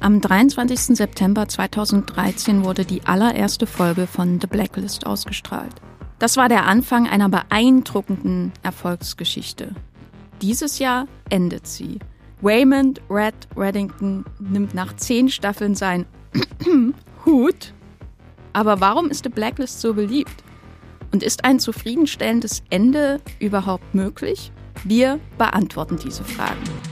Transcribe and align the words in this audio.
Am 0.00 0.20
23. 0.20 0.96
September 0.96 1.46
2013 1.46 2.64
wurde 2.64 2.84
die 2.84 3.04
allererste 3.04 3.68
Folge 3.68 4.08
von 4.08 4.40
The 4.40 4.48
Blacklist 4.48 5.06
ausgestrahlt. 5.06 5.74
Das 6.18 6.36
war 6.36 6.48
der 6.48 6.66
Anfang 6.66 7.08
einer 7.08 7.28
beeindruckenden 7.28 8.52
Erfolgsgeschichte. 8.62 9.74
Dieses 10.40 10.80
Jahr 10.80 11.06
endet 11.30 11.68
sie. 11.68 12.00
Raymond 12.42 13.00
Red 13.08 13.34
Reddington 13.56 14.24
nimmt 14.40 14.74
nach 14.74 14.96
zehn 14.96 15.28
Staffeln 15.28 15.76
sein 15.76 16.06
Hut. 17.24 17.72
Aber 18.52 18.80
warum 18.80 19.08
ist 19.08 19.22
The 19.22 19.30
Blacklist 19.30 19.80
so 19.80 19.94
beliebt? 19.94 20.42
Und 21.12 21.22
ist 21.22 21.44
ein 21.44 21.60
zufriedenstellendes 21.60 22.64
Ende 22.70 23.20
überhaupt 23.38 23.94
möglich? 23.94 24.50
Wir 24.82 25.20
beantworten 25.38 25.96
diese 26.02 26.24
Fragen. 26.24 26.91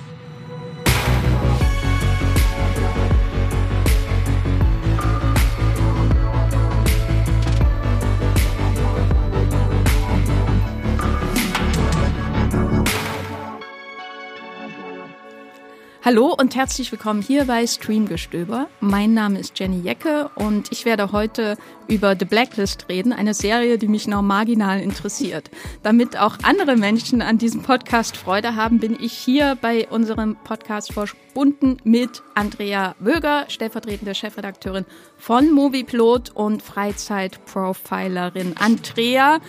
Hallo 16.03 16.35
und 16.35 16.57
herzlich 16.57 16.91
willkommen 16.93 17.21
hier 17.21 17.45
bei 17.45 17.67
Streamgestöber. 17.67 18.69
Mein 18.81 19.13
Name 19.13 19.39
ist 19.39 19.59
Jenny 19.59 19.81
Jecke 19.81 20.31
und 20.35 20.73
ich 20.73 20.87
werde 20.87 21.13
heute 21.13 21.59
über 21.89 22.17
The 22.19 22.25
Blacklist 22.25 22.87
reden, 22.89 23.13
eine 23.13 23.35
Serie, 23.35 23.77
die 23.77 23.87
mich 23.87 24.07
noch 24.07 24.23
marginal 24.23 24.81
interessiert. 24.81 25.51
Damit 25.83 26.17
auch 26.17 26.39
andere 26.43 26.77
Menschen 26.77 27.21
an 27.21 27.37
diesem 27.37 27.61
Podcast 27.61 28.17
Freude 28.17 28.57
haben, 28.57 28.79
bin 28.79 28.97
ich 28.99 29.13
hier 29.13 29.59
bei 29.61 29.89
unserem 29.89 30.37
Podcast 30.43 30.95
verbunden 30.95 31.77
mit 31.85 32.23
Andrea 32.35 32.95
Wöger, 32.99 33.45
stellvertretende 33.49 34.15
Chefredakteurin 34.15 34.87
von 35.19 35.53
Moviepilot 35.53 36.31
und 36.31 36.63
Freizeitprofilerin. 36.63 38.55
Andrea, 38.59 39.41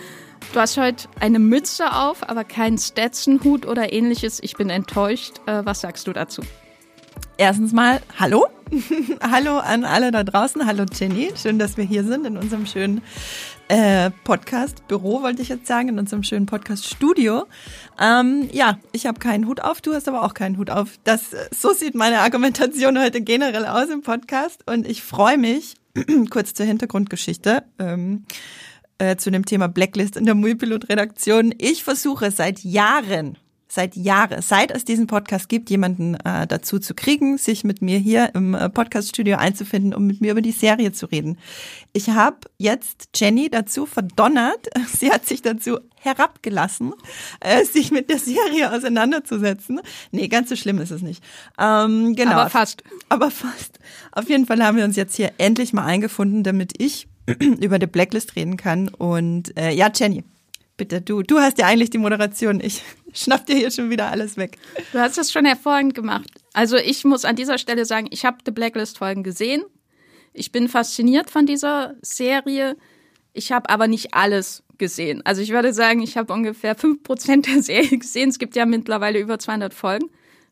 Du 0.52 0.60
hast 0.60 0.76
heute 0.76 1.08
eine 1.20 1.38
Mütze 1.38 1.92
auf, 1.94 2.28
aber 2.28 2.44
keinen 2.44 2.78
Stetson-Hut 2.78 3.66
oder 3.66 3.92
ähnliches. 3.92 4.40
Ich 4.42 4.56
bin 4.56 4.68
enttäuscht. 4.68 5.40
Äh, 5.46 5.64
was 5.64 5.80
sagst 5.80 6.06
du 6.06 6.12
dazu? 6.12 6.42
Erstens 7.38 7.72
mal, 7.72 8.00
hallo. 8.18 8.46
hallo 9.22 9.58
an 9.58 9.84
alle 9.84 10.10
da 10.10 10.24
draußen. 10.24 10.66
Hallo 10.66 10.84
Jenny. 10.92 11.30
Schön, 11.36 11.58
dass 11.58 11.76
wir 11.76 11.84
hier 11.84 12.04
sind 12.04 12.26
in 12.26 12.36
unserem 12.36 12.66
schönen 12.66 13.02
äh, 13.68 14.10
Podcast-Büro, 14.24 15.22
wollte 15.22 15.40
ich 15.40 15.48
jetzt 15.48 15.66
sagen, 15.66 15.88
in 15.88 15.98
unserem 15.98 16.22
schönen 16.22 16.46
Podcast-Studio. 16.46 17.46
Ähm, 17.98 18.48
ja, 18.52 18.78
ich 18.92 19.06
habe 19.06 19.18
keinen 19.18 19.46
Hut 19.46 19.62
auf, 19.62 19.80
du 19.80 19.94
hast 19.94 20.08
aber 20.08 20.24
auch 20.24 20.34
keinen 20.34 20.58
Hut 20.58 20.68
auf. 20.68 20.98
Das, 21.04 21.30
so 21.50 21.72
sieht 21.72 21.94
meine 21.94 22.20
Argumentation 22.20 22.98
heute 22.98 23.22
generell 23.22 23.64
aus 23.64 23.88
im 23.88 24.02
Podcast. 24.02 24.68
Und 24.68 24.86
ich 24.86 25.02
freue 25.02 25.38
mich, 25.38 25.76
kurz 26.30 26.54
zur 26.54 26.66
Hintergrundgeschichte. 26.66 27.64
Ähm, 27.78 28.26
äh, 28.98 29.16
zu 29.16 29.30
dem 29.30 29.44
Thema 29.44 29.68
Blacklist 29.68 30.16
in 30.16 30.24
der 30.24 30.34
Muipilot-Redaktion. 30.34 31.54
Ich 31.58 31.84
versuche 31.84 32.30
seit 32.30 32.60
Jahren, 32.60 33.38
seit 33.72 33.96
Jahren, 33.96 34.42
seit 34.42 34.70
es 34.70 34.84
diesen 34.84 35.06
Podcast 35.06 35.48
gibt, 35.48 35.70
jemanden 35.70 36.14
äh, 36.16 36.46
dazu 36.46 36.78
zu 36.78 36.94
kriegen, 36.94 37.38
sich 37.38 37.64
mit 37.64 37.80
mir 37.80 37.98
hier 37.98 38.34
im 38.34 38.54
äh, 38.54 38.68
Podcaststudio 38.68 39.38
einzufinden, 39.38 39.94
um 39.94 40.06
mit 40.06 40.20
mir 40.20 40.32
über 40.32 40.42
die 40.42 40.52
Serie 40.52 40.92
zu 40.92 41.06
reden. 41.06 41.38
Ich 41.94 42.10
habe 42.10 42.36
jetzt 42.58 43.08
Jenny 43.14 43.48
dazu 43.48 43.86
verdonnert, 43.86 44.68
sie 44.94 45.10
hat 45.10 45.26
sich 45.26 45.40
dazu 45.40 45.78
herabgelassen, 46.02 46.92
äh, 47.40 47.64
sich 47.64 47.90
mit 47.90 48.10
der 48.10 48.18
Serie 48.18 48.72
auseinanderzusetzen. 48.72 49.80
Nee, 50.10 50.28
ganz 50.28 50.50
so 50.50 50.56
schlimm 50.56 50.78
ist 50.78 50.90
es 50.90 51.00
nicht. 51.00 51.24
Ähm, 51.58 52.14
genau. 52.14 52.32
Aber 52.32 52.50
fast. 52.50 52.82
Aber 53.08 53.30
fast. 53.30 53.78
Auf 54.10 54.28
jeden 54.28 54.46
Fall 54.46 54.62
haben 54.62 54.76
wir 54.76 54.84
uns 54.84 54.96
jetzt 54.96 55.14
hier 55.16 55.32
endlich 55.38 55.72
mal 55.72 55.84
eingefunden, 55.84 56.42
damit 56.42 56.74
ich 56.76 57.08
über 57.60 57.78
die 57.78 57.86
Blacklist 57.86 58.36
reden 58.36 58.56
kann. 58.56 58.88
Und 58.88 59.56
äh, 59.56 59.72
ja, 59.72 59.90
Jenny, 59.94 60.24
bitte, 60.76 61.00
du, 61.00 61.22
du 61.22 61.38
hast 61.38 61.58
ja 61.58 61.66
eigentlich 61.66 61.90
die 61.90 61.98
Moderation. 61.98 62.60
Ich 62.60 62.82
schnapp 63.12 63.46
dir 63.46 63.56
hier 63.56 63.70
schon 63.70 63.90
wieder 63.90 64.10
alles 64.10 64.36
weg. 64.36 64.58
Du 64.92 64.98
hast 64.98 65.18
das 65.18 65.32
schon 65.32 65.44
hervorragend 65.44 65.94
gemacht. 65.94 66.28
Also 66.52 66.76
ich 66.76 67.04
muss 67.04 67.24
an 67.24 67.36
dieser 67.36 67.58
Stelle 67.58 67.84
sagen, 67.84 68.08
ich 68.10 68.24
habe 68.24 68.38
die 68.46 68.50
Blacklist-Folgen 68.50 69.22
gesehen. 69.22 69.62
Ich 70.32 70.52
bin 70.52 70.68
fasziniert 70.68 71.30
von 71.30 71.46
dieser 71.46 71.94
Serie. 72.02 72.76
Ich 73.32 73.52
habe 73.52 73.70
aber 73.70 73.86
nicht 73.86 74.14
alles 74.14 74.62
gesehen. 74.78 75.22
Also 75.24 75.42
ich 75.42 75.50
würde 75.50 75.72
sagen, 75.72 76.02
ich 76.02 76.16
habe 76.16 76.32
ungefähr 76.32 76.74
fünf 76.74 77.02
Prozent 77.02 77.46
der 77.46 77.62
Serie 77.62 77.98
gesehen. 77.98 78.30
Es 78.30 78.38
gibt 78.38 78.56
ja 78.56 78.66
mittlerweile 78.66 79.18
über 79.18 79.38
200 79.38 79.72
Folgen, 79.74 80.06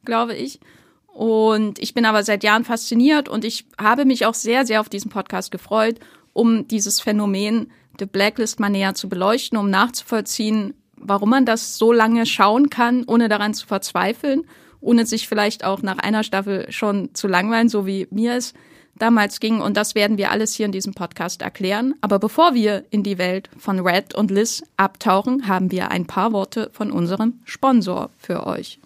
glaube 0.04 0.34
ich. 0.34 0.60
Und 1.08 1.78
ich 1.80 1.92
bin 1.92 2.04
aber 2.04 2.22
seit 2.22 2.44
Jahren 2.44 2.64
fasziniert 2.64 3.28
und 3.28 3.44
ich 3.44 3.66
habe 3.78 4.04
mich 4.04 4.26
auch 4.26 4.34
sehr, 4.34 4.64
sehr 4.64 4.80
auf 4.80 4.88
diesen 4.88 5.10
Podcast 5.10 5.50
gefreut 5.50 5.98
um 6.32 6.66
dieses 6.68 7.00
Phänomen 7.00 7.70
The 7.98 8.06
Blacklist 8.06 8.60
mal 8.60 8.70
näher 8.70 8.94
zu 8.94 9.08
beleuchten, 9.08 9.58
um 9.58 9.70
nachzuvollziehen, 9.70 10.74
warum 10.96 11.30
man 11.30 11.46
das 11.46 11.76
so 11.78 11.92
lange 11.92 12.26
schauen 12.26 12.70
kann, 12.70 13.04
ohne 13.06 13.28
daran 13.28 13.54
zu 13.54 13.66
verzweifeln, 13.66 14.44
ohne 14.80 15.06
sich 15.06 15.28
vielleicht 15.28 15.64
auch 15.64 15.82
nach 15.82 15.98
einer 15.98 16.24
Staffel 16.24 16.70
schon 16.70 17.14
zu 17.14 17.28
langweilen, 17.28 17.68
so 17.68 17.86
wie 17.86 18.06
mir 18.10 18.34
es 18.34 18.54
damals 18.96 19.40
ging. 19.40 19.60
Und 19.60 19.76
das 19.76 19.94
werden 19.94 20.18
wir 20.18 20.30
alles 20.30 20.54
hier 20.54 20.66
in 20.66 20.72
diesem 20.72 20.94
Podcast 20.94 21.42
erklären. 21.42 21.94
Aber 22.00 22.18
bevor 22.18 22.54
wir 22.54 22.84
in 22.90 23.02
die 23.02 23.18
Welt 23.18 23.50
von 23.58 23.80
Red 23.80 24.14
und 24.14 24.30
Liz 24.30 24.62
abtauchen, 24.76 25.48
haben 25.48 25.70
wir 25.70 25.90
ein 25.90 26.06
paar 26.06 26.32
Worte 26.32 26.70
von 26.72 26.90
unserem 26.90 27.40
Sponsor 27.44 28.10
für 28.18 28.46
euch. 28.46 28.78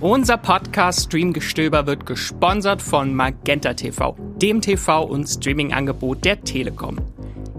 Unser 0.00 0.36
Podcast 0.36 1.06
Streamgestöber 1.06 1.88
wird 1.88 2.06
gesponsert 2.06 2.80
von 2.80 3.12
Magenta 3.16 3.74
TV, 3.74 4.14
dem 4.40 4.60
TV- 4.60 5.02
und 5.02 5.26
Streaming-Angebot 5.26 6.24
der 6.24 6.40
Telekom. 6.44 6.98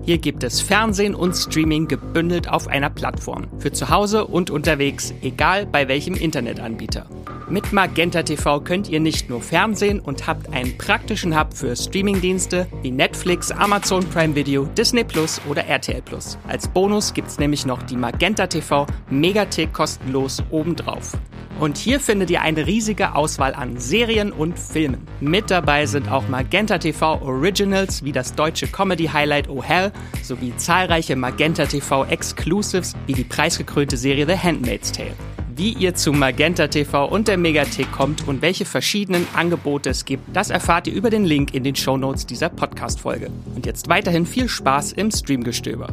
Hier 0.03 0.19
gibt 0.19 0.45
es 0.45 0.61
Fernsehen 0.61 1.15
und 1.15 1.33
Streaming 1.33 1.89
gebündelt 1.89 2.47
auf 2.47 2.69
einer 2.69 2.89
Plattform. 2.89 3.47
Für 3.57 3.73
zu 3.73 3.89
Hause 3.89 4.25
und 4.25 4.51
unterwegs, 4.51 5.13
egal 5.21 5.65
bei 5.65 5.89
welchem 5.89 6.15
Internetanbieter. 6.15 7.07
Mit 7.49 7.73
Magenta 7.73 8.21
TV 8.21 8.59
könnt 8.61 8.89
ihr 8.89 8.99
nicht 8.99 9.27
nur 9.27 9.41
Fernsehen 9.41 9.99
und 9.99 10.27
habt 10.27 10.53
einen 10.53 10.77
praktischen 10.77 11.35
Hub 11.37 11.51
für 11.55 11.75
Streamingdienste 11.75 12.67
wie 12.83 12.91
Netflix, 12.91 13.49
Amazon 13.49 14.07
Prime 14.07 14.35
Video, 14.35 14.65
Disney 14.65 15.03
Plus 15.03 15.41
oder 15.49 15.65
RTL 15.65 16.03
Plus. 16.03 16.37
Als 16.47 16.67
Bonus 16.67 17.11
gibt's 17.11 17.39
nämlich 17.39 17.65
noch 17.65 17.81
die 17.81 17.97
Magenta 17.97 18.45
TV 18.45 18.85
Megatick 19.09 19.73
kostenlos 19.73 20.43
obendrauf. 20.51 21.17
Und 21.59 21.77
hier 21.77 21.99
findet 21.99 22.29
ihr 22.29 22.41
eine 22.41 22.67
riesige 22.67 23.15
Auswahl 23.15 23.55
an 23.55 23.79
Serien 23.79 24.31
und 24.31 24.57
Filmen. 24.57 25.07
Mit 25.19 25.49
dabei 25.49 25.87
sind 25.87 26.09
auch 26.11 26.27
Magenta 26.27 26.77
TV 26.77 27.19
Originals 27.21 28.03
wie 28.03 28.11
das 28.11 28.35
deutsche 28.35 28.67
Comedy 28.67 29.07
Highlight 29.07 29.49
Oh 29.49 29.63
Hell 29.63 29.91
sowie 30.21 30.55
zahlreiche 30.55 31.15
Magenta 31.15 31.65
TV 31.65 32.05
Exclusives 32.05 32.95
wie 33.07 33.13
die 33.13 33.23
preisgekrönte 33.23 33.97
Serie 33.97 34.27
The 34.27 34.37
Handmaid's 34.37 34.91
Tale. 34.91 35.15
Wie 35.59 35.73
ihr 35.73 35.93
zu 35.93 36.13
Magenta 36.13 36.67
TV 36.69 37.03
und 37.03 37.27
der 37.27 37.37
Megathek 37.39 37.91
kommt 37.91 38.27
und 38.27 38.41
welche 38.41 38.65
verschiedenen 38.65 39.27
Angebote 39.33 39.89
es 39.89 40.05
gibt, 40.05 40.23
das 40.35 40.49
erfahrt 40.49 40.87
ihr 40.87 40.93
über 40.93 41.09
den 41.09 41.25
Link 41.25 41.53
in 41.53 41.63
den 41.63 41.75
Shownotes 41.75 42.25
dieser 42.25 42.49
Podcast-Folge. 42.49 43.31
Und 43.55 43.65
jetzt 43.65 43.89
weiterhin 43.89 44.25
viel 44.25 44.47
Spaß 44.47 44.91
im 44.93 45.09
Streamgestöber. 45.09 45.87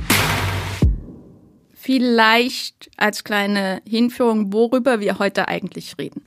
Vielleicht 1.73 2.91
als 2.97 3.25
kleine 3.25 3.81
Hinführung, 3.89 4.53
worüber 4.53 5.01
wir 5.01 5.19
heute 5.19 5.49
eigentlich 5.49 5.97
reden. 5.99 6.27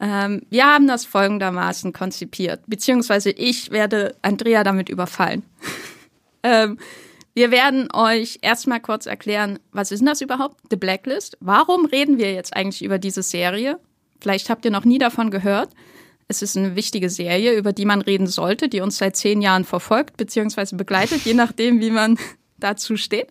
Ähm, 0.00 0.42
wir 0.50 0.66
haben 0.66 0.86
das 0.86 1.04
folgendermaßen 1.04 1.92
konzipiert, 1.92 2.62
beziehungsweise 2.66 3.30
ich 3.30 3.70
werde 3.70 4.16
Andrea 4.22 4.64
damit 4.64 4.88
überfallen. 4.88 5.42
ähm, 6.42 6.78
wir 7.34 7.50
werden 7.50 7.88
euch 7.92 8.38
erstmal 8.42 8.80
kurz 8.80 9.06
erklären, 9.06 9.58
was 9.72 9.90
ist 9.90 9.98
denn 9.98 10.06
das 10.06 10.20
überhaupt, 10.20 10.60
The 10.70 10.76
Blacklist? 10.76 11.36
Warum 11.40 11.84
reden 11.84 12.16
wir 12.16 12.32
jetzt 12.32 12.54
eigentlich 12.54 12.84
über 12.84 12.98
diese 12.98 13.24
Serie? 13.24 13.80
Vielleicht 14.24 14.48
habt 14.48 14.64
ihr 14.64 14.70
noch 14.70 14.86
nie 14.86 14.96
davon 14.96 15.30
gehört. 15.30 15.68
Es 16.28 16.40
ist 16.40 16.56
eine 16.56 16.76
wichtige 16.76 17.10
Serie, 17.10 17.52
über 17.52 17.74
die 17.74 17.84
man 17.84 18.00
reden 18.00 18.26
sollte, 18.26 18.70
die 18.70 18.80
uns 18.80 18.96
seit 18.96 19.16
zehn 19.16 19.42
Jahren 19.42 19.64
verfolgt 19.64 20.16
bzw. 20.16 20.76
begleitet, 20.76 21.26
je 21.26 21.34
nachdem, 21.34 21.78
wie 21.82 21.90
man 21.90 22.18
dazu 22.56 22.96
steht. 22.96 23.28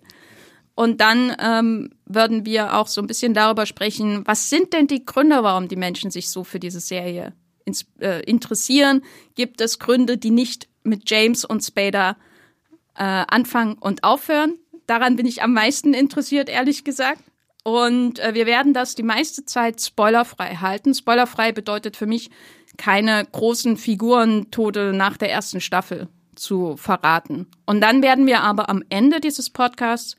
Und 0.76 1.02
dann 1.02 1.36
ähm, 1.40 1.90
würden 2.06 2.46
wir 2.46 2.78
auch 2.78 2.86
so 2.86 3.02
ein 3.02 3.08
bisschen 3.08 3.34
darüber 3.34 3.66
sprechen, 3.66 4.22
was 4.28 4.52
sind 4.52 4.72
denn 4.72 4.86
die 4.86 5.04
Gründe, 5.04 5.42
warum 5.42 5.68
die 5.68 5.78
Menschen 5.78 6.12
sich 6.12 6.30
so 6.30 6.44
für 6.44 6.60
diese 6.60 6.80
Serie 6.80 7.34
ins, 7.66 7.88
äh, 8.00 8.22
interessieren? 8.30 9.02
Gibt 9.34 9.62
es 9.62 9.80
Gründe, 9.80 10.20
die 10.20 10.30
nicht 10.30 10.68
mit 10.84 11.10
James 11.10 11.44
und 11.44 11.64
Spader 11.64 12.18
äh, 12.94 13.02
anfangen 13.04 13.80
und 13.80 14.04
aufhören? 14.04 14.60
Daran 14.86 15.16
bin 15.16 15.26
ich 15.26 15.42
am 15.42 15.54
meisten 15.54 15.96
interessiert, 15.96 16.50
ehrlich 16.50 16.84
gesagt. 16.84 17.24
Und 17.64 18.20
äh, 18.20 18.34
wir 18.34 18.46
werden 18.46 18.74
das 18.74 18.96
die 18.96 19.04
meiste 19.04 19.46
Zeit 19.46 19.82
spoilerfrei 19.82 20.56
halten. 20.56 20.94
Spoilerfrei 20.94 21.52
bedeutet 21.52 21.96
für 21.96 22.06
mich 22.06 22.30
keine 22.78 23.26
großen 23.32 23.78
Figurentode 23.78 24.94
nach 24.94 25.18
der 25.18 25.32
ersten 25.32 25.62
Staffel 25.62 26.08
zu 26.36 26.76
verraten. 26.78 27.48
Und 27.66 27.82
dann 27.82 28.02
werden 28.02 28.28
wir 28.28 28.42
aber 28.42 28.70
am 28.70 28.84
Ende 28.90 29.20
dieses 29.22 29.50
Podcasts 29.50 30.18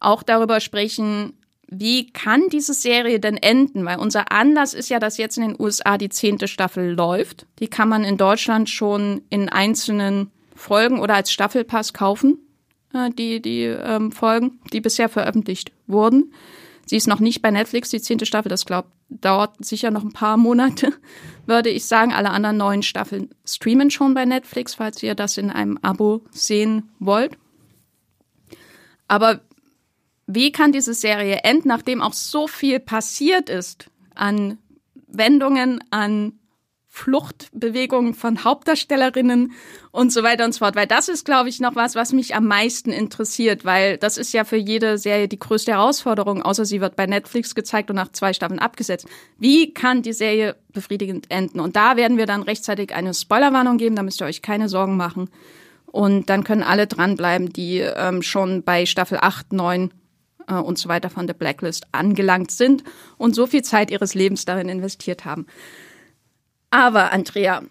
auch 0.00 0.22
darüber 0.22 0.60
sprechen, 0.60 1.34
wie 1.68 2.12
kann 2.12 2.48
diese 2.48 2.74
Serie 2.74 3.18
denn 3.18 3.36
enden? 3.36 3.84
Weil 3.84 3.98
unser 3.98 4.30
Anlass 4.30 4.72
ist 4.72 4.88
ja, 4.88 4.98
dass 4.98 5.18
jetzt 5.18 5.36
in 5.36 5.48
den 5.48 5.60
USA 5.60 5.98
die 5.98 6.08
zehnte 6.08 6.48
Staffel 6.48 6.94
läuft. 6.94 7.46
Die 7.58 7.68
kann 7.68 7.88
man 7.88 8.04
in 8.04 8.16
Deutschland 8.16 8.70
schon 8.70 9.22
in 9.30 9.48
einzelnen 9.48 10.30
Folgen 10.54 11.00
oder 11.00 11.14
als 11.14 11.32
Staffelpass 11.32 11.92
kaufen, 11.92 12.38
die, 13.10 13.40
die 13.40 13.62
ähm, 13.62 14.12
Folgen, 14.12 14.60
die 14.72 14.80
bisher 14.80 15.08
veröffentlicht 15.08 15.72
wurden. 15.86 16.32
Sie 16.86 16.96
ist 16.96 17.08
noch 17.08 17.20
nicht 17.20 17.42
bei 17.42 17.50
Netflix, 17.50 17.90
die 17.90 18.00
zehnte 18.00 18.26
Staffel. 18.26 18.48
Das 18.48 18.64
glaubt, 18.64 18.90
dauert 19.08 19.64
sicher 19.64 19.90
noch 19.90 20.04
ein 20.04 20.12
paar 20.12 20.36
Monate, 20.36 20.92
würde 21.46 21.70
ich 21.70 21.86
sagen. 21.86 22.12
Alle 22.12 22.30
anderen 22.30 22.56
neuen 22.56 22.82
Staffeln 22.82 23.30
streamen 23.44 23.90
schon 23.90 24.14
bei 24.14 24.24
Netflix, 24.24 24.74
falls 24.74 25.02
ihr 25.02 25.14
das 25.14 25.36
in 25.36 25.50
einem 25.50 25.78
Abo 25.82 26.22
sehen 26.30 26.90
wollt. 26.98 27.36
Aber 29.08 29.40
wie 30.26 30.52
kann 30.52 30.72
diese 30.72 30.94
Serie 30.94 31.40
enden, 31.44 31.68
nachdem 31.68 32.02
auch 32.02 32.12
so 32.12 32.48
viel 32.48 32.80
passiert 32.80 33.48
ist 33.48 33.90
an 34.14 34.58
Wendungen, 35.06 35.82
an 35.90 36.32
Fluchtbewegungen 36.96 38.14
von 38.14 38.42
Hauptdarstellerinnen 38.42 39.52
und 39.90 40.12
so 40.12 40.22
weiter 40.22 40.46
und 40.46 40.52
so 40.52 40.60
fort. 40.60 40.76
Weil 40.76 40.86
das 40.86 41.10
ist, 41.10 41.26
glaube 41.26 41.50
ich, 41.50 41.60
noch 41.60 41.76
was, 41.76 41.94
was 41.94 42.14
mich 42.14 42.34
am 42.34 42.46
meisten 42.46 42.90
interessiert, 42.90 43.66
weil 43.66 43.98
das 43.98 44.16
ist 44.16 44.32
ja 44.32 44.44
für 44.44 44.56
jede 44.56 44.96
Serie 44.96 45.28
die 45.28 45.38
größte 45.38 45.72
Herausforderung, 45.72 46.42
außer 46.42 46.64
sie 46.64 46.80
wird 46.80 46.96
bei 46.96 47.04
Netflix 47.04 47.54
gezeigt 47.54 47.90
und 47.90 47.96
nach 47.96 48.12
zwei 48.12 48.32
Staffeln 48.32 48.60
abgesetzt. 48.60 49.06
Wie 49.38 49.74
kann 49.74 50.00
die 50.00 50.14
Serie 50.14 50.56
befriedigend 50.72 51.30
enden? 51.30 51.60
Und 51.60 51.76
da 51.76 51.96
werden 51.96 52.16
wir 52.16 52.24
dann 52.24 52.42
rechtzeitig 52.42 52.94
eine 52.94 53.12
Spoilerwarnung 53.12 53.76
geben, 53.76 53.94
da 53.94 54.02
müsst 54.02 54.22
ihr 54.22 54.26
euch 54.26 54.40
keine 54.40 54.70
Sorgen 54.70 54.96
machen. 54.96 55.28
Und 55.84 56.30
dann 56.30 56.44
können 56.44 56.62
alle 56.62 56.86
dranbleiben, 56.86 57.52
die 57.52 57.80
ähm, 57.80 58.22
schon 58.22 58.62
bei 58.62 58.86
Staffel 58.86 59.18
8, 59.20 59.52
9 59.52 59.90
äh, 60.48 60.54
und 60.54 60.78
so 60.78 60.88
weiter 60.88 61.10
von 61.10 61.26
der 61.26 61.34
Blacklist 61.34 61.88
angelangt 61.92 62.50
sind 62.50 62.84
und 63.18 63.34
so 63.34 63.46
viel 63.46 63.62
Zeit 63.62 63.90
ihres 63.90 64.14
Lebens 64.14 64.46
darin 64.46 64.70
investiert 64.70 65.26
haben. 65.26 65.46
Aber 66.70 67.12
Andrea, 67.12 67.62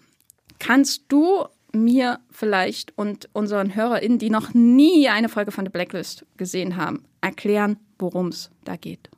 kannst 0.58 1.04
du 1.08 1.46
mir 1.72 2.20
vielleicht 2.30 2.96
und 2.96 3.28
unseren 3.32 3.74
HörerInnen, 3.74 4.18
die 4.18 4.30
noch 4.30 4.54
nie 4.54 5.08
eine 5.08 5.28
Folge 5.28 5.52
von 5.52 5.66
The 5.66 5.70
Blacklist 5.70 6.24
gesehen 6.36 6.76
haben, 6.76 7.04
erklären, 7.20 7.78
worum 7.98 8.28
es 8.28 8.50
da 8.64 8.76
geht? 8.76 9.10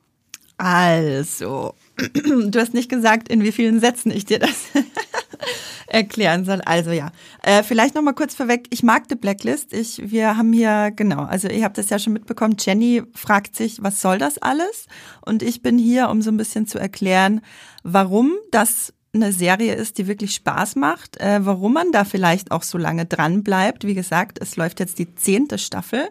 Also, 0.57 1.73
du 2.13 2.59
hast 2.59 2.73
nicht 2.73 2.89
gesagt, 2.89 3.29
in 3.29 3.43
wie 3.43 3.53
vielen 3.53 3.79
Sätzen 3.79 4.11
ich 4.11 4.25
dir 4.25 4.39
das 4.39 4.65
erklären 5.87 6.43
soll. 6.43 6.59
Also 6.65 6.91
ja, 6.91 7.11
äh, 7.43 7.63
vielleicht 7.63 7.95
noch 7.95 8.01
mal 8.01 8.13
kurz 8.13 8.35
vorweg. 8.35 8.67
Ich 8.69 8.83
mag 8.83 9.03
The 9.07 9.15
Blacklist. 9.15 9.71
Ich, 9.71 10.11
wir 10.11 10.35
haben 10.35 10.51
hier 10.51 10.91
genau, 10.93 11.23
also 11.23 11.47
ihr 11.47 11.63
habt 11.63 11.77
das 11.77 11.89
ja 11.89 11.97
schon 11.97 12.11
mitbekommen. 12.11 12.57
Jenny 12.59 13.03
fragt 13.13 13.55
sich, 13.55 13.81
was 13.81 14.01
soll 14.01 14.17
das 14.17 14.37
alles? 14.37 14.87
Und 15.25 15.43
ich 15.43 15.61
bin 15.61 15.77
hier, 15.77 16.09
um 16.09 16.21
so 16.21 16.29
ein 16.29 16.37
bisschen 16.37 16.67
zu 16.67 16.77
erklären, 16.77 17.39
warum 17.83 18.33
das 18.51 18.93
eine 19.13 19.33
Serie 19.33 19.73
ist, 19.73 19.97
die 19.97 20.07
wirklich 20.07 20.35
Spaß 20.35 20.75
macht, 20.75 21.17
äh, 21.17 21.43
warum 21.43 21.73
man 21.73 21.91
da 21.91 22.03
vielleicht 22.03 22.51
auch 22.51 22.63
so 22.63 22.77
lange 22.77 23.05
dran 23.05 23.43
bleibt. 23.43 23.85
Wie 23.85 23.95
gesagt, 23.95 24.39
es 24.41 24.55
läuft 24.55 24.79
jetzt 24.79 24.99
die 24.99 25.15
zehnte 25.15 25.57
Staffel. 25.57 26.09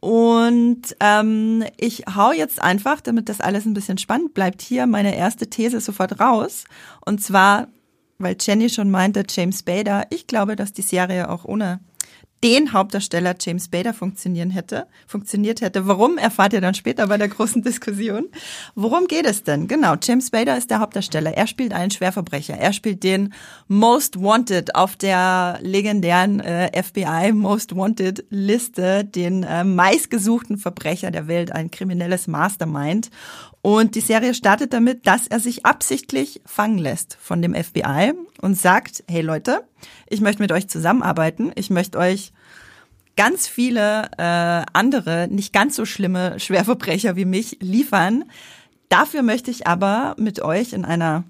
Und 0.00 0.96
ähm, 1.00 1.64
ich 1.76 2.04
hau 2.14 2.30
jetzt 2.30 2.62
einfach, 2.62 3.00
damit 3.00 3.28
das 3.28 3.40
alles 3.40 3.66
ein 3.66 3.74
bisschen 3.74 3.98
spannend 3.98 4.32
bleibt, 4.32 4.62
hier 4.62 4.86
meine 4.86 5.16
erste 5.16 5.50
These 5.50 5.80
sofort 5.80 6.20
raus. 6.20 6.64
Und 7.04 7.20
zwar, 7.20 7.66
weil 8.18 8.36
Jenny 8.40 8.70
schon 8.70 8.90
meinte, 8.90 9.24
James 9.28 9.64
Bader, 9.64 10.06
ich 10.10 10.28
glaube, 10.28 10.54
dass 10.54 10.72
die 10.72 10.82
Serie 10.82 11.28
auch 11.28 11.44
ohne 11.44 11.80
den 12.44 12.72
Hauptdarsteller 12.72 13.34
James 13.40 13.68
Bader 13.68 13.92
funktionieren 13.92 14.50
hätte, 14.50 14.86
funktioniert 15.06 15.60
hätte. 15.60 15.86
Warum, 15.86 16.18
erfahrt 16.18 16.52
ihr 16.52 16.60
dann 16.60 16.74
später 16.74 17.06
bei 17.08 17.18
der 17.18 17.28
großen 17.28 17.62
Diskussion. 17.62 18.28
Worum 18.74 19.06
geht 19.06 19.26
es 19.26 19.42
denn? 19.42 19.66
Genau, 19.66 19.94
James 20.00 20.30
Bader 20.30 20.56
ist 20.56 20.70
der 20.70 20.80
Hauptdarsteller. 20.80 21.34
Er 21.34 21.46
spielt 21.46 21.72
einen 21.72 21.90
Schwerverbrecher. 21.90 22.54
Er 22.54 22.72
spielt 22.72 23.02
den 23.02 23.34
Most 23.66 24.22
Wanted 24.22 24.74
auf 24.74 24.96
der 24.96 25.58
legendären 25.62 26.40
äh, 26.40 26.70
FBI 26.82 27.32
Most 27.32 27.74
Wanted 27.74 28.24
Liste, 28.30 29.04
den 29.04 29.42
äh, 29.42 29.64
meistgesuchten 29.64 30.58
Verbrecher 30.58 31.10
der 31.10 31.26
Welt, 31.26 31.52
ein 31.52 31.70
kriminelles 31.70 32.28
Mastermind. 32.28 33.10
Und 33.62 33.94
die 33.94 34.00
Serie 34.00 34.34
startet 34.34 34.72
damit, 34.72 35.06
dass 35.06 35.26
er 35.26 35.40
sich 35.40 35.66
absichtlich 35.66 36.40
fangen 36.46 36.78
lässt 36.78 37.16
von 37.20 37.42
dem 37.42 37.54
FBI 37.54 38.12
und 38.40 38.54
sagt, 38.54 39.04
hey 39.08 39.20
Leute, 39.22 39.64
ich 40.08 40.20
möchte 40.20 40.42
mit 40.42 40.52
euch 40.52 40.68
zusammenarbeiten, 40.68 41.52
ich 41.54 41.70
möchte 41.70 41.98
euch 41.98 42.32
ganz 43.16 43.48
viele 43.48 44.10
äh, 44.16 44.64
andere, 44.72 45.26
nicht 45.28 45.52
ganz 45.52 45.74
so 45.74 45.84
schlimme 45.84 46.38
Schwerverbrecher 46.38 47.16
wie 47.16 47.24
mich 47.24 47.58
liefern. 47.60 48.24
Dafür 48.88 49.22
möchte 49.22 49.50
ich 49.50 49.66
aber 49.66 50.14
mit 50.18 50.40
euch 50.40 50.72
in 50.72 50.84
einer 50.84 51.24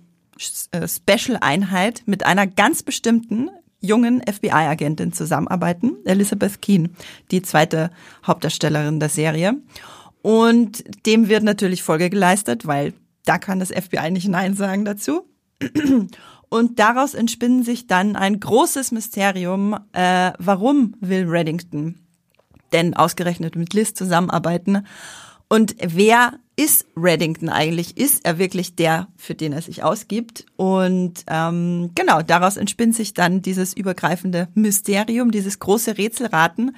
äh, 0.71 0.87
Special-Einheit 0.87 2.03
mit 2.07 2.27
einer 2.27 2.47
ganz 2.47 2.83
bestimmten 2.83 3.51
jungen 3.81 4.23
FBI-Agentin 4.23 5.13
zusammenarbeiten, 5.13 5.97
Elizabeth 6.05 6.61
Keen, 6.61 6.95
die 7.31 7.43
zweite 7.43 7.91
Hauptdarstellerin 8.27 9.01
der 9.01 9.09
Serie. 9.09 9.55
Und 10.29 10.85
dem 11.07 11.29
wird 11.29 11.43
natürlich 11.43 11.83
Folge 11.83 12.11
geleistet, 12.11 12.67
weil 12.67 12.93
da 13.25 13.39
kann 13.39 13.61
das 13.61 13.71
FBI 13.71 14.11
nicht 14.11 14.29
Nein 14.29 14.53
sagen 14.53 14.85
dazu. 14.85 15.23
Und 16.51 16.79
daraus 16.79 17.15
entspinnen 17.15 17.63
sich 17.63 17.87
dann 17.87 18.15
ein 18.15 18.39
großes 18.39 18.93
Mysterium, 18.93 19.75
äh, 19.95 20.33
warum 20.39 20.95
will 21.01 21.25
Reddington 21.27 21.95
denn 22.75 22.93
ausgerechnet 22.93 23.57
mit 23.57 23.73
Liz 23.73 23.95
zusammenarbeiten? 23.95 24.87
Und 25.49 25.77
wer 25.83 26.35
ist 26.57 26.85
Reddington 26.95 27.49
eigentlich? 27.49 27.97
Ist 27.97 28.27
er 28.27 28.39
wirklich 28.39 28.77
der, 28.77 29.09
für 29.17 29.35
den 29.35 29.55
er 29.55 29.63
sich 29.63 29.83
ausgibt? 29.83 30.45
Und 30.57 31.25
ähm, 31.27 31.93
genau, 31.95 32.21
daraus 32.21 32.59
entspinnt 32.59 32.95
sich 32.95 33.15
dann 33.15 33.41
dieses 33.41 33.73
übergreifende 33.75 34.49
Mysterium, 34.55 35.31
dieses 35.31 35.59
große 35.59 35.97
Rätselraten, 35.97 36.77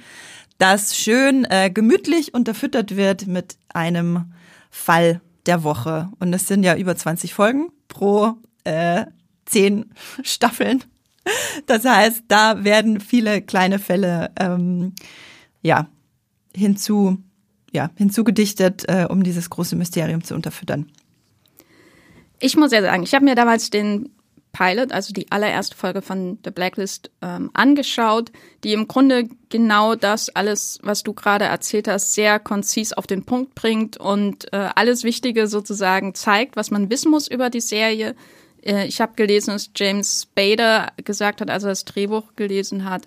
das 0.61 0.95
schön 0.95 1.45
äh, 1.49 1.71
gemütlich 1.71 2.35
unterfüttert 2.35 2.95
wird 2.95 3.25
mit 3.25 3.57
einem 3.73 4.31
Fall 4.69 5.19
der 5.47 5.63
Woche. 5.63 6.11
Und 6.19 6.31
es 6.33 6.47
sind 6.47 6.63
ja 6.63 6.75
über 6.75 6.95
20 6.95 7.33
Folgen 7.33 7.69
pro 7.87 8.35
äh, 8.63 9.05
zehn 9.45 9.85
Staffeln. 10.23 10.83
Das 11.65 11.83
heißt, 11.83 12.25
da 12.27 12.63
werden 12.63 12.99
viele 12.99 13.41
kleine 13.41 13.79
Fälle 13.79 14.31
ähm, 14.39 14.93
ja 15.63 15.87
hinzu 16.55 17.17
ja 17.71 17.89
hinzugedichtet, 17.95 18.85
äh, 18.87 19.07
um 19.09 19.23
dieses 19.23 19.49
große 19.49 19.75
Mysterium 19.75 20.23
zu 20.23 20.35
unterfüttern. 20.35 20.91
Ich 22.39 22.55
muss 22.55 22.71
ja 22.71 22.81
sagen, 22.81 23.03
ich 23.03 23.13
habe 23.15 23.25
mir 23.25 23.35
damals 23.35 23.69
den 23.69 24.09
Pilot, 24.51 24.91
also 24.91 25.13
die 25.13 25.31
allererste 25.31 25.75
Folge 25.75 26.01
von 26.01 26.37
The 26.43 26.51
Blacklist, 26.51 27.11
ähm, 27.21 27.49
angeschaut, 27.53 28.31
die 28.63 28.73
im 28.73 28.87
Grunde 28.87 29.29
genau 29.49 29.95
das 29.95 30.29
alles, 30.29 30.79
was 30.83 31.03
du 31.03 31.13
gerade 31.13 31.45
erzählt 31.45 31.87
hast, 31.87 32.13
sehr 32.13 32.39
konzis 32.39 32.93
auf 32.93 33.07
den 33.07 33.23
Punkt 33.23 33.55
bringt 33.55 33.97
und 33.97 34.51
äh, 34.53 34.69
alles 34.75 35.03
Wichtige 35.03 35.47
sozusagen 35.47 36.13
zeigt, 36.13 36.55
was 36.55 36.71
man 36.71 36.89
wissen 36.89 37.11
muss 37.11 37.27
über 37.27 37.49
die 37.49 37.61
Serie. 37.61 38.15
Äh, 38.63 38.87
ich 38.87 39.01
habe 39.01 39.13
gelesen, 39.15 39.51
dass 39.51 39.69
James 39.75 40.27
Bader 40.35 40.91
gesagt 41.03 41.41
hat, 41.41 41.49
als 41.49 41.63
er 41.63 41.69
das 41.69 41.85
Drehbuch 41.85 42.35
gelesen 42.35 42.89
hat, 42.89 43.03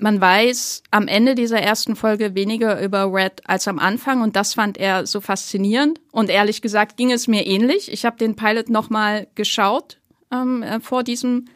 man 0.00 0.20
weiß 0.20 0.84
am 0.92 1.08
Ende 1.08 1.34
dieser 1.34 1.60
ersten 1.60 1.96
Folge 1.96 2.36
weniger 2.36 2.80
über 2.80 3.12
Red 3.12 3.42
als 3.46 3.66
am 3.66 3.80
Anfang 3.80 4.22
und 4.22 4.36
das 4.36 4.54
fand 4.54 4.78
er 4.78 5.08
so 5.08 5.20
faszinierend. 5.20 6.00
Und 6.12 6.30
ehrlich 6.30 6.62
gesagt 6.62 6.96
ging 6.96 7.10
es 7.10 7.26
mir 7.26 7.44
ähnlich. 7.44 7.90
Ich 7.90 8.04
habe 8.04 8.16
den 8.16 8.36
Pilot 8.36 8.68
nochmal 8.68 9.26
geschaut 9.34 9.98
ähm, 10.32 10.62
äh, 10.62 10.80
vor 10.80 11.02
diesem 11.02 11.46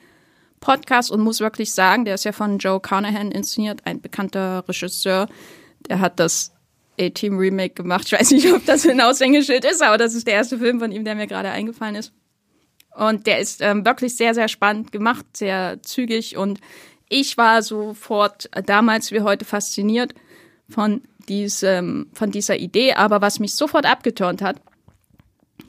Podcast 0.60 1.10
und 1.10 1.20
muss 1.20 1.40
wirklich 1.40 1.72
sagen, 1.72 2.04
der 2.04 2.14
ist 2.14 2.24
ja 2.24 2.32
von 2.32 2.58
Joe 2.58 2.80
Carnahan 2.80 3.30
inszeniert, 3.32 3.80
ein 3.84 4.00
bekannter 4.00 4.64
Regisseur. 4.68 5.28
Der 5.88 6.00
hat 6.00 6.20
das 6.20 6.52
A-Team 7.00 7.36
Remake 7.36 7.74
gemacht. 7.74 8.06
Ich 8.06 8.12
weiß 8.12 8.30
nicht, 8.30 8.52
ob 8.52 8.64
das 8.64 8.86
ein 8.86 9.00
Aushängeschild 9.00 9.64
ist, 9.64 9.82
aber 9.82 9.98
das 9.98 10.14
ist 10.14 10.26
der 10.26 10.34
erste 10.34 10.58
Film 10.58 10.78
von 10.78 10.92
ihm, 10.92 11.04
der 11.04 11.14
mir 11.14 11.26
gerade 11.26 11.50
eingefallen 11.50 11.96
ist. 11.96 12.12
Und 12.94 13.26
der 13.26 13.38
ist 13.40 13.60
ähm, 13.60 13.84
wirklich 13.84 14.16
sehr, 14.16 14.34
sehr 14.34 14.48
spannend 14.48 14.92
gemacht, 14.92 15.24
sehr 15.36 15.82
zügig. 15.82 16.36
Und 16.36 16.60
ich 17.08 17.36
war 17.36 17.62
sofort 17.62 18.50
damals 18.66 19.12
wie 19.12 19.22
heute 19.22 19.44
fasziniert 19.44 20.14
von 20.68 21.02
diesem, 21.28 22.08
von 22.12 22.30
dieser 22.30 22.56
Idee. 22.56 22.94
Aber 22.94 23.20
was 23.20 23.40
mich 23.40 23.54
sofort 23.54 23.86
abgeturnt 23.86 24.42
hat, 24.42 24.60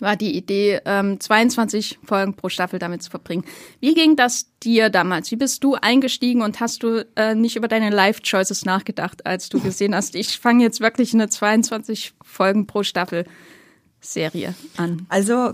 war 0.03 0.15
die 0.15 0.35
Idee, 0.37 0.79
ähm, 0.85 1.19
22 1.19 1.97
Folgen 2.03 2.35
pro 2.35 2.49
Staffel 2.49 2.77
damit 2.77 3.01
zu 3.01 3.09
verbringen. 3.09 3.43
Wie 3.79 3.95
ging 3.95 4.15
das 4.15 4.47
dir 4.61 4.89
damals? 4.89 5.31
Wie 5.31 5.35
bist 5.35 5.63
du 5.63 5.75
eingestiegen 5.75 6.43
und 6.43 6.59
hast 6.59 6.83
du 6.83 7.07
äh, 7.15 7.33
nicht 7.33 7.55
über 7.55 7.67
deine 7.67 7.89
Life-Choices 7.89 8.65
nachgedacht, 8.65 9.25
als 9.25 9.49
du 9.49 9.59
gesehen 9.59 9.95
hast, 9.95 10.13
ich 10.15 10.37
fange 10.37 10.63
jetzt 10.63 10.79
wirklich 10.79 11.13
eine 11.13 11.29
22 11.29 12.13
Folgen 12.21 12.67
pro 12.67 12.83
Staffel 12.83 13.25
Serie 13.99 14.53
an? 14.77 15.05
Also 15.09 15.53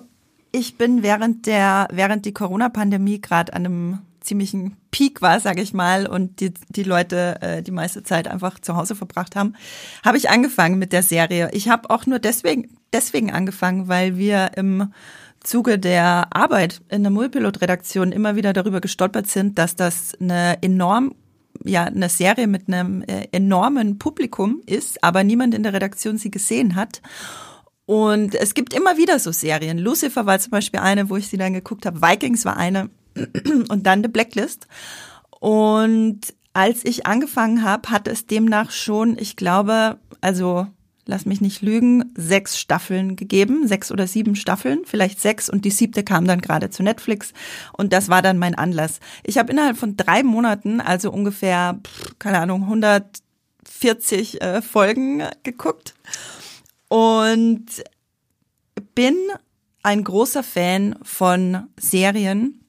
ich 0.52 0.78
bin 0.78 1.04
während 1.04 1.46
der, 1.46 1.88
während 1.92 2.26
die 2.26 2.34
Corona-Pandemie 2.34 3.22
gerade 3.22 3.54
an 3.54 3.66
einem 3.66 4.00
ziemlichen 4.22 4.78
Peak 4.92 5.22
war, 5.22 5.40
sage 5.40 5.62
ich 5.62 5.74
mal, 5.74 6.06
und 6.08 6.40
die, 6.40 6.54
die 6.70 6.84
Leute 6.84 7.42
äh, 7.42 7.64
die 7.64 7.72
meiste 7.72 8.04
Zeit 8.04 8.28
einfach 8.28 8.60
zu 8.60 8.76
Hause 8.76 8.96
verbracht 8.96 9.36
haben, 9.36 9.56
habe 10.04 10.18
ich 10.18 10.30
angefangen 10.30 10.78
mit 10.78 10.92
der 10.92 11.04
Serie. 11.04 11.50
Ich 11.54 11.70
habe 11.70 11.90
auch 11.90 12.06
nur 12.06 12.20
deswegen 12.20 12.79
deswegen 12.94 13.32
angefangen, 13.32 13.88
weil 13.88 14.18
wir 14.18 14.52
im 14.56 14.94
Zuge 15.42 15.80
der 15.80 16.28
Arbeit 16.36 16.82
in 16.90 17.04
der 17.04 17.12
Mullpilot-Redaktion 17.12 18.12
immer 18.12 18.36
wieder 18.36 18.54
darüber 18.54 18.82
gestolpert 18.82 19.28
sind, 19.28 19.58
dass 19.58 19.76
das 19.76 20.14
eine 20.20 20.62
enorm 20.62 21.16
ja 21.66 21.86
eine 21.86 22.10
Serie 22.10 22.48
mit 22.48 22.68
einem 22.68 23.02
äh, 23.04 23.28
enormen 23.32 23.98
Publikum 23.98 24.62
ist, 24.66 25.04
aber 25.04 25.24
niemand 25.24 25.54
in 25.54 25.64
der 25.64 25.74
Redaktion 25.74 26.18
sie 26.18 26.32
gesehen 26.32 26.76
hat. 26.76 27.02
Und 27.86 28.36
es 28.36 28.54
gibt 28.54 28.74
immer 28.74 28.98
wieder 28.98 29.18
so 29.18 29.32
Serien. 29.32 29.80
Lucifer 29.80 30.26
war 30.26 30.40
zum 30.40 30.52
Beispiel 30.52 30.80
eine, 30.80 31.10
wo 31.10 31.18
ich 31.18 31.28
sie 31.28 31.38
dann 31.38 31.54
geguckt 31.54 31.86
habe. 31.86 32.02
Vikings 32.02 32.46
war 32.46 32.56
eine 32.56 32.90
und 33.70 33.88
dann 33.88 34.04
The 34.04 34.10
Blacklist. 34.10 34.68
Und 35.40 36.22
als 36.54 36.86
ich 36.86 37.08
angefangen 37.08 37.64
habe, 37.64 37.90
hat 37.90 38.08
es 38.08 38.28
demnach 38.28 38.72
schon, 38.72 39.18
ich 39.18 39.36
glaube, 39.36 39.98
also 40.22 40.68
lass 41.10 41.26
mich 41.26 41.42
nicht 41.42 41.62
lügen, 41.62 42.14
sechs 42.16 42.60
Staffeln 42.60 43.16
gegeben, 43.16 43.68
sechs 43.68 43.92
oder 43.92 44.08
sieben 44.08 44.36
Staffeln, 44.36 44.82
vielleicht 44.86 45.20
sechs 45.20 45.50
und 45.50 45.66
die 45.66 45.72
siebte 45.72 46.04
kam 46.04 46.26
dann 46.26 46.40
gerade 46.40 46.70
zu 46.70 46.84
Netflix 46.84 47.34
und 47.74 47.92
das 47.92 48.10
war 48.10 48.22
dann 48.22 48.38
mein 48.38 48.56
Anlass. 48.56 49.00
Ich 49.24 49.38
habe 49.38 49.52
innerhalb 49.52 49.78
von 49.78 49.98
drei 49.98 50.24
Monaten, 50.24 50.80
also 50.80 51.12
ungefähr, 51.12 51.80
keine 52.20 52.40
Ahnung, 52.40 52.64
140 52.64 54.42
äh, 54.42 54.62
Folgen 54.62 55.24
geguckt 55.44 55.96
und 56.88 57.66
bin 58.94 59.16
ein 59.82 60.04
großer 60.04 60.44
Fan 60.44 60.96
von 61.02 61.68
Serien, 61.80 62.60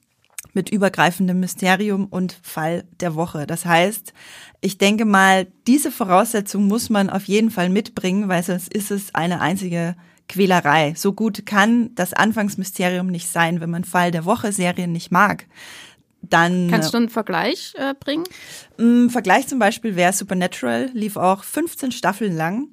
mit 0.53 0.69
übergreifendem 0.69 1.39
Mysterium 1.39 2.07
und 2.07 2.37
Fall 2.41 2.83
der 2.99 3.15
Woche. 3.15 3.47
Das 3.47 3.65
heißt, 3.65 4.13
ich 4.61 4.77
denke 4.77 5.05
mal, 5.05 5.47
diese 5.67 5.91
Voraussetzung 5.91 6.67
muss 6.67 6.89
man 6.89 7.09
auf 7.09 7.25
jeden 7.25 7.49
Fall 7.49 7.69
mitbringen, 7.69 8.29
weil 8.29 8.43
sonst 8.43 8.71
ist 8.73 8.91
es 8.91 9.13
eine 9.15 9.41
einzige 9.41 9.95
Quälerei. 10.29 10.93
So 10.95 11.13
gut 11.13 11.45
kann 11.45 11.93
das 11.95 12.13
Anfangsmysterium 12.13 13.07
nicht 13.07 13.27
sein, 13.27 13.59
wenn 13.59 13.71
man 13.71 13.83
Fall 13.83 14.11
der 14.11 14.23
Woche 14.23 14.51
Serien 14.51 14.91
nicht 14.91 15.11
mag. 15.11 15.47
Dann, 16.21 16.69
Kannst 16.69 16.93
du 16.93 16.97
einen 16.97 17.09
Vergleich 17.09 17.73
äh, 17.77 17.95
bringen? 17.99 18.25
Ein 18.79 19.09
Vergleich 19.09 19.47
zum 19.47 19.57
Beispiel 19.57 19.95
wäre 19.95 20.13
Supernatural, 20.13 20.91
lief 20.93 21.17
auch 21.17 21.43
15 21.43 21.91
Staffeln 21.91 22.35
lang. 22.37 22.67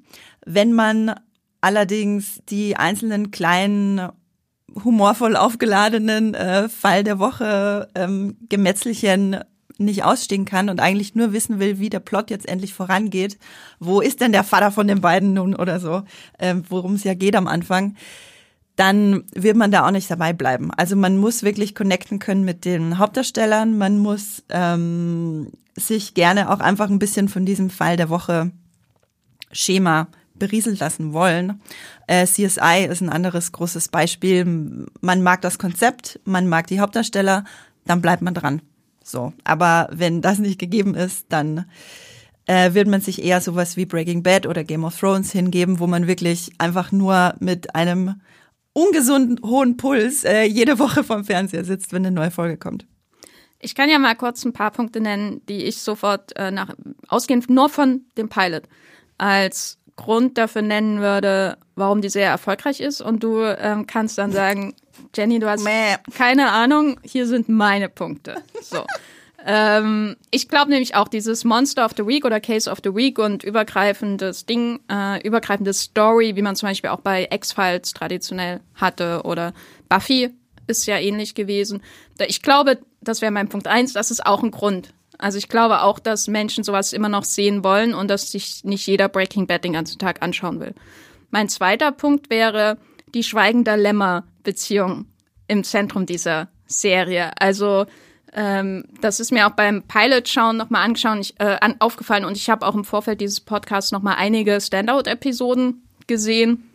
Wenn 0.45 0.73
man 0.73 1.15
allerdings 1.59 2.41
die 2.47 2.77
einzelnen 2.77 3.31
kleinen 3.31 4.09
humorvoll 4.83 5.35
aufgeladenen 5.35 6.35
äh, 6.35 6.69
Fall 6.69 7.03
der 7.03 7.17
Woche 7.17 7.89
ähm, 7.95 8.37
Gemetzelchen 8.47 9.39
nicht 9.79 10.03
ausstehen 10.03 10.45
kann 10.45 10.69
und 10.69 10.79
eigentlich 10.79 11.15
nur 11.15 11.33
wissen 11.33 11.59
will, 11.59 11.79
wie 11.79 11.89
der 11.89 11.99
Plot 11.99 12.29
jetzt 12.29 12.47
endlich 12.47 12.73
vorangeht. 12.73 13.37
Wo 13.79 14.01
ist 14.01 14.21
denn 14.21 14.31
der 14.31 14.43
Vater 14.43 14.71
von 14.71 14.87
den 14.87 15.01
beiden 15.01 15.33
nun 15.33 15.55
oder 15.55 15.79
so, 15.79 16.03
ähm, 16.39 16.63
worum 16.69 16.95
es 16.95 17.03
ja 17.03 17.13
geht 17.13 17.35
am 17.35 17.47
Anfang, 17.47 17.95
dann 18.75 19.23
wird 19.33 19.57
man 19.57 19.71
da 19.71 19.85
auch 19.85 19.91
nicht 19.91 20.09
dabei 20.09 20.31
bleiben. 20.31 20.71
Also 20.71 20.95
man 20.95 21.17
muss 21.17 21.43
wirklich 21.43 21.75
connecten 21.75 22.19
können 22.19 22.45
mit 22.45 22.63
den 22.63 22.97
Hauptdarstellern, 22.97 23.77
man 23.77 23.97
muss 23.97 24.43
ähm, 24.49 25.51
sich 25.75 26.13
gerne 26.13 26.49
auch 26.49 26.59
einfach 26.59 26.89
ein 26.89 26.99
bisschen 26.99 27.27
von 27.27 27.45
diesem 27.45 27.69
Fall 27.69 27.97
der 27.97 28.09
Woche 28.09 28.51
Schema 29.51 30.07
berieseln 30.39 30.77
lassen 30.77 31.13
wollen. 31.13 31.61
Äh, 32.07 32.25
CSI 32.25 32.87
ist 32.89 33.01
ein 33.01 33.09
anderes 33.09 33.51
großes 33.51 33.89
Beispiel. 33.89 34.85
Man 35.01 35.21
mag 35.21 35.41
das 35.41 35.59
Konzept, 35.59 36.19
man 36.23 36.47
mag 36.47 36.67
die 36.67 36.79
Hauptdarsteller, 36.79 37.43
dann 37.85 38.01
bleibt 38.01 38.21
man 38.21 38.33
dran. 38.33 38.61
So, 39.09 39.33
aber 39.43 39.89
wenn 39.91 40.21
das 40.21 40.37
nicht 40.37 40.59
gegeben 40.59 40.93
ist, 40.93 41.25
dann 41.29 41.65
äh, 42.45 42.75
wird 42.75 42.87
man 42.87 43.01
sich 43.01 43.23
eher 43.23 43.41
sowas 43.41 43.75
wie 43.75 43.87
Breaking 43.87 44.21
Bad 44.21 44.45
oder 44.45 44.63
Game 44.63 44.83
of 44.83 44.99
Thrones 44.99 45.31
hingeben, 45.31 45.79
wo 45.79 45.87
man 45.87 46.05
wirklich 46.05 46.51
einfach 46.59 46.91
nur 46.91 47.33
mit 47.39 47.73
einem 47.73 48.21
ungesunden 48.73 49.39
hohen 49.43 49.77
Puls 49.77 50.23
äh, 50.25 50.43
jede 50.43 50.77
Woche 50.77 51.03
vom 51.03 51.25
Fernseher 51.25 51.65
sitzt, 51.65 51.91
wenn 51.91 52.05
eine 52.05 52.13
neue 52.15 52.29
Folge 52.29 52.57
kommt. 52.57 52.85
Ich 53.59 53.73
kann 53.73 53.89
ja 53.89 53.97
mal 53.97 54.15
kurz 54.15 54.45
ein 54.45 54.53
paar 54.53 54.71
Punkte 54.71 55.01
nennen, 55.01 55.41
die 55.49 55.63
ich 55.63 55.77
sofort 55.77 56.35
äh, 56.37 56.51
nach 56.51 56.75
ausgehend 57.07 57.49
nur 57.49 57.67
von 57.67 58.01
dem 58.15 58.29
Pilot 58.29 58.63
als 59.17 59.78
Grund 59.99 60.37
dafür 60.37 60.61
nennen 60.61 61.01
würde, 61.01 61.57
warum 61.75 62.01
die 62.01 62.09
sehr 62.09 62.29
erfolgreich 62.29 62.79
ist. 62.79 63.01
Und 63.01 63.21
du 63.21 63.41
ähm, 63.41 63.85
kannst 63.85 64.17
dann 64.17 64.31
sagen, 64.31 64.73
Jenny, 65.15 65.39
du 65.39 65.49
hast 65.49 65.67
keine 66.15 66.51
Ahnung, 66.51 66.99
hier 67.03 67.27
sind 67.27 67.49
meine 67.49 67.89
Punkte. 67.89 68.37
So. 68.61 68.85
ähm, 69.45 70.15
ich 70.31 70.47
glaube 70.47 70.71
nämlich 70.71 70.95
auch 70.95 71.09
dieses 71.09 71.43
Monster 71.43 71.85
of 71.85 71.91
the 71.97 72.07
Week 72.07 72.23
oder 72.23 72.39
Case 72.39 72.71
of 72.71 72.79
the 72.83 72.95
Week 72.95 73.19
und 73.19 73.43
übergreifendes 73.43 74.45
Ding, 74.45 74.79
äh, 74.89 75.21
übergreifendes 75.27 75.81
Story, 75.81 76.35
wie 76.37 76.41
man 76.41 76.55
zum 76.55 76.69
Beispiel 76.69 76.91
auch 76.91 77.01
bei 77.01 77.27
X-Files 77.29 77.93
traditionell 77.93 78.61
hatte 78.75 79.23
oder 79.23 79.53
Buffy 79.89 80.29
ist 80.67 80.85
ja 80.85 80.97
ähnlich 80.97 81.35
gewesen. 81.35 81.81
Ich 82.27 82.41
glaube, 82.41 82.79
das 83.01 83.21
wäre 83.21 83.31
mein 83.31 83.49
Punkt 83.49 83.67
eins, 83.67 83.93
das 83.93 84.11
ist 84.11 84.25
auch 84.25 84.43
ein 84.43 84.51
Grund, 84.51 84.93
also 85.19 85.37
ich 85.37 85.49
glaube 85.49 85.81
auch, 85.81 85.99
dass 85.99 86.27
Menschen 86.27 86.63
sowas 86.63 86.93
immer 86.93 87.09
noch 87.09 87.25
sehen 87.25 87.63
wollen 87.63 87.93
und 87.93 88.09
dass 88.09 88.31
sich 88.31 88.63
nicht 88.63 88.87
jeder 88.87 89.09
Breaking 89.09 89.47
Bad 89.47 89.65
den 89.65 89.73
ganzen 89.73 89.99
Tag 89.99 90.23
anschauen 90.23 90.59
will. 90.59 90.73
Mein 91.29 91.49
zweiter 91.49 91.91
Punkt 91.91 92.29
wäre 92.29 92.77
die 93.13 93.23
schweigender 93.23 93.77
Lämmer-Beziehung 93.77 95.05
im 95.47 95.63
Zentrum 95.63 96.05
dieser 96.05 96.47
Serie. 96.67 97.31
Also 97.39 97.85
ähm, 98.33 98.85
das 99.01 99.19
ist 99.19 99.31
mir 99.31 99.47
auch 99.47 99.51
beim 99.51 99.83
Pilot-Schauen 99.83 100.55
nochmal 100.55 100.85
angeschaut, 100.85 101.33
äh, 101.39 101.57
aufgefallen 101.79 102.25
und 102.25 102.37
ich 102.37 102.49
habe 102.49 102.65
auch 102.65 102.75
im 102.75 102.85
Vorfeld 102.85 103.19
dieses 103.19 103.41
Podcasts 103.41 103.91
nochmal 103.91 104.15
einige 104.17 104.61
Standout-Episoden 104.61 105.83
gesehen 106.07 106.69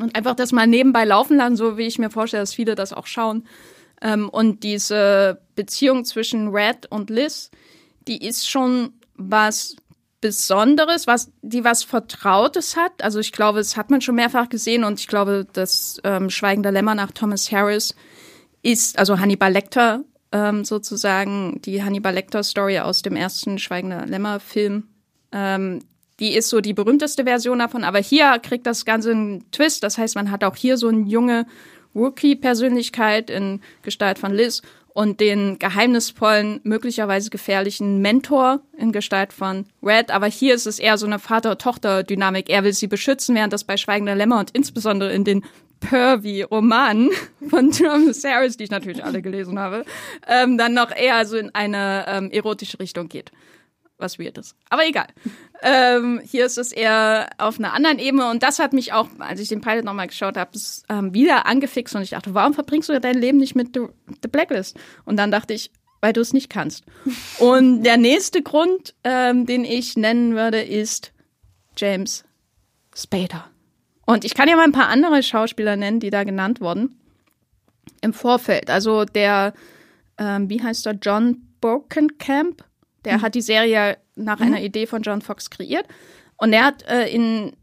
und 0.00 0.14
einfach 0.14 0.36
das 0.36 0.52
mal 0.52 0.66
nebenbei 0.66 1.04
laufen 1.04 1.38
lassen, 1.38 1.56
so 1.56 1.78
wie 1.78 1.86
ich 1.86 1.98
mir 1.98 2.10
vorstelle, 2.10 2.42
dass 2.42 2.54
viele 2.54 2.74
das 2.74 2.92
auch 2.92 3.06
schauen. 3.06 3.44
Ähm, 4.02 4.28
und 4.28 4.62
diese 4.62 5.40
Beziehung 5.54 6.04
zwischen 6.04 6.48
Red 6.48 6.86
und 6.90 7.08
Liz, 7.10 7.50
die 8.08 8.24
ist 8.26 8.48
schon 8.48 8.92
was 9.14 9.76
Besonderes, 10.20 11.06
was 11.06 11.30
die 11.42 11.64
was 11.64 11.84
Vertrautes 11.84 12.76
hat. 12.76 13.02
Also 13.02 13.20
ich 13.20 13.32
glaube, 13.32 13.58
das 13.58 13.76
hat 13.76 13.90
man 13.90 14.00
schon 14.00 14.14
mehrfach 14.14 14.48
gesehen 14.48 14.82
und 14.84 14.98
ich 14.98 15.08
glaube, 15.08 15.46
das 15.52 16.00
ähm, 16.04 16.30
Schweigender 16.30 16.72
Lämmer 16.72 16.94
nach 16.94 17.12
Thomas 17.12 17.52
Harris 17.52 17.94
ist, 18.62 18.98
also 18.98 19.18
Hannibal 19.18 19.52
Lecter 19.52 20.04
ähm, 20.32 20.64
sozusagen, 20.64 21.60
die 21.62 21.82
Hannibal 21.82 22.14
Lecter 22.14 22.42
Story 22.42 22.78
aus 22.78 23.02
dem 23.02 23.14
ersten 23.14 23.58
Schweigender 23.58 24.06
Lämmer 24.06 24.40
Film. 24.40 24.88
Ähm, 25.32 25.80
die 26.18 26.34
ist 26.34 26.48
so 26.48 26.60
die 26.60 26.72
berühmteste 26.72 27.24
Version 27.24 27.58
davon, 27.58 27.84
aber 27.84 27.98
hier 27.98 28.38
kriegt 28.38 28.66
das 28.66 28.84
Ganze 28.86 29.10
einen 29.10 29.50
Twist. 29.50 29.82
Das 29.82 29.98
heißt, 29.98 30.14
man 30.14 30.30
hat 30.30 30.44
auch 30.44 30.56
hier 30.56 30.78
so 30.78 30.88
eine 30.88 31.02
junge 31.02 31.46
Rookie-Persönlichkeit 31.94 33.30
in 33.30 33.60
Gestalt 33.82 34.18
von 34.18 34.32
Liz 34.32 34.62
und 34.96 35.20
den 35.20 35.58
geheimnisvollen, 35.58 36.60
möglicherweise 36.62 37.28
gefährlichen 37.28 38.00
Mentor 38.00 38.60
in 38.78 38.92
Gestalt 38.92 39.34
von 39.34 39.66
Red. 39.82 40.10
Aber 40.10 40.26
hier 40.26 40.54
ist 40.54 40.66
es 40.66 40.78
eher 40.78 40.96
so 40.96 41.04
eine 41.04 41.18
Vater-Tochter-Dynamik. 41.18 42.48
Er 42.48 42.64
will 42.64 42.72
sie 42.72 42.86
beschützen, 42.86 43.34
während 43.34 43.52
das 43.52 43.64
bei 43.64 43.76
Schweigender 43.76 44.14
Lämmer 44.14 44.40
und 44.40 44.52
insbesondere 44.52 45.12
in 45.12 45.24
den 45.24 45.44
Pervy-Romanen 45.80 47.10
von 47.50 47.72
Thomas 47.72 48.24
Harris, 48.24 48.56
die 48.56 48.64
ich 48.64 48.70
natürlich 48.70 49.04
alle 49.04 49.20
gelesen 49.20 49.58
habe, 49.58 49.84
ähm, 50.26 50.56
dann 50.56 50.72
noch 50.72 50.90
eher 50.90 51.26
so 51.26 51.36
in 51.36 51.54
eine 51.54 52.06
ähm, 52.08 52.30
erotische 52.30 52.80
Richtung 52.80 53.10
geht 53.10 53.32
was 53.98 54.18
weird 54.18 54.38
ist. 54.38 54.54
Aber 54.68 54.86
egal. 54.86 55.06
Ähm, 55.62 56.20
hier 56.24 56.46
ist 56.46 56.58
es 56.58 56.72
eher 56.72 57.30
auf 57.38 57.58
einer 57.58 57.72
anderen 57.72 57.98
Ebene 57.98 58.28
und 58.30 58.42
das 58.42 58.58
hat 58.58 58.72
mich 58.72 58.92
auch, 58.92 59.08
als 59.18 59.40
ich 59.40 59.48
den 59.48 59.60
Pilot 59.60 59.84
nochmal 59.84 60.06
geschaut 60.06 60.36
habe, 60.36 60.50
ähm, 60.88 61.14
wieder 61.14 61.46
angefixt 61.46 61.94
und 61.94 62.02
ich 62.02 62.10
dachte, 62.10 62.34
warum 62.34 62.54
verbringst 62.54 62.88
du 62.88 63.00
dein 63.00 63.18
Leben 63.18 63.38
nicht 63.38 63.54
mit 63.54 63.74
The, 63.74 64.28
Blacklist? 64.28 64.76
Und 65.04 65.16
dann 65.16 65.30
dachte 65.30 65.54
ich, 65.54 65.70
weil 66.00 66.12
du 66.12 66.20
es 66.20 66.32
nicht 66.32 66.50
kannst. 66.50 66.84
und 67.38 67.82
der 67.82 67.96
nächste 67.96 68.42
Grund, 68.42 68.94
ähm, 69.04 69.46
den 69.46 69.64
ich 69.64 69.96
nennen 69.96 70.34
würde, 70.34 70.60
ist 70.60 71.12
James 71.76 72.24
Spader. 72.94 73.50
Und 74.04 74.24
ich 74.24 74.34
kann 74.34 74.48
ja 74.48 74.56
mal 74.56 74.64
ein 74.64 74.72
paar 74.72 74.88
andere 74.88 75.22
Schauspieler 75.22 75.76
nennen, 75.76 76.00
die 76.00 76.10
da 76.10 76.24
genannt 76.24 76.60
wurden 76.60 77.00
im 78.02 78.12
Vorfeld. 78.12 78.70
Also 78.70 79.04
der, 79.04 79.52
ähm, 80.18 80.48
wie 80.48 80.62
heißt 80.62 80.86
er, 80.86 80.94
John 80.94 81.48
Bokenkamp 81.60 82.64
der 83.06 83.18
mhm. 83.18 83.22
hat 83.22 83.34
die 83.34 83.40
Serie 83.40 83.96
nach 84.16 84.40
mhm. 84.40 84.46
einer 84.46 84.60
Idee 84.60 84.86
von 84.86 85.00
John 85.02 85.22
Fox 85.22 85.48
kreiert. 85.48 85.86
Und 86.36 86.52
er 86.52 86.64
hat 86.64 86.82
äh, 86.82 87.08
in 87.08 87.56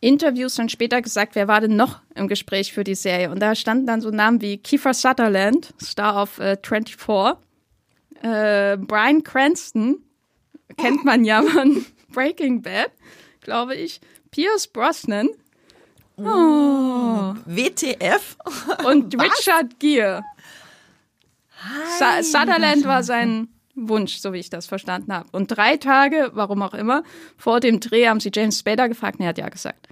Interviews 0.00 0.54
dann 0.54 0.68
später 0.68 1.02
gesagt, 1.02 1.34
wer 1.34 1.48
war 1.48 1.60
denn 1.60 1.76
noch 1.76 2.00
im 2.14 2.28
Gespräch 2.28 2.72
für 2.72 2.84
die 2.84 2.94
Serie? 2.94 3.30
Und 3.30 3.40
da 3.40 3.54
standen 3.54 3.86
dann 3.86 4.00
so 4.00 4.10
Namen 4.10 4.40
wie 4.40 4.58
Kiefer 4.58 4.94
Sutherland, 4.94 5.74
Star 5.82 6.22
of 6.22 6.38
äh, 6.38 6.56
24, 6.62 7.38
äh, 8.22 8.76
Brian 8.78 9.22
Cranston, 9.22 9.98
kennt 10.76 11.04
man 11.04 11.24
ja 11.24 11.42
von 11.42 11.84
Breaking 12.12 12.62
Bad, 12.62 12.90
glaube 13.40 13.74
ich, 13.74 14.00
Pierce 14.30 14.66
Brosnan, 14.68 15.28
oh. 16.16 17.34
WTF 17.46 18.36
und 18.86 19.14
Richard 19.20 19.78
Gere. 19.80 20.22
Sutherland 22.20 22.84
war 22.84 23.02
sein 23.02 23.48
Wunsch, 23.74 24.18
so 24.18 24.32
wie 24.32 24.38
ich 24.38 24.50
das 24.50 24.66
verstanden 24.66 25.12
habe. 25.12 25.28
Und 25.32 25.48
drei 25.48 25.76
Tage, 25.76 26.30
warum 26.34 26.62
auch 26.62 26.74
immer, 26.74 27.02
vor 27.36 27.60
dem 27.60 27.80
Dreh 27.80 28.06
haben 28.08 28.20
sie 28.20 28.30
James 28.32 28.58
Spader 28.60 28.88
gefragt 28.88 29.18
und 29.18 29.24
er 29.24 29.30
hat 29.30 29.38
ja 29.38 29.48
gesagt. 29.48 29.88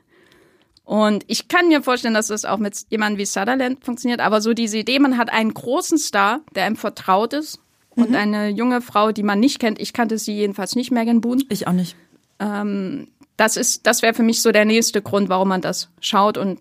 Und 0.84 1.24
ich 1.28 1.48
kann 1.48 1.68
mir 1.68 1.82
vorstellen, 1.82 2.14
dass 2.14 2.26
das 2.26 2.44
auch 2.44 2.58
mit 2.58 2.76
jemandem 2.90 3.18
wie 3.18 3.24
Sutherland 3.26 3.84
funktioniert, 3.84 4.20
aber 4.20 4.40
so 4.40 4.52
diese 4.52 4.78
Idee, 4.78 4.98
man 4.98 5.16
hat 5.16 5.32
einen 5.32 5.54
großen 5.54 5.96
Star, 5.98 6.40
der 6.54 6.64
einem 6.64 6.76
vertraut 6.76 7.32
ist 7.32 7.60
und 7.90 8.10
Mhm. 8.10 8.16
eine 8.16 8.48
junge 8.48 8.80
Frau, 8.82 9.12
die 9.12 9.22
man 9.22 9.38
nicht 9.40 9.58
kennt. 9.60 9.80
Ich 9.80 9.92
kannte 9.92 10.18
sie 10.18 10.34
jedenfalls 10.34 10.74
nicht, 10.74 10.90
Megan 10.90 11.20
Boone. 11.20 11.42
Ich 11.48 11.66
auch 11.68 11.72
nicht. 11.72 11.94
Ähm, 12.40 13.08
das 13.36 13.56
ist, 13.56 13.86
das 13.86 14.02
wäre 14.02 14.14
für 14.14 14.22
mich 14.24 14.42
so 14.42 14.50
der 14.52 14.64
nächste 14.64 15.02
Grund, 15.02 15.28
warum 15.28 15.48
man 15.48 15.60
das 15.60 15.88
schaut 16.00 16.36
und 16.36 16.58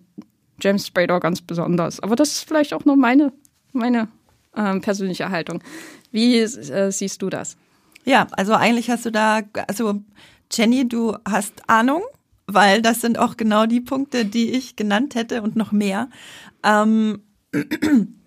James 0.62 0.86
Spader 0.88 1.20
ganz 1.20 1.42
besonders. 1.42 2.00
Aber 2.00 2.16
das 2.16 2.32
ist 2.34 2.48
vielleicht 2.48 2.74
auch 2.74 2.86
nur 2.86 2.96
meine, 2.96 3.34
meine 3.74 4.08
ähm, 4.56 4.82
persönliche 4.82 5.30
Haltung. 5.32 5.64
Wie 6.12 6.38
äh, 6.38 6.92
siehst 6.92 7.22
du 7.22 7.30
das? 7.30 7.58
Ja, 8.04 8.28
also 8.32 8.54
eigentlich 8.54 8.90
hast 8.90 9.06
du 9.06 9.12
da, 9.12 9.42
also 9.68 10.02
Jenny, 10.52 10.88
du 10.88 11.16
hast 11.26 11.70
Ahnung, 11.70 12.02
weil 12.48 12.82
das 12.82 13.02
sind 13.02 13.18
auch 13.18 13.38
genau 13.38 13.66
die 13.66 13.82
Punkte, 13.82 14.26
die 14.26 14.52
ich 14.52 14.76
genannt 14.76 15.16
hätte 15.16 15.42
und 15.42 15.56
noch 15.56 15.72
mehr. 15.72 16.10
Ähm, 16.64 17.22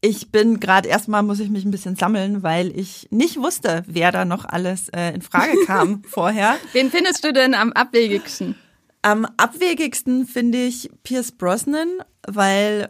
ich 0.00 0.30
bin 0.30 0.60
gerade 0.60 0.88
erstmal, 0.88 1.22
muss 1.22 1.40
ich 1.40 1.50
mich 1.50 1.64
ein 1.64 1.70
bisschen 1.70 1.96
sammeln, 1.96 2.42
weil 2.42 2.78
ich 2.78 3.08
nicht 3.10 3.36
wusste, 3.36 3.82
wer 3.86 4.12
da 4.12 4.24
noch 4.24 4.44
alles 4.44 4.88
äh, 4.90 5.12
in 5.14 5.22
Frage 5.22 5.56
kam 5.66 6.02
vorher. 6.08 6.56
Wen 6.72 6.90
findest 6.90 7.24
du 7.24 7.32
denn 7.32 7.54
am 7.54 7.72
abwegigsten? 7.72 8.54
Am 9.02 9.26
abwegigsten 9.36 10.26
finde 10.26 10.64
ich 10.64 10.90
Pierce 11.02 11.32
Brosnan, 11.32 11.88
weil 12.26 12.88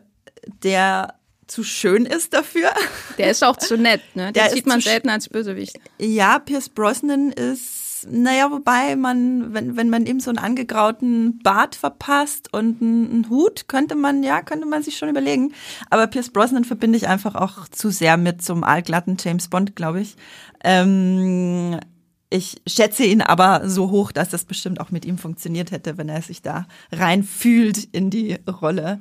der 0.62 1.14
zu 1.46 1.64
schön 1.64 2.06
ist 2.06 2.34
dafür. 2.34 2.70
Der 3.18 3.30
ist 3.30 3.44
auch 3.44 3.56
zu 3.56 3.76
nett, 3.76 4.00
ne? 4.14 4.26
Den 4.26 4.34
Der 4.34 4.50
sieht 4.50 4.66
man 4.66 4.80
selten 4.80 5.08
als 5.08 5.28
Bösewicht. 5.28 5.78
Ja, 5.98 6.38
Pierce 6.38 6.68
Brosnan 6.68 7.30
ist, 7.30 8.06
naja, 8.10 8.50
wobei 8.50 8.96
man, 8.96 9.54
wenn, 9.54 9.76
wenn 9.76 9.90
man 9.90 10.06
ihm 10.06 10.20
so 10.20 10.30
einen 10.30 10.38
angegrauten 10.38 11.38
Bart 11.42 11.74
verpasst 11.74 12.52
und 12.52 12.80
einen, 12.80 13.10
einen 13.10 13.30
Hut, 13.30 13.68
könnte 13.68 13.94
man, 13.94 14.22
ja, 14.22 14.42
könnte 14.42 14.66
man 14.66 14.82
sich 14.82 14.96
schon 14.96 15.08
überlegen. 15.08 15.52
Aber 15.90 16.06
Pierce 16.06 16.30
Brosnan 16.30 16.64
verbinde 16.64 16.96
ich 16.96 17.08
einfach 17.08 17.34
auch 17.34 17.68
zu 17.68 17.90
sehr 17.90 18.16
mit 18.16 18.42
so 18.42 18.52
einem 18.52 18.64
allglatten 18.64 19.16
James 19.22 19.48
Bond, 19.48 19.76
glaube 19.76 20.00
ich. 20.00 20.16
Ähm, 20.62 21.78
ich 22.30 22.60
schätze 22.66 23.04
ihn 23.04 23.22
aber 23.22 23.68
so 23.68 23.90
hoch, 23.90 24.10
dass 24.10 24.28
das 24.28 24.44
bestimmt 24.44 24.80
auch 24.80 24.90
mit 24.90 25.04
ihm 25.04 25.18
funktioniert 25.18 25.70
hätte, 25.70 25.98
wenn 25.98 26.08
er 26.08 26.20
sich 26.20 26.42
da 26.42 26.66
reinfühlt 26.90 27.84
in 27.92 28.10
die 28.10 28.38
Rolle. 28.60 29.00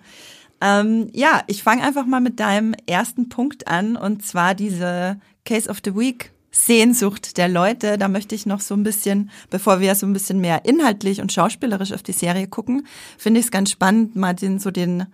Ähm, 0.64 1.10
ja, 1.12 1.42
ich 1.48 1.62
fange 1.62 1.84
einfach 1.84 2.06
mal 2.06 2.22
mit 2.22 2.40
deinem 2.40 2.74
ersten 2.88 3.28
Punkt 3.28 3.68
an 3.68 3.98
und 3.98 4.26
zwar 4.26 4.56
diese 4.56 5.20
Case 5.46 5.70
of 5.70 5.80
the 5.84 5.94
Week. 5.94 6.32
Sehnsucht 6.56 7.38
der 7.38 7.50
Leute, 7.50 7.98
da 7.98 8.08
möchte 8.08 8.36
ich 8.36 8.46
noch 8.46 8.62
so 8.62 8.76
ein 8.76 8.84
bisschen, 8.84 9.32
bevor 9.50 9.80
wir 9.80 9.96
so 9.96 10.06
ein 10.06 10.14
bisschen 10.14 10.40
mehr 10.40 10.66
inhaltlich 10.66 11.20
und 11.20 11.34
schauspielerisch 11.34 11.92
auf 11.94 12.04
die 12.04 12.12
Serie 12.12 12.48
gucken, 12.48 12.86
finde 13.18 13.40
ich 13.40 13.48
es 13.48 13.52
ganz 13.52 13.72
spannend, 13.72 14.16
mal 14.16 14.36
den 14.36 14.60
so 14.60 14.70
den 14.70 15.08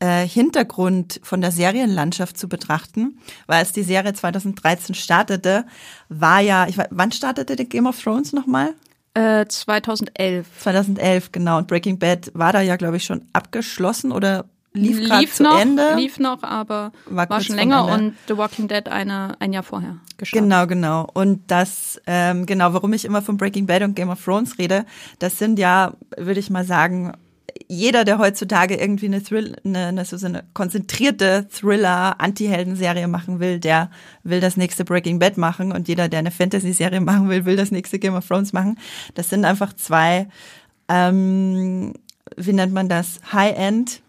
äh, 0.00 0.26
Hintergrund 0.26 1.20
von 1.22 1.42
der 1.42 1.52
Serienlandschaft 1.52 2.38
zu 2.38 2.48
betrachten, 2.48 3.18
weil 3.46 3.58
als 3.58 3.72
die 3.72 3.82
Serie 3.82 4.14
2013 4.14 4.94
startete, 4.94 5.66
war 6.08 6.40
ja, 6.40 6.66
ich 6.66 6.78
weiß, 6.78 6.88
wann 6.90 7.12
startete 7.12 7.56
die 7.56 7.68
Game 7.68 7.86
of 7.86 8.02
Thrones 8.02 8.32
nochmal? 8.32 8.72
Äh, 9.12 9.46
2011. 9.46 10.46
2011, 10.60 11.30
genau. 11.30 11.58
Und 11.58 11.68
Breaking 11.68 11.98
Bad 11.98 12.30
war 12.32 12.54
da 12.54 12.62
ja, 12.62 12.76
glaube 12.76 12.96
ich, 12.96 13.04
schon 13.04 13.26
abgeschlossen 13.34 14.12
oder 14.12 14.46
lief 14.76 14.98
lief 15.00 15.34
zu 15.34 15.42
noch, 15.42 15.60
Ende. 15.60 15.94
lief 15.96 16.18
noch, 16.18 16.42
aber 16.42 16.92
War 17.06 17.28
war, 17.28 17.40
schon 17.40 17.56
länger 17.56 17.86
und 17.86 18.14
The 18.28 18.36
Walking 18.36 18.68
Dead 18.68 18.88
eine, 18.88 19.36
ein 19.40 19.52
Jahr 19.52 19.62
vorher 19.62 19.96
gestartet. 20.16 20.48
Genau, 20.48 20.66
genau. 20.66 21.08
Und 21.12 21.50
das, 21.50 22.00
ähm, 22.06 22.46
genau, 22.46 22.72
warum 22.72 22.92
ich 22.92 23.04
immer 23.04 23.22
von 23.22 23.36
Breaking 23.36 23.66
Bad 23.66 23.82
und 23.82 23.96
Game 23.96 24.10
of 24.10 24.22
Thrones 24.24 24.58
rede, 24.58 24.84
das 25.18 25.38
sind 25.38 25.58
ja, 25.58 25.94
würde 26.16 26.40
ich 26.40 26.50
mal 26.50 26.64
sagen, 26.64 27.12
jeder, 27.68 28.04
der 28.04 28.18
heutzutage 28.18 28.76
irgendwie 28.76 29.06
eine, 29.06 29.22
Thrill, 29.22 29.56
eine, 29.64 29.86
eine, 29.86 30.04
so 30.04 30.24
eine 30.24 30.44
konzentrierte 30.54 31.48
Thriller-Anti-Helden-Serie 31.48 33.08
machen 33.08 33.40
will, 33.40 33.58
der 33.58 33.90
will 34.22 34.40
das 34.40 34.56
nächste 34.56 34.84
Breaking 34.84 35.18
Bad 35.18 35.36
machen 35.36 35.72
und 35.72 35.88
jeder, 35.88 36.08
der 36.08 36.20
eine 36.20 36.30
Fantasy-Serie 36.30 37.00
machen 37.00 37.28
will, 37.28 37.44
will 37.44 37.56
das 37.56 37.70
nächste 37.70 37.98
Game 37.98 38.14
of 38.14 38.26
Thrones 38.26 38.52
machen. 38.52 38.78
Das 39.14 39.30
sind 39.30 39.44
einfach 39.44 39.72
zwei, 39.72 40.28
ähm, 40.88 41.94
wie 42.36 42.52
nennt 42.52 42.72
man 42.72 42.88
das? 42.88 43.20
High-End 43.32 44.02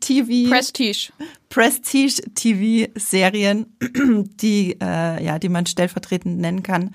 TV. 0.00 0.50
Prestige. 0.50 1.12
Prestige-TV-Serien, 1.48 3.66
die, 4.40 4.76
äh, 4.80 5.24
ja, 5.24 5.38
die 5.38 5.48
man 5.48 5.66
stellvertretend 5.66 6.38
nennen 6.38 6.62
kann. 6.62 6.94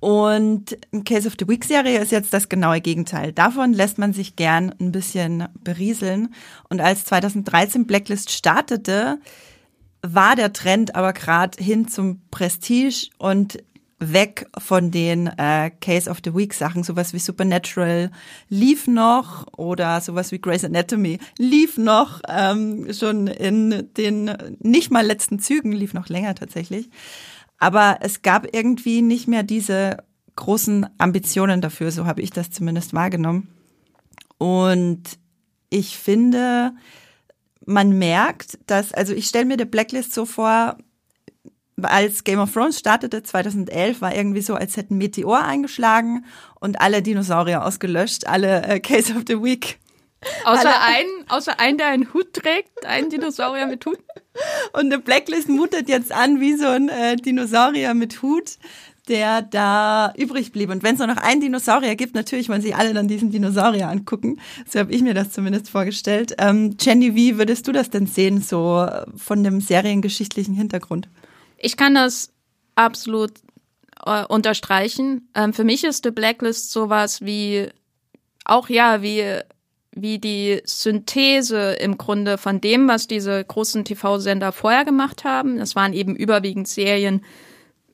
Und 0.00 0.78
Case 1.04 1.28
of 1.28 1.34
the 1.38 1.46
Week-Serie 1.46 1.98
ist 1.98 2.10
jetzt 2.10 2.32
das 2.32 2.48
genaue 2.48 2.80
Gegenteil. 2.80 3.32
Davon 3.32 3.74
lässt 3.74 3.98
man 3.98 4.14
sich 4.14 4.34
gern 4.34 4.74
ein 4.80 4.92
bisschen 4.92 5.46
berieseln. 5.62 6.34
Und 6.70 6.80
als 6.80 7.04
2013 7.04 7.86
Blacklist 7.86 8.30
startete, 8.30 9.18
war 10.02 10.36
der 10.36 10.54
Trend 10.54 10.94
aber 10.94 11.12
gerade 11.12 11.62
hin 11.62 11.86
zum 11.86 12.22
Prestige 12.30 13.10
und 13.18 13.62
weg 14.00 14.46
von 14.58 14.90
den 14.90 15.26
äh, 15.26 15.70
Case 15.80 16.10
of 16.10 16.18
the 16.24 16.34
Week 16.34 16.54
Sachen, 16.54 16.82
sowas 16.82 17.12
wie 17.12 17.18
Supernatural 17.18 18.10
lief 18.48 18.86
noch 18.86 19.46
oder 19.56 20.00
sowas 20.00 20.32
wie 20.32 20.40
Grey's 20.40 20.64
Anatomy 20.64 21.18
lief 21.38 21.76
noch 21.76 22.20
ähm, 22.26 22.92
schon 22.92 23.26
in 23.26 23.88
den 23.96 24.32
nicht 24.58 24.90
mal 24.90 25.06
letzten 25.06 25.38
Zügen, 25.38 25.72
lief 25.72 25.92
noch 25.92 26.08
länger 26.08 26.34
tatsächlich. 26.34 26.88
Aber 27.58 27.98
es 28.00 28.22
gab 28.22 28.54
irgendwie 28.54 29.02
nicht 29.02 29.28
mehr 29.28 29.42
diese 29.42 29.98
großen 30.36 30.86
Ambitionen 30.96 31.60
dafür, 31.60 31.92
so 31.92 32.06
habe 32.06 32.22
ich 32.22 32.30
das 32.30 32.50
zumindest 32.50 32.94
wahrgenommen. 32.94 33.48
Und 34.38 35.02
ich 35.68 35.98
finde, 35.98 36.72
man 37.66 37.98
merkt, 37.98 38.58
dass, 38.66 38.92
also 38.94 39.12
ich 39.12 39.26
stelle 39.26 39.44
mir 39.44 39.58
die 39.58 39.66
Blacklist 39.66 40.14
so 40.14 40.24
vor, 40.24 40.78
als 41.84 42.24
Game 42.24 42.38
of 42.40 42.52
Thrones 42.52 42.78
startete 42.78 43.22
2011, 43.22 44.00
war 44.00 44.14
irgendwie 44.14 44.40
so, 44.42 44.54
als 44.54 44.76
hätten 44.76 44.98
Meteor 44.98 45.42
eingeschlagen 45.42 46.24
und 46.60 46.80
alle 46.80 47.02
Dinosaurier 47.02 47.64
ausgelöscht, 47.64 48.26
alle 48.26 48.62
äh, 48.64 48.80
Case 48.80 49.14
of 49.14 49.22
the 49.26 49.42
Week. 49.42 49.78
Außer 50.44 50.60
Alle- 50.68 50.80
einen, 50.82 51.30
außer 51.30 51.58
einen, 51.58 51.78
der 51.78 51.86
einen 51.86 52.12
Hut 52.12 52.34
trägt, 52.34 52.84
einen 52.84 53.08
Dinosaurier 53.08 53.66
mit 53.66 53.86
Hut. 53.86 53.98
Und 54.74 54.86
eine 54.92 54.98
Blacklist 54.98 55.48
mutet 55.48 55.88
jetzt 55.88 56.12
an 56.12 56.40
wie 56.40 56.54
so 56.56 56.66
ein 56.66 56.88
äh, 56.90 57.16
Dinosaurier 57.16 57.94
mit 57.94 58.20
Hut, 58.20 58.58
der 59.08 59.40
da 59.40 60.12
übrig 60.18 60.52
blieb. 60.52 60.70
Und 60.70 60.82
wenn 60.82 60.92
es 60.94 60.98
nur 60.98 61.08
noch 61.08 61.16
einen 61.16 61.40
Dinosaurier 61.40 61.96
gibt, 61.96 62.14
natürlich 62.14 62.48
wollen 62.50 62.60
sich 62.60 62.76
alle 62.76 62.92
dann 62.92 63.08
diesen 63.08 63.30
Dinosaurier 63.30 63.88
angucken. 63.88 64.38
So 64.68 64.78
habe 64.78 64.92
ich 64.92 65.00
mir 65.02 65.14
das 65.14 65.30
zumindest 65.30 65.70
vorgestellt. 65.70 66.34
Ähm, 66.38 66.76
Jenny, 66.78 67.14
wie 67.14 67.38
würdest 67.38 67.66
du 67.66 67.72
das 67.72 67.88
denn 67.88 68.06
sehen, 68.06 68.42
so 68.42 68.86
von 69.16 69.42
dem 69.42 69.60
seriengeschichtlichen 69.62 70.54
Hintergrund? 70.54 71.08
Ich 71.60 71.76
kann 71.76 71.94
das 71.94 72.32
absolut 72.74 73.32
äh, 74.04 74.24
unterstreichen. 74.24 75.28
Ähm, 75.34 75.52
für 75.52 75.64
mich 75.64 75.84
ist 75.84 76.04
The 76.04 76.10
Blacklist 76.10 76.72
sowas 76.72 77.20
wie, 77.20 77.68
auch 78.44 78.68
ja, 78.68 79.02
wie, 79.02 79.38
wie 79.92 80.18
die 80.18 80.62
Synthese 80.64 81.72
im 81.72 81.98
Grunde 81.98 82.38
von 82.38 82.60
dem, 82.60 82.88
was 82.88 83.06
diese 83.06 83.44
großen 83.44 83.84
TV-Sender 83.84 84.52
vorher 84.52 84.86
gemacht 84.86 85.24
haben. 85.24 85.58
Das 85.58 85.76
waren 85.76 85.92
eben 85.92 86.16
überwiegend 86.16 86.66
Serien 86.66 87.24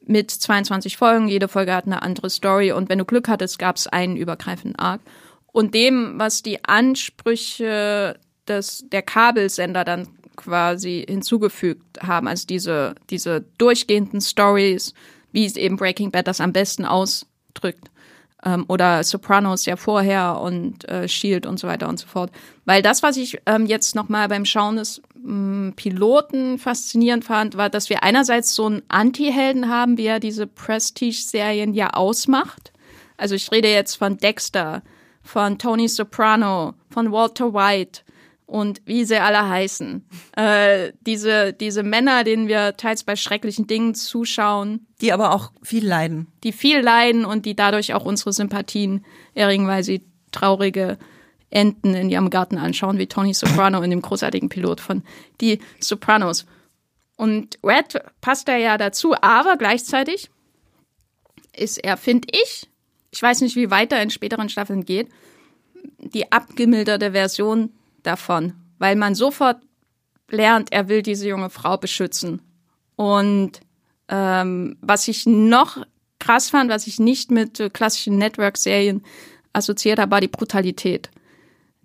mit 0.07 0.31
22 0.31 0.96
Folgen. 0.96 1.26
Jede 1.26 1.48
Folge 1.48 1.74
hat 1.74 1.87
eine 1.87 2.02
andere 2.02 2.31
Story 2.31 2.70
und 2.70 2.88
wenn 2.88 2.98
du 2.98 3.05
Glück 3.05 3.29
hattest, 3.29 3.59
gab 3.59 3.76
es 3.76 3.88
einen 3.88 4.16
übergreifenden 4.16 4.79
Arc. 4.79 5.00
Und 5.50 5.74
dem, 5.74 6.18
was 6.18 6.42
die 6.42 6.62
Ansprüche 6.64 8.20
des, 8.46 8.85
der 8.90 9.02
Kabelsender 9.02 9.85
dann 9.85 10.07
quasi 10.37 11.05
hinzugefügt 11.09 12.03
haben, 12.03 12.29
also 12.29 12.46
diese, 12.46 12.94
diese 13.11 13.44
durchgehenden 13.59 14.20
Stories, 14.20 14.94
wie 15.33 15.44
es 15.46 15.57
eben 15.57 15.77
Breaking 15.77 16.11
Bad 16.11 16.29
das 16.29 16.40
am 16.40 16.53
besten 16.53 16.85
ausdrückt. 16.85 17.90
Ähm, 18.44 18.64
oder 18.68 19.03
Sopranos 19.03 19.66
ja 19.66 19.77
vorher 19.77 20.40
und 20.40 20.88
äh, 20.88 21.09
Shield 21.09 21.46
und 21.46 21.59
so 21.59 21.66
weiter 21.66 21.88
und 21.88 21.99
so 21.99 22.07
fort. 22.07 22.31
Weil 22.64 22.83
das, 22.83 23.03
was 23.03 23.16
ich 23.16 23.38
ähm, 23.46 23.66
jetzt 23.66 23.94
nochmal 23.94 24.29
beim 24.29 24.44
Schauen 24.44 24.77
des 24.77 25.03
mh, 25.14 25.72
Piloten 25.77 26.59
faszinierend 26.59 27.25
fand, 27.25 27.57
war, 27.57 27.70
dass 27.70 27.90
wir 27.90 28.03
einerseits 28.03 28.55
so 28.55 28.66
einen 28.66 28.83
Anti-Helden 28.88 29.68
haben, 29.68 29.99
wie 29.99 30.07
er 30.07 30.20
diese 30.20 30.46
Prestige-Serien 30.46 31.75
ja 31.75 31.90
ausmacht. 31.90 32.72
Also 33.16 33.35
ich 33.35 33.51
rede 33.51 33.68
jetzt 33.68 33.96
von 33.96 34.18
Dexter, 34.18 34.83
von 35.22 35.59
Tony 35.59 35.88
Soprano, 35.88 36.75
von 36.90 37.11
Walter 37.11 37.53
White 37.53 38.03
und 38.46 38.80
wie 38.87 39.04
sie 39.04 39.18
alle 39.20 39.48
heißen. 39.48 40.04
Äh, 40.37 40.92
diese, 41.00 41.52
diese 41.52 41.82
Männer, 41.82 42.24
denen 42.24 42.48
wir 42.48 42.76
teils 42.76 43.02
bei 43.04 43.16
schrecklichen 43.16 43.66
Dingen 43.66 43.94
zuschauen, 43.94 44.87
Die 45.00 45.12
aber 45.12 45.32
auch 45.35 45.52
viel 45.62 45.87
leiden. 45.87 46.28
die 46.44 46.52
viel 46.52 46.80
leiden 46.80 47.24
und 47.24 47.44
die 47.44 47.56
dadurch 47.56 47.92
auch 47.92 48.04
unsere 48.04 48.32
Sympathien 48.32 49.04
erringen, 49.35 49.66
weil 49.66 49.82
sie 49.82 50.04
traurige 50.30 50.96
Enten 51.50 51.94
in 51.94 52.11
ihrem 52.11 52.30
Garten 52.30 52.59
anschauen, 52.59 52.98
wie 52.98 53.06
Tony 53.06 53.35
Soprano 53.35 53.82
in 53.82 53.90
dem 53.90 54.02
großartigen 54.02 54.48
Pilot 54.48 54.80
von 54.80 55.02
Die 55.40 55.61
Sopranos. 55.80 56.46
Und 57.16 57.59
Red 57.64 57.98
passt 58.20 58.46
da 58.48 58.56
ja 58.56 58.76
dazu, 58.78 59.14
aber 59.20 59.56
gleichzeitig 59.56 60.28
ist 61.56 61.78
er, 61.78 61.96
finde 61.96 62.28
ich, 62.32 62.68
ich 63.11 63.22
weiß 63.22 63.40
nicht, 63.40 63.56
wie 63.56 63.70
weit 63.70 63.92
er 63.92 64.02
in 64.02 64.11
späteren 64.11 64.48
Staffeln 64.48 64.85
geht, 64.85 65.09
die 65.98 66.30
abgemilderte 66.30 67.12
Version 67.12 67.70
davon, 68.07 68.55
weil 68.79 68.97
man 68.97 69.14
sofort 69.14 69.59
lernt, 70.31 70.73
er 70.73 70.88
will 70.88 71.03
diese 71.03 71.29
junge 71.29 71.51
Frau 71.51 71.77
beschützen. 71.77 72.42
Und 72.97 73.61
ähm, 74.09 74.77
was 74.81 75.09
ich 75.09 75.27
noch 75.27 75.79
krass 76.19 76.51
fand, 76.51 76.71
was 76.71 76.87
ich 76.87 76.99
nicht 76.99 77.31
mit 77.31 77.61
äh, 77.61 77.71
klassischen 77.71 78.19
Network-Serien 78.19 79.03
assoziiert 79.53 79.99
habe, 79.99 80.11
war 80.11 80.21
die 80.21 80.29
Brutalität 80.29 81.11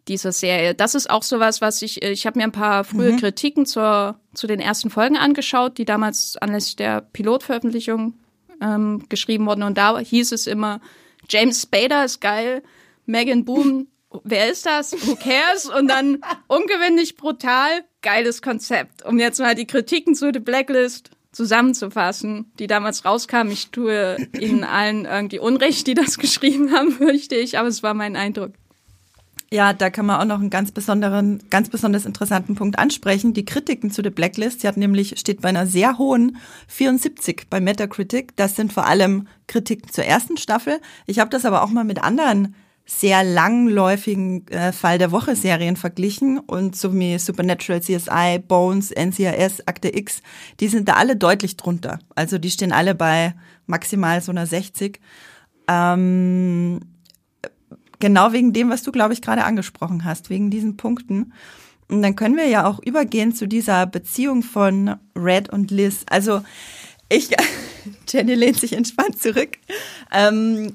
dieser 0.07 0.31
Serie. 0.31 0.73
Das 0.73 0.95
ist 0.95 1.09
auch 1.09 1.23
sowas, 1.23 1.61
was 1.61 1.81
ich, 1.81 2.01
äh, 2.03 2.11
ich 2.11 2.25
habe 2.25 2.39
mir 2.39 2.45
ein 2.45 2.51
paar 2.51 2.83
frühe 2.83 3.13
mhm. 3.13 3.17
Kritiken 3.17 3.65
zur, 3.65 4.19
zu 4.33 4.47
den 4.47 4.59
ersten 4.59 4.89
Folgen 4.89 5.17
angeschaut, 5.17 5.77
die 5.77 5.85
damals 5.85 6.37
anlässlich 6.37 6.75
der 6.75 7.01
Pilotveröffentlichung 7.01 8.13
ähm, 8.61 9.03
geschrieben 9.09 9.45
wurden. 9.45 9.63
Und 9.63 9.77
da 9.77 9.99
hieß 9.99 10.31
es 10.31 10.47
immer, 10.47 10.81
James 11.29 11.61
Spader 11.61 12.05
ist 12.05 12.19
geil, 12.21 12.63
Megan 13.05 13.45
Boom, 13.45 13.87
wer 14.23 14.51
ist 14.51 14.65
das? 14.65 14.93
Who 15.05 15.15
cares? 15.15 15.65
Und 15.65 15.87
dann 15.87 16.19
ungewöhnlich 16.47 17.17
brutal, 17.17 17.69
geiles 18.01 18.41
Konzept. 18.41 19.05
Um 19.05 19.19
jetzt 19.19 19.39
mal 19.39 19.55
die 19.55 19.67
Kritiken 19.67 20.15
zu 20.15 20.31
The 20.33 20.39
Blacklist 20.39 21.11
zusammenzufassen, 21.31 22.51
die 22.59 22.67
damals 22.67 23.05
rauskamen. 23.05 23.53
Ich 23.53 23.69
tue 23.71 24.17
Ihnen 24.39 24.63
allen 24.63 25.05
irgendwie 25.05 25.39
Unrecht, 25.39 25.87
die 25.87 25.93
das 25.93 26.17
geschrieben 26.19 26.71
haben, 26.73 26.91
fürchte 26.91 27.35
ich, 27.35 27.57
aber 27.57 27.67
es 27.67 27.83
war 27.83 27.93
mein 27.93 28.15
Eindruck. 28.15 28.51
Ja, 29.53 29.73
da 29.73 29.89
kann 29.89 30.05
man 30.05 30.21
auch 30.21 30.25
noch 30.25 30.39
einen 30.39 30.49
ganz 30.49 30.71
besonderen, 30.71 31.43
ganz 31.49 31.67
besonders 31.67 32.05
interessanten 32.05 32.55
Punkt 32.55 32.79
ansprechen. 32.79 33.33
Die 33.33 33.43
Kritiken 33.43 33.91
zu 33.91 34.01
The 34.01 34.09
Blacklist, 34.09 34.61
sie 34.61 34.67
hat 34.67 34.77
nämlich, 34.77 35.19
steht 35.19 35.41
bei 35.41 35.49
einer 35.49 35.67
sehr 35.67 35.97
hohen 35.97 36.37
74 36.67 37.47
bei 37.49 37.59
Metacritic. 37.59 38.33
Das 38.37 38.55
sind 38.55 38.71
vor 38.71 38.85
allem 38.85 39.27
Kritiken 39.47 39.91
zur 39.91 40.05
ersten 40.05 40.37
Staffel. 40.37 40.79
Ich 41.05 41.19
habe 41.19 41.29
das 41.29 41.43
aber 41.43 41.63
auch 41.63 41.69
mal 41.69 41.83
mit 41.83 42.01
anderen 42.01 42.55
sehr 42.99 43.23
langläufigen 43.23 44.45
äh, 44.47 44.73
Fall 44.73 44.97
der 44.97 45.11
Woche 45.11 45.35
Serien 45.35 45.77
verglichen 45.77 46.37
und 46.37 46.75
so 46.75 46.93
wie 46.93 47.17
Supernatural, 47.17 47.81
CSI, 47.81 48.39
Bones, 48.45 48.91
NCIS, 48.91 49.65
Akte 49.65 49.95
X, 49.95 50.21
die 50.59 50.67
sind 50.67 50.89
da 50.89 50.93
alle 50.93 51.15
deutlich 51.15 51.55
drunter. 51.55 51.99
Also 52.15 52.37
die 52.37 52.51
stehen 52.51 52.73
alle 52.73 52.93
bei 52.93 53.33
maximal 53.65 54.21
so 54.21 54.31
einer 54.31 54.45
60. 54.45 54.99
Ähm, 55.67 56.81
genau 57.99 58.33
wegen 58.33 58.51
dem, 58.51 58.69
was 58.69 58.83
du, 58.83 58.91
glaube 58.91 59.13
ich, 59.13 59.21
gerade 59.21 59.45
angesprochen 59.45 60.03
hast, 60.03 60.29
wegen 60.29 60.51
diesen 60.51 60.75
Punkten. 60.75 61.33
Und 61.87 62.01
dann 62.01 62.15
können 62.15 62.35
wir 62.35 62.47
ja 62.47 62.65
auch 62.65 62.79
übergehen 62.79 63.33
zu 63.33 63.47
dieser 63.47 63.85
Beziehung 63.85 64.43
von 64.43 64.97
Red 65.15 65.49
und 65.49 65.71
Liz. 65.71 66.03
Also 66.09 66.41
ich, 67.07 67.29
Jenny 68.09 68.35
lehnt 68.35 68.59
sich 68.59 68.73
entspannt 68.73 69.21
zurück. 69.21 69.57
Ähm, 70.11 70.73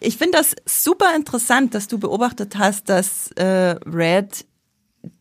ich 0.00 0.16
finde 0.16 0.38
das 0.38 0.54
super 0.64 1.14
interessant, 1.16 1.74
dass 1.74 1.88
du 1.88 1.98
beobachtet 1.98 2.56
hast, 2.56 2.88
dass 2.88 3.30
äh, 3.32 3.76
Red 3.86 4.46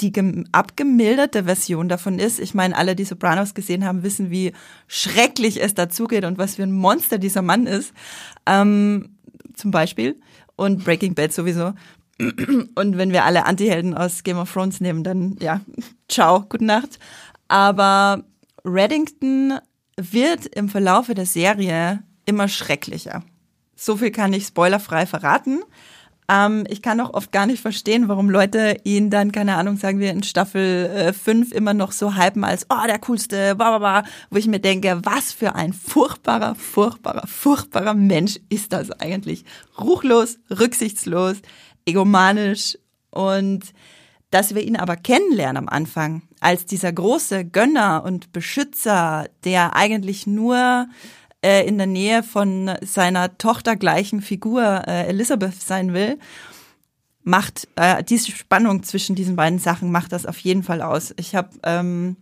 die 0.01 0.11
abgemilderte 0.51 1.45
Version 1.45 1.87
davon 1.87 2.19
ist. 2.19 2.39
Ich 2.39 2.53
meine, 2.53 2.75
alle, 2.75 2.95
die 2.95 3.05
Sopranos 3.05 3.53
gesehen 3.53 3.85
haben, 3.85 4.03
wissen, 4.03 4.31
wie 4.31 4.53
schrecklich 4.87 5.61
es 5.61 5.75
dazugeht 5.75 6.25
und 6.25 6.37
was 6.37 6.55
für 6.55 6.63
ein 6.63 6.71
Monster 6.71 7.17
dieser 7.17 7.41
Mann 7.41 7.67
ist. 7.67 7.93
Ähm, 8.45 9.17
zum 9.53 9.71
Beispiel. 9.71 10.19
Und 10.55 10.83
Breaking 10.83 11.13
Bad 11.13 11.33
sowieso. 11.33 11.73
Und 12.19 12.97
wenn 12.97 13.11
wir 13.11 13.25
alle 13.25 13.45
Antihelden 13.45 13.93
aus 13.93 14.23
Game 14.23 14.37
of 14.37 14.51
Thrones 14.51 14.81
nehmen, 14.81 15.03
dann 15.03 15.37
ja, 15.39 15.61
ciao, 16.09 16.41
gute 16.41 16.65
Nacht. 16.65 16.97
Aber 17.47 18.23
Reddington 18.65 19.59
wird 19.95 20.47
im 20.47 20.69
Verlaufe 20.69 21.13
der 21.13 21.27
Serie 21.27 22.03
immer 22.25 22.47
schrecklicher. 22.47 23.23
So 23.79 23.95
viel 23.95 24.11
kann 24.11 24.33
ich 24.33 24.47
spoilerfrei 24.47 25.05
verraten. 25.05 25.61
Ähm, 26.29 26.65
ich 26.67 26.81
kann 26.81 26.99
auch 26.99 27.13
oft 27.13 27.31
gar 27.31 27.45
nicht 27.45 27.61
verstehen, 27.61 28.09
warum 28.09 28.29
Leute 28.29 28.77
ihn 28.83 29.09
dann, 29.09 29.31
keine 29.31 29.55
Ahnung, 29.55 29.77
sagen 29.77 29.99
wir 29.99 30.11
in 30.11 30.23
Staffel 30.23 31.13
5 31.13 31.51
äh, 31.51 31.55
immer 31.55 31.73
noch 31.73 31.93
so 31.93 32.15
hypen 32.15 32.43
als, 32.43 32.65
oh, 32.69 32.85
der 32.85 32.99
coolste, 32.99 33.55
bla, 33.55 33.77
bla, 33.77 34.01
bla, 34.01 34.09
wo 34.29 34.37
ich 34.37 34.47
mir 34.47 34.59
denke, 34.59 34.99
was 35.03 35.31
für 35.31 35.55
ein 35.55 35.71
furchtbarer, 35.71 36.55
furchtbarer, 36.55 37.25
furchtbarer 37.27 37.93
Mensch 37.93 38.39
ist 38.49 38.73
das 38.73 38.91
eigentlich? 38.91 39.45
Ruchlos, 39.79 40.39
rücksichtslos, 40.49 41.37
egomanisch 41.85 42.77
und 43.11 43.73
dass 44.29 44.53
wir 44.53 44.63
ihn 44.63 44.75
aber 44.75 44.97
kennenlernen 44.97 45.57
am 45.57 45.69
Anfang 45.69 46.23
als 46.41 46.65
dieser 46.65 46.91
große 46.91 47.45
Gönner 47.45 48.03
und 48.03 48.33
Beschützer, 48.33 49.27
der 49.45 49.75
eigentlich 49.75 50.27
nur 50.27 50.87
äh, 51.43 51.67
in 51.67 51.78
der 51.78 51.88
Nähe 51.88 52.23
von 52.23 52.71
seiner 52.82 53.38
tochtergleichen 53.38 54.21
Figur 54.21 54.84
äh, 54.88 55.08
Elizabeth 55.08 55.62
sein 55.62 55.93
will, 55.93 56.17
macht 57.23 57.67
äh, 57.76 58.04
diese 58.04 58.32
Spannung 58.32 58.84
zwischen 58.84 59.15
diesen 59.15 59.36
beiden 59.36 59.60
Sachen 59.60 59.91
macht 59.91 60.13
das 60.13 60.26
auf 60.26 60.38
jeden 60.39 60.63
Fall 60.63 60.82
aus. 60.82 61.13
Ich 61.17 61.36
habe 61.36 61.50
ähm, 61.63 62.15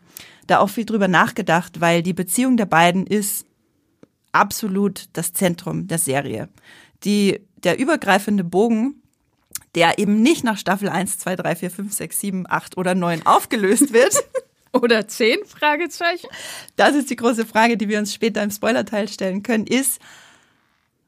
da 0.47 0.60
auch 0.60 0.69
viel 0.69 0.86
drüber 0.86 1.08
nachgedacht, 1.08 1.80
weil 1.80 2.01
die 2.01 2.13
Beziehung 2.13 2.58
der 2.58 2.65
beiden 2.65 3.06
ist 3.06 3.45
absolut 4.32 5.06
das 5.13 5.34
Zentrum 5.34 5.88
der 5.88 5.99
Serie. 5.99 6.49
Die, 7.04 7.39
der 7.63 7.80
übergreifende 7.80 8.43
Bogen, 8.43 9.01
der 9.75 9.99
eben 9.99 10.21
nicht 10.21 10.43
nach 10.43 10.58
Staffel 10.58 10.89
1, 10.89 11.19
2, 11.19 11.36
3, 11.36 11.56
4, 11.56 11.71
5, 11.71 11.93
6, 11.93 12.19
7, 12.19 12.45
8 12.49 12.78
oder 12.78 12.95
9 12.95 13.25
aufgelöst 13.25 13.93
wird, 13.93 14.15
Oder 14.81 15.07
zehn? 15.07 15.38
Fragezeichen. 15.45 16.27
Das 16.75 16.95
ist 16.95 17.09
die 17.09 17.15
große 17.15 17.45
Frage, 17.45 17.77
die 17.77 17.88
wir 17.88 17.99
uns 17.99 18.13
später 18.13 18.43
im 18.43 18.51
Spoilerteil 18.51 19.07
stellen 19.07 19.41
können, 19.41 19.67
ist, 19.67 20.01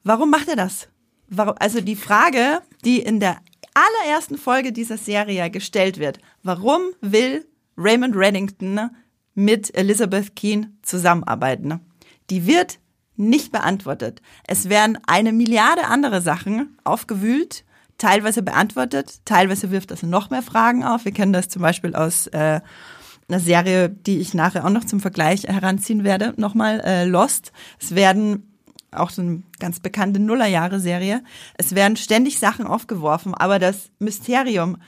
warum 0.04 0.30
macht 0.30 0.48
er 0.48 0.56
das? 0.56 0.88
Warum, 1.28 1.54
also 1.58 1.80
die 1.80 1.96
Frage, 1.96 2.62
die 2.84 3.00
in 3.00 3.20
der 3.20 3.38
allerersten 3.74 4.38
Folge 4.38 4.72
dieser 4.72 4.96
Serie 4.96 5.50
gestellt 5.50 5.98
wird, 5.98 6.18
warum 6.42 6.80
will 7.00 7.46
Raymond 7.76 8.16
Reddington 8.16 8.90
mit 9.34 9.74
Elizabeth 9.76 10.34
Keane 10.34 10.72
zusammenarbeiten? 10.82 11.80
Die 12.30 12.46
wird 12.46 12.78
nicht 13.16 13.52
beantwortet. 13.52 14.22
Es 14.46 14.68
werden 14.68 14.98
eine 15.06 15.32
Milliarde 15.32 15.84
andere 15.84 16.22
Sachen 16.22 16.78
aufgewühlt, 16.84 17.64
teilweise 17.98 18.42
beantwortet, 18.42 19.20
teilweise 19.24 19.70
wirft 19.70 19.90
das 19.90 20.02
noch 20.02 20.30
mehr 20.30 20.42
Fragen 20.42 20.84
auf. 20.84 21.04
Wir 21.04 21.12
kennen 21.12 21.32
das 21.32 21.48
zum 21.48 21.62
Beispiel 21.62 21.94
aus 21.94 22.28
äh, 22.28 22.60
eine 23.28 23.40
Serie, 23.40 23.88
die 23.90 24.18
ich 24.18 24.34
nachher 24.34 24.64
auch 24.64 24.70
noch 24.70 24.84
zum 24.84 25.00
Vergleich 25.00 25.44
heranziehen 25.44 26.04
werde, 26.04 26.34
nochmal 26.36 26.80
äh, 26.80 27.04
Lost. 27.04 27.52
Es 27.78 27.94
werden 27.94 28.48
auch 28.90 29.10
so 29.10 29.20
eine 29.20 29.42
ganz 29.58 29.80
bekannte 29.80 30.18
Nullerjahre-Serie. 30.18 31.22
Es 31.56 31.74
werden 31.74 31.96
ständig 31.96 32.38
Sachen 32.38 32.66
aufgeworfen, 32.66 33.34
aber 33.34 33.58
das 33.58 33.90
Mysterium, 33.98 34.78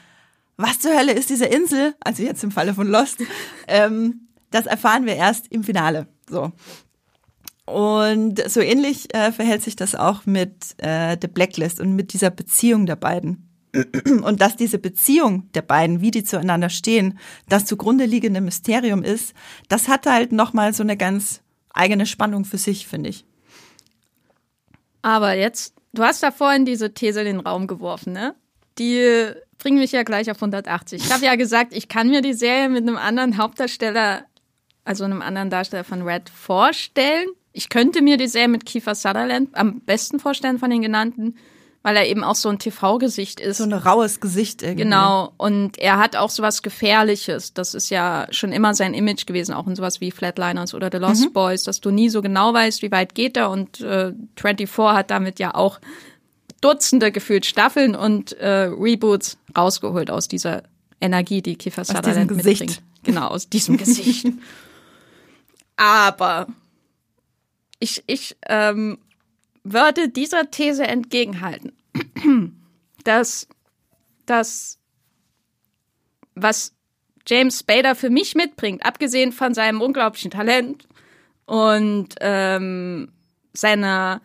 was 0.57 0.79
zur 0.79 0.97
Hölle 0.97 1.13
ist 1.13 1.31
diese 1.31 1.47
Insel, 1.47 1.95
also 2.01 2.23
jetzt 2.23 2.43
im 2.43 2.51
Falle 2.51 2.75
von 2.75 2.87
Lost, 2.87 3.19
ähm, 3.69 4.29
das 4.51 4.67
erfahren 4.67 5.07
wir 5.07 5.17
erst 5.17 5.49
im 5.49 5.63
Finale. 5.63 6.07
So. 6.29 6.53
Und 7.67 8.43
so 8.51 8.61
ähnlich 8.61 9.15
äh, 9.15 9.33
verhält 9.33 9.63
sich 9.63 9.77
das 9.77 9.95
auch 9.95 10.27
mit 10.27 10.75
äh, 10.79 11.17
The 11.21 11.29
Blacklist 11.29 11.79
und 11.79 11.95
mit 11.95 12.13
dieser 12.13 12.31
Beziehung 12.31 12.87
der 12.87 12.97
beiden. 12.97 13.50
Und 14.23 14.41
dass 14.41 14.57
diese 14.57 14.79
Beziehung 14.79 15.51
der 15.53 15.63
beiden, 15.63 16.01
wie 16.01 16.11
die 16.11 16.25
zueinander 16.25 16.71
stehen, 16.71 17.19
das 17.49 17.67
zugrunde 17.67 18.05
liegende 18.05 18.41
Mysterium 18.41 19.03
ist, 19.03 19.33
das 19.69 19.89
hat 19.89 20.07
halt 20.07 20.33
nochmal 20.33 20.73
so 20.75 20.83
eine 20.83 20.97
ganz 20.97 21.41
eigene 21.73 22.07
Spannung 22.07 22.45
für 22.45 22.59
sich, 22.59 22.87
finde 22.87 23.11
ich. 23.11 23.25
Aber 25.03 25.35
jetzt, 25.35 25.75
du 25.93 26.03
hast 26.03 26.23
da 26.23 26.31
vorhin 26.31 26.65
diese 26.65 26.93
These 26.93 27.21
in 27.21 27.27
den 27.27 27.41
Raum 27.41 27.67
geworfen, 27.67 28.13
ne? 28.13 28.35
Die 28.79 29.33
bringen 29.59 29.79
mich 29.79 29.93
ja 29.93 30.03
gleich 30.03 30.31
auf 30.31 30.39
180. 30.39 31.05
Ich 31.05 31.13
habe 31.13 31.25
ja 31.25 31.37
gesagt, 31.37 31.75
ich 31.75 31.89
kann 31.89 32.09
mir 32.09 32.23
die 32.23 32.35
Serie 32.35 32.69
mit 32.69 32.83
einem 32.83 32.97
anderen 32.97 33.37
Hauptdarsteller, 33.37 34.25
also 34.85 35.05
einem 35.05 35.23
anderen 35.23 35.51
Darsteller 35.51 35.85
von 35.85 36.03
Red 36.03 36.29
vorstellen. 36.29 37.29
Ich 37.53 37.69
könnte 37.69 38.03
mir 38.03 38.17
die 38.17 38.29
Serie 38.29 38.49
mit 38.49 38.67
Kiefer 38.67 38.95
Sutherland 38.95 39.51
am 39.55 39.81
besten 39.81 40.19
vorstellen 40.19 40.59
von 40.59 40.71
den 40.71 40.83
genannten 40.83 41.37
weil 41.83 41.97
er 41.97 42.07
eben 42.07 42.25
auch 42.25 42.35
so 42.35 42.49
ein 42.51 42.59
TV-Gesicht 42.59 43.41
ist. 43.41 43.59
So 43.59 43.65
ein 43.65 43.73
raues 43.73 44.21
Gesicht 44.21 44.63
irgendwie. 44.63 44.85
Genau. 44.85 45.33
Und 45.39 45.79
er 45.79 45.99
hat 45.99 46.15
auch 46.15 46.29
sowas 46.29 46.63
Gefährliches. 46.63 47.55
Das 47.55 47.73
ist 47.73 47.89
ja 47.89 48.27
schon 48.31 48.53
immer 48.53 48.75
sein 48.75 48.93
Image 48.93 49.25
gewesen, 49.27 49.55
auch 49.55 49.67
in 49.67 49.77
sowas 49.77 50.01
wie 50.01 50.11
Flatliners 50.11 50.75
oder 50.75 50.91
The 50.93 50.99
Lost 50.99 51.25
mhm. 51.27 51.33
Boys, 51.33 51.63
dass 51.63 51.81
du 51.81 51.91
nie 51.91 52.11
so 52.11 52.21
genau 52.21 52.53
weißt, 52.53 52.83
wie 52.83 52.91
weit 52.91 53.15
geht 53.15 53.37
er. 53.39 53.51
Und 53.51 53.81
äh, 53.81 54.13
24 54.37 54.77
hat 54.95 55.11
damit 55.11 55.39
ja 55.39 55.55
auch 55.55 55.81
Dutzende 56.61 57.11
gefühlt 57.11 57.47
Staffeln 57.47 57.97
und 57.97 58.33
äh, 58.33 58.65
Reboots 58.65 59.39
rausgeholt 59.57 60.11
aus 60.11 60.29
dieser 60.29 60.65
Energie, 61.01 61.41
die 61.41 61.57
Kiefer 61.57 61.87
Sutherland 61.87 62.31
mitbringt. 62.31 62.61
Gesicht. 62.61 62.83
Genau, 63.03 63.29
aus 63.29 63.49
diesem 63.49 63.79
Gesicht. 63.79 64.27
Aber 65.77 66.47
ich, 67.79 68.05
ich 68.07 68.37
ähm, 68.47 68.99
würde 69.65 70.09
dieser 70.09 70.51
These 70.51 70.87
entgegenhalten, 70.87 71.73
dass 73.05 73.49
das, 74.27 74.79
was 76.35 76.75
James 77.27 77.61
Spader 77.61 77.95
für 77.95 78.11
mich 78.11 78.35
mitbringt, 78.35 78.85
abgesehen 78.85 79.33
von 79.33 79.55
seinem 79.55 79.81
unglaublichen 79.83 80.31
Talent 80.31 80.87
und 81.47 82.15
ähm, 82.21 83.13
seiner, 83.53 84.23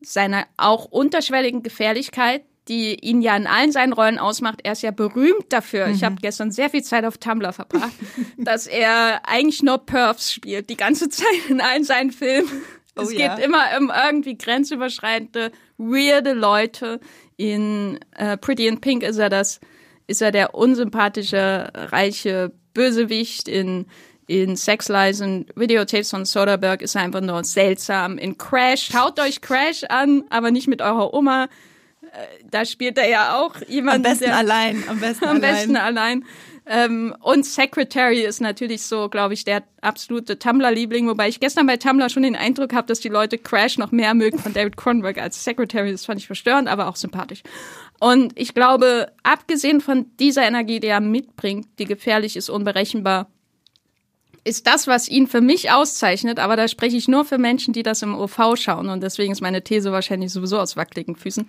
seiner 0.00 0.46
auch 0.56 0.86
unterschwelligen 0.86 1.62
Gefährlichkeit, 1.62 2.44
die 2.68 2.94
ihn 2.96 3.22
ja 3.22 3.36
in 3.36 3.46
allen 3.46 3.72
seinen 3.72 3.92
Rollen 3.92 4.18
ausmacht. 4.18 4.60
Er 4.62 4.72
ist 4.72 4.82
ja 4.82 4.90
berühmt 4.90 5.46
dafür. 5.50 5.86
Mhm. 5.86 5.94
Ich 5.94 6.04
habe 6.04 6.16
gestern 6.20 6.52
sehr 6.52 6.68
viel 6.70 6.82
Zeit 6.82 7.04
auf 7.04 7.18
Tumblr 7.18 7.52
verbracht, 7.52 7.92
dass 8.36 8.66
er 8.66 9.26
eigentlich 9.26 9.62
nur 9.62 9.78
Perfs 9.78 10.32
spielt, 10.32 10.68
die 10.70 10.76
ganze 10.76 11.08
Zeit 11.08 11.26
in 11.48 11.60
allen 11.60 11.84
seinen 11.84 12.12
Filmen. 12.12 12.50
Oh 12.98 13.02
es 13.02 13.12
ja. 13.12 13.34
geht 13.36 13.44
immer 13.44 13.64
um 13.78 13.90
irgendwie 13.90 14.36
grenzüberschreitende, 14.36 15.52
weirde 15.78 16.32
Leute. 16.32 17.00
In 17.36 17.98
äh, 18.16 18.36
Pretty 18.36 18.66
in 18.66 18.80
Pink 18.80 19.02
ist 19.02 19.18
er 19.18 19.28
das, 19.28 19.60
ist 20.06 20.22
er 20.22 20.32
der 20.32 20.54
unsympathische, 20.54 21.70
reiche 21.74 22.52
Bösewicht. 22.74 23.48
In, 23.48 23.86
in 24.26 24.56
Sex 24.56 24.88
Lies 24.88 25.20
und 25.20 25.46
Videotapes 25.56 26.10
von 26.10 26.24
Soderbergh 26.24 26.82
ist 26.84 26.94
er 26.96 27.02
einfach 27.02 27.20
nur 27.20 27.44
seltsam. 27.44 28.18
In 28.18 28.36
Crash, 28.36 28.88
schaut 28.92 29.18
euch 29.20 29.40
Crash 29.40 29.84
an, 29.88 30.24
aber 30.30 30.50
nicht 30.50 30.68
mit 30.68 30.82
eurer 30.82 31.14
Oma. 31.14 31.44
Äh, 31.44 32.08
Da 32.50 32.64
spielt 32.64 32.98
er 32.98 33.08
ja 33.08 33.38
auch 33.38 33.56
jemanden, 33.68 34.04
Am 34.06 34.12
besten 34.12 34.24
der, 34.26 34.36
allein, 34.36 34.82
am 34.88 35.00
besten 35.00 35.24
am 35.28 35.36
allein. 35.36 35.40
besten 35.40 35.76
allein. 35.76 36.24
Ähm, 36.70 37.14
und 37.20 37.46
Secretary 37.46 38.20
ist 38.20 38.42
natürlich 38.42 38.82
so, 38.82 39.08
glaube 39.08 39.32
ich, 39.32 39.44
der 39.44 39.62
absolute 39.80 40.38
Tumblr-Liebling, 40.38 41.08
wobei 41.08 41.28
ich 41.28 41.40
gestern 41.40 41.66
bei 41.66 41.78
Tumblr 41.78 42.10
schon 42.10 42.24
den 42.24 42.36
Eindruck 42.36 42.74
habe, 42.74 42.86
dass 42.86 43.00
die 43.00 43.08
Leute 43.08 43.38
Crash 43.38 43.78
noch 43.78 43.90
mehr 43.90 44.12
mögen 44.12 44.38
von 44.38 44.52
David 44.52 44.76
Cronenberg 44.76 45.16
als 45.16 45.42
Secretary. 45.42 45.90
Das 45.90 46.04
fand 46.04 46.20
ich 46.20 46.26
verstörend, 46.26 46.68
aber 46.68 46.88
auch 46.88 46.96
sympathisch. 46.96 47.42
Und 48.00 48.38
ich 48.38 48.52
glaube, 48.52 49.10
abgesehen 49.22 49.80
von 49.80 50.06
dieser 50.20 50.42
Energie, 50.42 50.78
die 50.78 50.88
er 50.88 51.00
mitbringt, 51.00 51.66
die 51.78 51.86
gefährlich 51.86 52.36
ist, 52.36 52.50
unberechenbar, 52.50 53.28
ist 54.44 54.66
das, 54.66 54.86
was 54.86 55.08
ihn 55.08 55.26
für 55.26 55.40
mich 55.40 55.70
auszeichnet, 55.70 56.38
aber 56.38 56.56
da 56.56 56.68
spreche 56.68 56.96
ich 56.96 57.08
nur 57.08 57.24
für 57.24 57.38
Menschen, 57.38 57.74
die 57.74 57.82
das 57.82 58.02
im 58.02 58.14
OV 58.14 58.56
schauen 58.56 58.88
und 58.88 59.02
deswegen 59.02 59.32
ist 59.32 59.42
meine 59.42 59.62
These 59.62 59.92
wahrscheinlich 59.92 60.32
sowieso 60.32 60.58
aus 60.58 60.76
wackeligen 60.76 61.16
Füßen, 61.16 61.48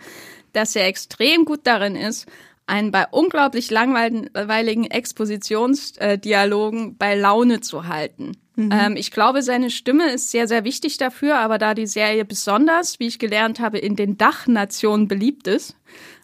dass 0.54 0.76
er 0.76 0.88
extrem 0.88 1.46
gut 1.46 1.62
darin 1.64 1.96
ist, 1.96 2.26
einen 2.70 2.92
bei 2.92 3.08
unglaublich 3.12 3.72
langweiligen 3.72 4.86
Expositionsdialogen 4.86 6.98
bei 6.98 7.16
Laune 7.16 7.62
zu 7.62 7.88
halten. 7.88 8.38
Ähm, 8.72 8.96
ich 8.98 9.12
glaube, 9.12 9.42
seine 9.42 9.70
Stimme 9.70 10.12
ist 10.12 10.32
sehr, 10.32 10.48
sehr 10.48 10.66
wichtig 10.66 10.98
dafür, 10.98 11.38
aber 11.38 11.58
da 11.58 11.74
die 11.74 11.88
Serie 11.88 12.26
besonders, 12.26 13.00
wie 13.00 13.08
ich 13.08 13.20
gelernt 13.20 13.60
habe, 13.60 13.78
in 13.78 13.96
den 13.96 14.18
Dachnationen 14.18 15.08
beliebt 15.08 15.48
ist, 15.48 15.76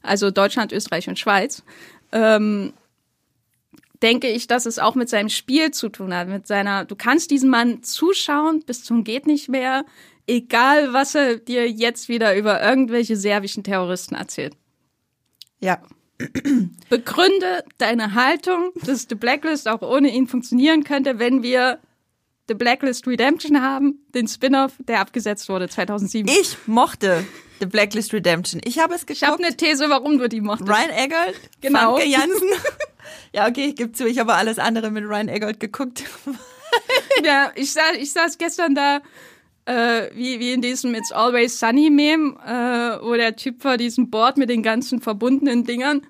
also 0.03 0.31
Deutschland, 0.31 0.73
Österreich 0.73 1.07
und 1.07 1.17
Schweiz, 1.17 1.63
ähm, 2.11 2.73
denke 4.01 4.29
ich, 4.29 4.47
dass 4.47 4.65
es 4.65 4.79
auch 4.79 4.95
mit 4.95 5.09
seinem 5.09 5.29
Spiel 5.29 5.71
zu 5.71 5.89
tun 5.89 6.13
hat, 6.13 6.27
mit 6.27 6.45
seiner, 6.45 6.85
du 6.85 6.95
kannst 6.95 7.31
diesem 7.31 7.49
Mann 7.49 7.83
zuschauen 7.83 8.63
bis 8.65 8.83
zum 8.83 9.03
geht 9.03 9.27
nicht 9.27 9.47
mehr, 9.47 9.85
egal 10.27 10.91
was 10.91 11.15
er 11.15 11.37
dir 11.37 11.69
jetzt 11.69 12.09
wieder 12.09 12.35
über 12.35 12.61
irgendwelche 12.61 13.15
serbischen 13.15 13.63
Terroristen 13.63 14.15
erzählt. 14.15 14.55
Ja. 15.59 15.81
Begründe 16.89 17.63
deine 17.77 18.13
Haltung, 18.13 18.71
dass 18.85 19.05
The 19.09 19.15
Blacklist 19.15 19.67
auch 19.67 19.81
ohne 19.81 20.09
ihn 20.13 20.27
funktionieren 20.27 20.83
könnte, 20.83 21.19
wenn 21.19 21.43
wir 21.43 21.79
The 22.47 22.53
Blacklist 22.53 23.07
Redemption 23.07 23.61
haben, 23.61 24.05
den 24.13 24.27
Spin-off, 24.27 24.73
der 24.79 25.01
abgesetzt 25.01 25.49
wurde 25.49 25.67
2007. 25.67 26.27
Ich 26.29 26.57
mochte 26.67 27.25
The 27.59 27.65
Blacklist 27.65 28.13
Redemption. 28.13 28.61
Ich 28.65 28.79
habe 28.79 28.93
es 28.93 29.05
Ich 29.09 29.23
habe 29.23 29.43
eine 29.43 29.55
These, 29.55 29.89
warum 29.89 30.17
du 30.19 30.29
die 30.29 30.41
mochtest. 30.41 30.69
Ryan 30.69 30.91
Eggold, 30.91 31.39
Genau. 31.61 31.95
Famke 31.95 32.07
Janssen. 32.07 32.49
ja, 33.33 33.47
okay, 33.47 33.67
ich 33.69 33.75
gebe 33.75 33.91
zu, 33.93 34.07
ich 34.07 34.19
habe 34.19 34.35
alles 34.35 34.59
andere 34.59 34.91
mit 34.91 35.03
Ryan 35.05 35.27
Eggold 35.27 35.59
geguckt. 35.59 36.03
Ja, 37.23 37.51
ich 37.55 37.71
saß, 37.71 37.95
ich 37.97 38.11
saß 38.11 38.37
gestern 38.37 38.75
da, 38.75 39.01
äh, 39.65 40.09
wie, 40.13 40.39
wie 40.39 40.53
in 40.53 40.61
diesem 40.61 40.93
It's 40.95 41.11
Always 41.11 41.59
Sunny 41.59 41.89
Meme, 41.89 42.35
äh, 42.45 43.03
wo 43.05 43.13
der 43.15 43.35
Typ 43.35 43.61
vor 43.61 43.77
diesem 43.77 44.09
Board 44.09 44.37
mit 44.37 44.49
den 44.49 44.63
ganzen 44.63 45.01
verbundenen 45.01 45.63
Dingern 45.63 46.01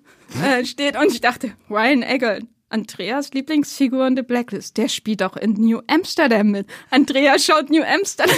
äh, 0.43 0.65
steht 0.65 0.97
und 0.97 1.11
ich 1.11 1.21
dachte, 1.21 1.53
Ryan 1.69 2.03
Eggold, 2.03 2.45
Andreas 2.69 3.31
Lieblingsfigur 3.33 4.05
in 4.07 4.15
The 4.15 4.23
Blacklist, 4.23 4.77
der 4.77 4.89
spielt 4.89 5.23
auch 5.23 5.37
in 5.37 5.53
New 5.53 5.81
Amsterdam 5.87 6.51
mit. 6.51 6.67
Andrea 6.89 7.39
schaut 7.39 7.69
New 7.69 7.83
Amsterdam. 7.83 8.35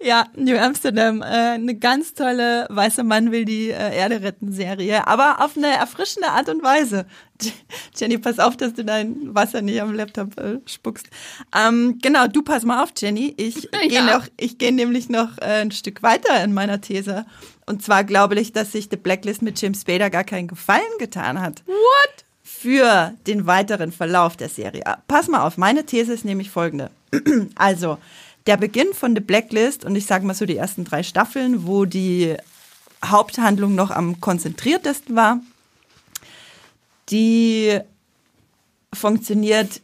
Ja, 0.00 0.26
New 0.36 0.56
Amsterdam, 0.56 1.20
äh, 1.22 1.24
eine 1.24 1.74
ganz 1.74 2.14
tolle 2.14 2.66
Weißer 2.70 3.02
Mann 3.04 3.32
will 3.32 3.44
die 3.44 3.70
äh, 3.70 3.96
Erde 3.96 4.22
retten 4.22 4.52
Serie, 4.52 5.06
aber 5.06 5.44
auf 5.44 5.56
eine 5.56 5.68
erfrischende 5.68 6.28
Art 6.28 6.48
und 6.48 6.62
Weise. 6.62 7.06
Jenny, 7.96 8.18
pass 8.18 8.38
auf, 8.38 8.56
dass 8.56 8.72
du 8.74 8.84
dein 8.84 9.34
Wasser 9.34 9.60
nicht 9.62 9.80
am 9.80 9.92
Laptop 9.94 10.38
äh, 10.38 10.58
spuckst. 10.66 11.06
Ähm, 11.54 11.98
genau, 12.00 12.26
du 12.28 12.42
pass 12.42 12.64
mal 12.64 12.82
auf, 12.82 12.90
Jenny. 12.96 13.34
Ich 13.36 13.64
Ja. 13.72 13.88
gehe 13.88 14.04
noch, 14.06 14.26
ich 14.38 14.58
gehe 14.58 14.72
nämlich 14.72 15.08
noch 15.08 15.36
äh, 15.38 15.60
ein 15.62 15.70
Stück 15.70 16.02
weiter 16.02 16.42
in 16.42 16.54
meiner 16.54 16.80
These. 16.80 17.26
Und 17.66 17.82
zwar 17.82 18.04
glaube 18.04 18.36
ich, 18.40 18.52
dass 18.52 18.72
sich 18.72 18.88
The 18.90 18.96
Blacklist 18.96 19.42
mit 19.42 19.60
Jim 19.60 19.74
Spader 19.74 20.08
gar 20.08 20.24
keinen 20.24 20.48
Gefallen 20.48 20.82
getan 20.98 21.40
hat 21.40 21.62
What? 21.66 22.24
für 22.42 23.12
den 23.26 23.46
weiteren 23.46 23.92
Verlauf 23.92 24.36
der 24.36 24.48
Serie. 24.48 24.84
Pass 25.08 25.28
mal 25.28 25.42
auf, 25.42 25.58
meine 25.58 25.84
These 25.84 26.12
ist 26.14 26.24
nämlich 26.24 26.50
folgende. 26.50 26.90
Also, 27.56 27.98
der 28.46 28.56
Beginn 28.56 28.92
von 28.92 29.14
The 29.14 29.20
Blacklist 29.20 29.84
und 29.84 29.96
ich 29.96 30.06
sage 30.06 30.26
mal 30.26 30.34
so 30.34 30.46
die 30.46 30.56
ersten 30.56 30.84
drei 30.84 31.02
Staffeln, 31.02 31.66
wo 31.66 31.84
die 31.84 32.36
Haupthandlung 33.04 33.74
noch 33.74 33.90
am 33.90 34.20
konzentriertesten 34.20 35.16
war, 35.16 35.40
die 37.10 37.78
funktioniert 38.92 39.80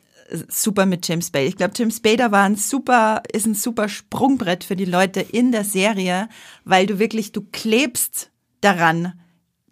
super 0.49 0.87
mit 0.87 1.07
James 1.07 1.27
Spader. 1.27 1.47
Ich 1.47 1.57
glaube, 1.57 1.75
James 1.77 1.97
Spader 1.99 2.33
war 2.33 2.45
ein 2.45 2.57
super, 2.57 3.23
ist 3.33 3.47
ein 3.47 3.55
super 3.55 3.89
Sprungbrett 3.89 4.65
für 4.65 4.77
die 4.77 4.87
Leute 4.87 5.21
in 5.21 5.53
der 5.53 5.65
Serie, 5.65 6.29
weil 6.65 6.87
du 6.87 6.99
wirklich, 6.99 7.33
du 7.33 7.43
klebst 7.53 8.31
daran, 8.63 9.13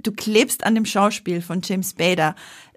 du 0.02 0.12
klebst 0.12 0.64
an 0.64 0.74
dem 0.74 0.84
Schauspiel 0.84 1.40
von 1.40 1.62
James 1.64 1.90
Spader. 1.90 2.34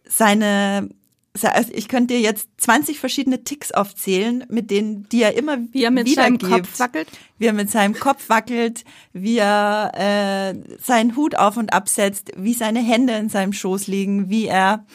Seine, 0.08 0.88
se- 0.88 0.96
also 1.42 1.72
ich 1.74 1.88
könnte 1.88 2.14
dir 2.14 2.20
jetzt 2.20 2.50
20 2.58 3.00
verschiedene 3.00 3.44
Ticks 3.44 3.72
aufzählen, 3.72 4.46
mit 4.50 4.70
denen, 4.70 5.10
die 5.10 5.24
er 5.24 5.36
immer 5.36 5.58
Wie 5.72 5.84
er 5.84 5.92
mit 5.92 6.08
seinem 6.08 6.36
wiedergibt. 6.36 6.68
Kopf 6.68 6.80
wackelt. 6.80 7.08
Wie 7.40 7.48
er 7.48 7.54
mit 7.54 7.72
seinem 7.72 7.96
Kopf 7.96 8.30
wackelt, 8.30 8.84
wie 9.14 9.38
er 9.38 9.92
äh, 9.96 10.78
seinen 10.80 11.16
Hut 11.16 11.36
auf 11.36 11.58
und 11.58 11.74
absetzt, 11.74 12.32
wie 12.38 12.54
seine 12.54 12.82
Hände 12.82 13.14
in 13.14 13.30
seinem 13.30 13.54
Schoß 13.54 13.88
liegen, 13.88 14.30
wie 14.30 14.46
er 14.46 14.86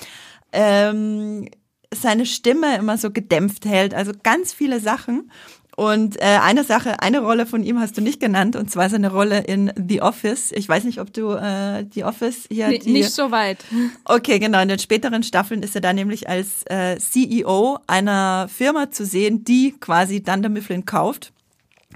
ähm, 0.53 1.49
seine 1.93 2.27
Stimme 2.27 2.77
immer 2.77 2.99
so 2.99 3.11
gedämpft 3.11 3.65
hält. 3.65 3.95
Also 3.95 4.13
ganz 4.23 4.53
viele 4.53 4.79
Sachen. 4.79 5.33
Und 5.79 6.21
äh, 6.21 6.41
eine 6.43 6.65
Sache, 6.65 6.99
eine 7.03 7.21
Rolle 7.21 7.47
von 7.47 7.63
ihm 7.63 7.79
hast 7.79 7.97
du 7.97 8.01
nicht 8.01 8.19
genannt, 8.19 8.57
und 8.57 8.69
zwar 8.69 8.91
seine 8.91 9.13
Rolle 9.13 9.45
in 9.45 9.73
The 9.77 10.03
Office. 10.03 10.51
Ich 10.51 10.69
weiß 10.69 10.83
nicht, 10.83 11.01
ob 11.01 11.13
du 11.13 11.31
äh, 11.31 11.87
The 11.95 12.03
Office 12.03 12.49
hier 12.51 12.67
Nee, 12.67 12.79
die, 12.81 12.91
nicht 12.91 13.13
so 13.13 13.31
weit. 13.31 13.59
Okay, 14.05 14.41
genau. 14.41 14.61
In 14.61 14.67
den 14.67 14.81
späteren 14.81 15.23
Staffeln 15.23 15.63
ist 15.63 15.77
er 15.77 15.81
da 15.81 15.93
nämlich 15.93 16.29
als 16.29 16.65
äh, 16.65 16.99
CEO 16.99 17.79
einer 17.87 18.49
Firma 18.49 18.91
zu 18.91 19.07
sehen, 19.07 19.45
die 19.45 19.77
quasi 19.79 20.21
Dunder 20.21 20.49
Mifflin 20.49 20.85
kauft. 20.85 21.33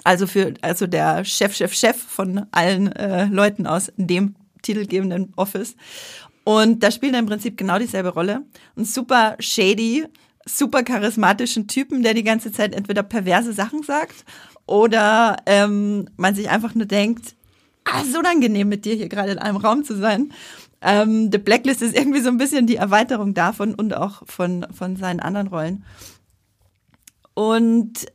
Also 0.04 0.28
für 0.28 0.54
also 0.60 0.86
der 0.86 1.24
Chef, 1.24 1.52
Chef, 1.52 1.74
Chef 1.74 1.96
von 1.96 2.46
allen 2.52 2.92
äh, 2.92 3.24
Leuten 3.24 3.66
aus 3.66 3.90
dem 3.96 4.36
titelgebenden 4.62 5.32
Office. 5.34 5.74
Und 6.44 6.84
da 6.84 6.92
spielt 6.92 7.14
er 7.14 7.18
im 7.18 7.26
Prinzip 7.26 7.56
genau 7.56 7.80
dieselbe 7.80 8.10
Rolle. 8.10 8.42
Ein 8.76 8.84
super 8.84 9.34
shady, 9.40 10.06
super 10.46 10.82
charismatischen 10.82 11.68
Typen, 11.68 12.02
der 12.02 12.14
die 12.14 12.24
ganze 12.24 12.52
Zeit 12.52 12.74
entweder 12.74 13.02
perverse 13.02 13.52
Sachen 13.52 13.82
sagt 13.82 14.24
oder 14.66 15.36
ähm, 15.46 16.08
man 16.16 16.34
sich 16.34 16.50
einfach 16.50 16.74
nur 16.74 16.86
denkt, 16.86 17.34
ah, 17.84 18.04
so 18.04 18.18
unangenehm 18.18 18.68
mit 18.68 18.84
dir 18.84 18.94
hier 18.94 19.08
gerade 19.08 19.32
in 19.32 19.38
einem 19.38 19.56
Raum 19.56 19.84
zu 19.84 19.96
sein. 19.96 20.32
Ähm, 20.80 21.30
The 21.30 21.38
Blacklist 21.38 21.82
ist 21.82 21.96
irgendwie 21.96 22.20
so 22.20 22.28
ein 22.28 22.38
bisschen 22.38 22.66
die 22.66 22.76
Erweiterung 22.76 23.34
davon 23.34 23.74
und 23.74 23.94
auch 23.94 24.22
von, 24.26 24.66
von 24.72 24.96
seinen 24.96 25.20
anderen 25.20 25.46
Rollen. 25.46 25.84
Und 27.34 28.06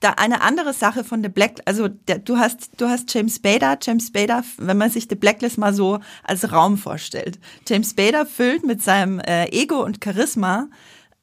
da 0.00 0.10
eine 0.10 0.42
andere 0.42 0.74
Sache 0.74 1.02
von 1.02 1.22
The 1.22 1.30
Black, 1.30 1.60
also 1.64 1.88
der, 1.88 2.18
du 2.18 2.36
hast 2.36 2.72
du 2.76 2.88
hast 2.88 3.12
James 3.14 3.36
Spader, 3.36 3.78
James 3.80 4.08
Spader, 4.08 4.44
wenn 4.58 4.76
man 4.76 4.90
sich 4.90 5.06
The 5.08 5.14
Blacklist 5.14 5.56
mal 5.56 5.72
so 5.72 6.00
als 6.22 6.52
Raum 6.52 6.76
vorstellt. 6.76 7.38
James 7.66 7.90
Spader 7.90 8.26
füllt 8.26 8.66
mit 8.66 8.82
seinem 8.82 9.18
äh, 9.20 9.46
Ego 9.46 9.82
und 9.82 10.04
Charisma 10.04 10.68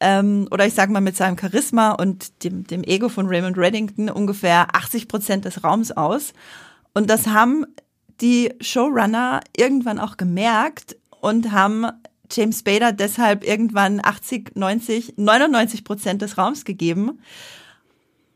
ähm, 0.02 0.48
oder 0.52 0.66
ich 0.66 0.74
sage 0.74 0.92
mal 0.92 1.00
mit 1.00 1.16
seinem 1.16 1.38
Charisma 1.38 1.92
und 1.92 2.44
dem 2.44 2.66
dem 2.66 2.84
Ego 2.84 3.08
von 3.08 3.28
Raymond 3.28 3.58
Reddington 3.58 4.10
ungefähr 4.10 4.76
80 4.76 5.08
Prozent 5.08 5.46
des 5.46 5.64
Raums 5.64 5.92
aus. 5.92 6.34
Und 6.94 7.10
das 7.10 7.28
haben 7.28 7.66
die 8.20 8.54
Showrunner 8.60 9.42
irgendwann 9.56 10.00
auch 10.00 10.18
gemerkt 10.18 10.98
und 11.22 11.52
haben 11.52 11.86
James 12.32 12.60
Spader 12.60 12.92
deshalb 12.92 13.46
irgendwann 13.46 14.00
80, 14.04 14.56
90, 14.56 15.14
99 15.18 15.84
Prozent 15.84 16.22
des 16.22 16.38
Raums 16.38 16.66
gegeben. 16.66 17.20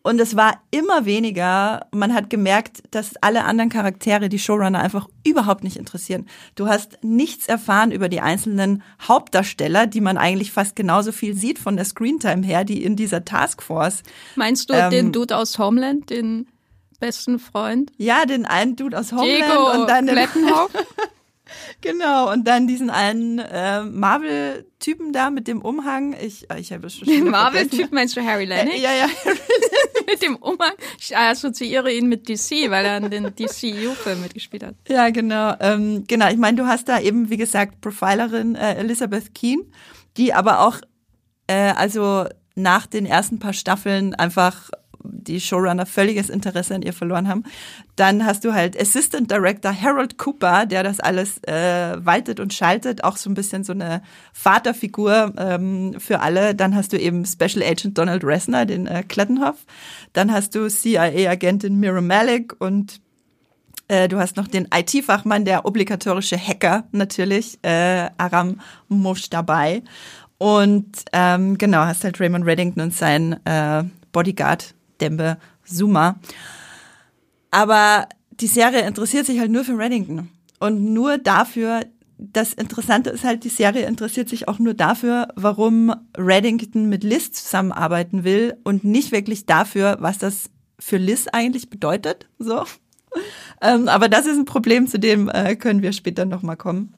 Und 0.06 0.22
es 0.22 0.36
war 0.36 0.62
immer 0.70 1.06
weniger. 1.06 1.88
Man 1.92 2.14
hat 2.14 2.30
gemerkt, 2.30 2.84
dass 2.92 3.16
alle 3.22 3.44
anderen 3.44 3.72
Charaktere 3.72 4.30
die 4.30 4.38
Showrunner 4.38 4.80
einfach 4.80 5.10
überhaupt 5.26 5.64
nicht 5.64 5.78
interessieren. 5.78 6.28
Du 6.54 6.68
hast 6.68 7.00
nichts 7.02 7.48
erfahren 7.48 7.92
über 7.92 8.08
die 8.08 8.22
einzelnen 8.22 8.84
Hauptdarsteller, 9.02 9.88
die 9.88 10.02
man 10.02 10.20
eigentlich 10.20 10.52
fast 10.52 10.76
genauso 10.76 11.12
viel 11.12 11.34
sieht 11.34 11.58
von 11.58 11.76
der 11.76 11.86
Screentime 11.86 12.46
her, 12.46 12.66
die 12.66 12.84
in 12.84 12.96
dieser 12.96 13.26
Taskforce. 13.26 14.04
Meinst 14.36 14.70
du 14.70 14.76
Ähm, 14.76 14.92
den 14.92 15.12
Dude 15.12 15.36
aus 15.36 15.58
Homeland, 15.58 16.12
den 16.12 16.50
besten 17.00 17.40
Freund. 17.40 17.92
Ja, 17.98 18.28
den 18.28 18.46
einen 18.46 18.76
Dude 18.76 19.00
aus 19.00 19.12
Homeland 19.12 19.44
Diego 19.44 19.72
und 19.72 19.90
dann 19.90 20.06
den. 20.06 20.20
genau 21.82 22.32
und 22.32 22.48
dann 22.48 22.68
diesen 22.68 22.90
einen 22.90 23.40
äh, 23.40 23.84
Marvel-Typen 23.84 25.14
da 25.14 25.30
mit 25.30 25.48
dem 25.48 25.62
Umhang. 25.62 26.16
Ich, 26.22 26.50
äh, 26.50 26.60
ich 26.60 26.72
habe 26.72 26.90
schon 26.90 27.08
Den 27.08 27.30
Marvel-Typ 27.30 27.92
meinst 27.92 28.16
du 28.16 28.26
Harry 28.26 28.46
Lennox? 28.46 28.76
Äh, 28.76 28.82
ja, 28.82 28.94
ja. 28.94 29.08
mit 30.08 30.22
dem 30.22 30.36
Umhang. 30.38 30.74
Ich 31.00 31.16
assoziiere 31.16 31.92
ihn 31.92 32.08
mit 32.08 32.30
DC, 32.30 32.70
weil 32.70 32.86
er 32.86 32.98
in 32.98 33.10
den 33.10 33.36
DCU-Film 33.36 34.22
mitgespielt 34.22 34.64
hat. 34.64 34.76
Ja, 34.88 35.10
genau. 35.10 35.56
Ähm, 35.60 36.06
genau, 36.08 36.30
ich 36.30 36.38
meine, 36.38 36.58
du 36.58 36.68
hast 36.68 36.88
da 36.88 37.00
eben, 37.00 37.30
wie 37.30 37.38
gesagt, 37.38 37.82
Profilerin 37.82 38.56
äh, 38.56 38.76
Elizabeth 38.76 39.34
Keen, 39.34 39.72
die 40.18 40.34
aber 40.34 40.62
auch, 40.62 40.80
äh, 41.48 41.74
also 41.76 42.26
nach 42.56 42.88
den 42.88 43.06
ersten 43.06 43.40
paar 43.40 43.54
Staffeln 43.54 44.16
einfach 44.16 44.70
die 45.12 45.40
Showrunner 45.40 45.86
völliges 45.86 46.30
Interesse 46.30 46.76
an 46.76 46.82
ihr 46.82 46.94
verloren 46.94 47.28
haben. 47.28 47.44
Dann 47.96 48.26
hast 48.26 48.44
du 48.44 48.54
halt 48.54 48.80
Assistant 48.80 49.32
Director 49.32 49.74
Harold 49.74 50.18
Cooper, 50.18 50.66
der 50.66 50.84
das 50.84 51.00
alles 51.00 51.42
äh, 51.44 51.96
waltet 52.04 52.40
und 52.40 52.54
schaltet, 52.54 53.04
auch 53.04 53.18
so 53.18 53.30
ein 53.30 53.34
bisschen 53.34 53.64
so 53.64 53.74
eine 53.74 54.02
Vaterfigur 54.34 55.34
ähm, 55.38 55.96
für 56.00 56.20
alle. 56.20 56.56
Dann 56.56 56.76
hast 56.76 56.94
du 56.94 57.00
eben 57.00 57.26
Special 57.26 57.64
Agent 57.64 57.98
Donald 57.98 58.24
Reznor, 58.24 58.66
den 58.66 58.88
äh, 58.88 59.04
Klettenhoff. 59.04 59.66
Dann 60.14 60.32
hast 60.32 60.56
du 60.56 60.70
CIA-Agentin 60.70 61.80
Mira 61.80 62.02
Malik 62.02 62.56
und 62.60 63.02
äh, 63.88 64.08
du 64.08 64.18
hast 64.18 64.38
noch 64.38 64.48
den 64.48 64.68
IT-Fachmann, 64.74 65.46
der 65.46 65.66
obligatorische 65.66 66.38
Hacker 66.38 66.86
natürlich, 66.92 67.60
äh, 67.64 68.10
Aram 68.18 68.60
Mosh 68.88 69.30
dabei. 69.30 69.84
Und 70.38 71.06
ähm, 71.14 71.58
genau, 71.58 71.80
hast 71.80 72.04
halt 72.04 72.20
Raymond 72.20 72.46
Reddington 72.46 72.84
und 72.84 72.94
sein 72.94 73.40
äh, 73.46 73.84
Bodyguard 74.12 74.75
Dembe 75.02 75.38
Zuma. 75.66 76.20
Aber 77.52 78.08
die 78.32 78.48
Serie 78.48 78.86
interessiert 78.86 79.26
sich 79.26 79.40
halt 79.40 79.52
nur 79.52 79.64
für 79.64 79.78
Reddington. 79.78 80.30
Und 80.60 80.94
nur 80.94 81.18
dafür, 81.18 81.82
das 82.18 82.54
Interessante 82.54 83.10
ist 83.10 83.24
halt, 83.24 83.44
die 83.44 83.50
Serie 83.50 83.86
interessiert 83.86 84.30
sich 84.30 84.48
auch 84.48 84.60
nur 84.60 84.74
dafür, 84.74 85.30
warum 85.36 85.94
Reddington 86.18 86.88
mit 86.88 87.04
Liz 87.04 87.32
zusammenarbeiten 87.32 88.24
will 88.24 88.58
und 88.64 88.84
nicht 88.84 89.12
wirklich 89.12 89.46
dafür, 89.46 89.98
was 90.00 90.18
das 90.18 90.50
für 90.80 90.98
Liz 90.98 91.28
eigentlich 91.32 91.70
bedeutet. 91.70 92.28
So. 92.40 92.64
Ähm, 93.62 93.88
aber 93.88 94.10
das 94.10 94.26
ist 94.26 94.38
ein 94.38 94.46
Problem, 94.46 94.88
zu 94.88 95.00
dem 95.00 95.30
äh, 95.30 95.56
können 95.56 95.82
wir 95.82 95.94
später 95.94 96.26
nochmal 96.26 96.58
kommen. 96.58 96.94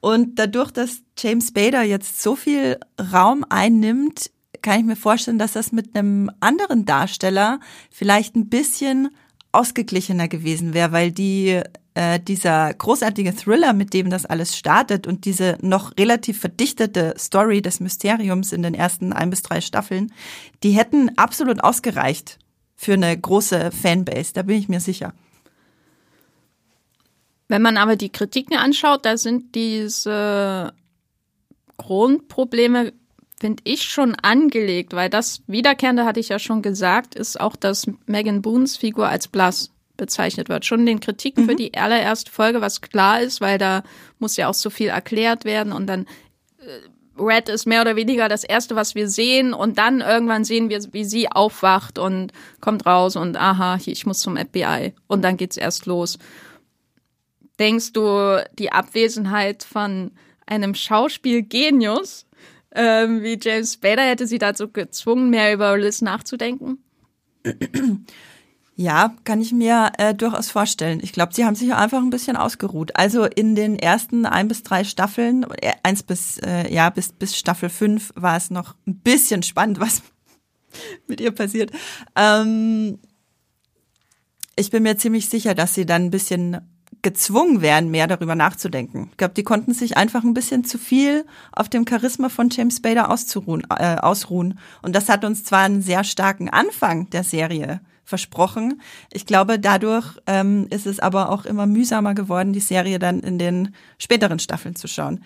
Und 0.00 0.38
dadurch, 0.38 0.70
dass 0.70 1.02
James 1.16 1.52
Bader 1.52 1.82
jetzt 1.82 2.22
so 2.22 2.36
viel 2.36 2.78
Raum 3.12 3.44
einnimmt, 3.48 4.30
kann 4.62 4.80
ich 4.80 4.86
mir 4.86 4.96
vorstellen, 4.96 5.38
dass 5.38 5.52
das 5.52 5.72
mit 5.72 5.96
einem 5.96 6.30
anderen 6.40 6.84
Darsteller 6.84 7.60
vielleicht 7.90 8.36
ein 8.36 8.48
bisschen 8.48 9.08
ausgeglichener 9.52 10.28
gewesen 10.28 10.74
wäre, 10.74 10.92
weil 10.92 11.10
die 11.10 11.62
äh, 11.94 12.20
dieser 12.20 12.72
großartige 12.72 13.34
Thriller, 13.34 13.72
mit 13.72 13.92
dem 13.92 14.08
das 14.08 14.24
alles 14.24 14.56
startet 14.56 15.06
und 15.06 15.24
diese 15.24 15.58
noch 15.62 15.96
relativ 15.98 16.38
verdichtete 16.38 17.14
Story 17.18 17.60
des 17.60 17.80
Mysteriums 17.80 18.52
in 18.52 18.62
den 18.62 18.74
ersten 18.74 19.12
ein 19.12 19.30
bis 19.30 19.42
drei 19.42 19.60
Staffeln, 19.60 20.12
die 20.62 20.70
hätten 20.70 21.10
absolut 21.16 21.64
ausgereicht 21.64 22.38
für 22.76 22.92
eine 22.92 23.18
große 23.18 23.72
Fanbase, 23.72 24.32
da 24.32 24.42
bin 24.42 24.56
ich 24.56 24.68
mir 24.68 24.78
sicher. 24.78 25.12
Wenn 27.48 27.62
man 27.62 27.76
aber 27.78 27.96
die 27.96 28.10
Kritiken 28.10 28.56
anschaut, 28.56 29.04
da 29.04 29.16
sind 29.16 29.56
diese 29.56 30.72
Grundprobleme, 31.78 32.92
finde 33.38 33.62
ich, 33.64 33.82
schon 33.84 34.14
angelegt, 34.16 34.92
weil 34.92 35.10
das 35.10 35.42
Wiederkehrende, 35.46 36.04
hatte 36.04 36.20
ich 36.20 36.28
ja 36.28 36.38
schon 36.38 36.62
gesagt, 36.62 37.14
ist 37.14 37.40
auch, 37.40 37.56
dass 37.56 37.86
Megan 38.06 38.42
Boons 38.42 38.76
Figur 38.76 39.08
als 39.08 39.28
blass 39.28 39.70
bezeichnet 39.96 40.48
wird. 40.48 40.64
Schon 40.64 40.86
den 40.86 41.00
Kritiken 41.00 41.44
für 41.46 41.54
die 41.54 41.74
allererste 41.74 42.30
Folge, 42.30 42.60
was 42.60 42.80
klar 42.80 43.20
ist, 43.20 43.40
weil 43.40 43.58
da 43.58 43.82
muss 44.18 44.36
ja 44.36 44.48
auch 44.48 44.54
so 44.54 44.70
viel 44.70 44.88
erklärt 44.88 45.44
werden 45.44 45.72
und 45.72 45.86
dann 45.86 46.06
äh, 46.60 46.88
Red 47.20 47.48
ist 47.48 47.66
mehr 47.66 47.80
oder 47.80 47.96
weniger 47.96 48.28
das 48.28 48.44
Erste, 48.44 48.76
was 48.76 48.94
wir 48.94 49.08
sehen 49.08 49.52
und 49.52 49.76
dann 49.76 50.00
irgendwann 50.00 50.44
sehen 50.44 50.68
wir, 50.68 50.80
wie 50.92 51.04
sie 51.04 51.28
aufwacht 51.30 51.98
und 51.98 52.32
kommt 52.60 52.86
raus 52.86 53.16
und 53.16 53.36
aha, 53.36 53.78
ich 53.84 54.06
muss 54.06 54.20
zum 54.20 54.36
FBI 54.36 54.94
und 55.08 55.22
dann 55.22 55.36
geht's 55.36 55.56
erst 55.56 55.86
los. 55.86 56.18
Denkst 57.58 57.92
du, 57.92 58.44
die 58.56 58.70
Abwesenheit 58.70 59.64
von 59.64 60.12
einem 60.46 60.76
Schauspielgenius 60.76 62.27
ähm, 62.78 63.22
wie 63.22 63.38
James 63.40 63.76
Bader 63.76 64.02
hätte 64.02 64.26
sie 64.26 64.38
dazu 64.38 64.68
gezwungen, 64.68 65.30
mehr 65.30 65.52
über 65.52 65.76
Liz 65.76 66.00
nachzudenken? 66.00 66.78
Ja, 68.76 69.16
kann 69.24 69.40
ich 69.40 69.50
mir 69.50 69.90
äh, 69.98 70.14
durchaus 70.14 70.52
vorstellen. 70.52 71.00
Ich 71.02 71.12
glaube, 71.12 71.34
sie 71.34 71.44
haben 71.44 71.56
sich 71.56 71.74
einfach 71.74 71.98
ein 71.98 72.10
bisschen 72.10 72.36
ausgeruht. 72.36 72.94
Also 72.94 73.24
in 73.24 73.56
den 73.56 73.76
ersten 73.76 74.24
ein 74.24 74.46
bis 74.46 74.62
drei 74.62 74.84
Staffeln, 74.84 75.44
äh, 75.60 75.72
eins 75.82 76.04
bis 76.04 76.38
äh, 76.38 76.72
ja 76.72 76.88
bis 76.88 77.10
bis 77.10 77.36
Staffel 77.36 77.70
fünf 77.70 78.12
war 78.14 78.36
es 78.36 78.50
noch 78.50 78.76
ein 78.86 79.00
bisschen 79.00 79.42
spannend, 79.42 79.80
was 79.80 80.02
mit 81.08 81.20
ihr 81.20 81.32
passiert. 81.32 81.72
Ähm, 82.14 83.00
ich 84.54 84.70
bin 84.70 84.84
mir 84.84 84.96
ziemlich 84.96 85.28
sicher, 85.28 85.56
dass 85.56 85.74
sie 85.74 85.84
dann 85.84 86.04
ein 86.04 86.10
bisschen 86.12 86.58
gezwungen 87.02 87.62
wären, 87.62 87.90
mehr 87.90 88.06
darüber 88.06 88.34
nachzudenken. 88.34 89.08
Ich 89.10 89.16
glaube, 89.16 89.34
die 89.34 89.44
konnten 89.44 89.72
sich 89.72 89.96
einfach 89.96 90.24
ein 90.24 90.34
bisschen 90.34 90.64
zu 90.64 90.78
viel 90.78 91.24
auf 91.52 91.68
dem 91.68 91.86
Charisma 91.88 92.28
von 92.28 92.48
James 92.50 92.80
Bader 92.80 93.10
auszuruhen, 93.10 93.66
äh, 93.70 93.96
ausruhen. 93.96 94.58
Und 94.82 94.94
das 94.94 95.08
hat 95.08 95.24
uns 95.24 95.44
zwar 95.44 95.62
einen 95.62 95.82
sehr 95.82 96.04
starken 96.04 96.48
Anfang 96.48 97.10
der 97.10 97.24
Serie 97.24 97.80
versprochen. 98.08 98.80
Ich 99.12 99.26
glaube, 99.26 99.58
dadurch 99.58 100.18
ähm, 100.26 100.66
ist 100.70 100.86
es 100.86 100.98
aber 100.98 101.30
auch 101.30 101.44
immer 101.44 101.66
mühsamer 101.66 102.14
geworden, 102.14 102.54
die 102.54 102.60
Serie 102.60 102.98
dann 102.98 103.20
in 103.20 103.38
den 103.38 103.74
späteren 103.98 104.38
Staffeln 104.38 104.74
zu 104.74 104.88
schauen. 104.88 105.22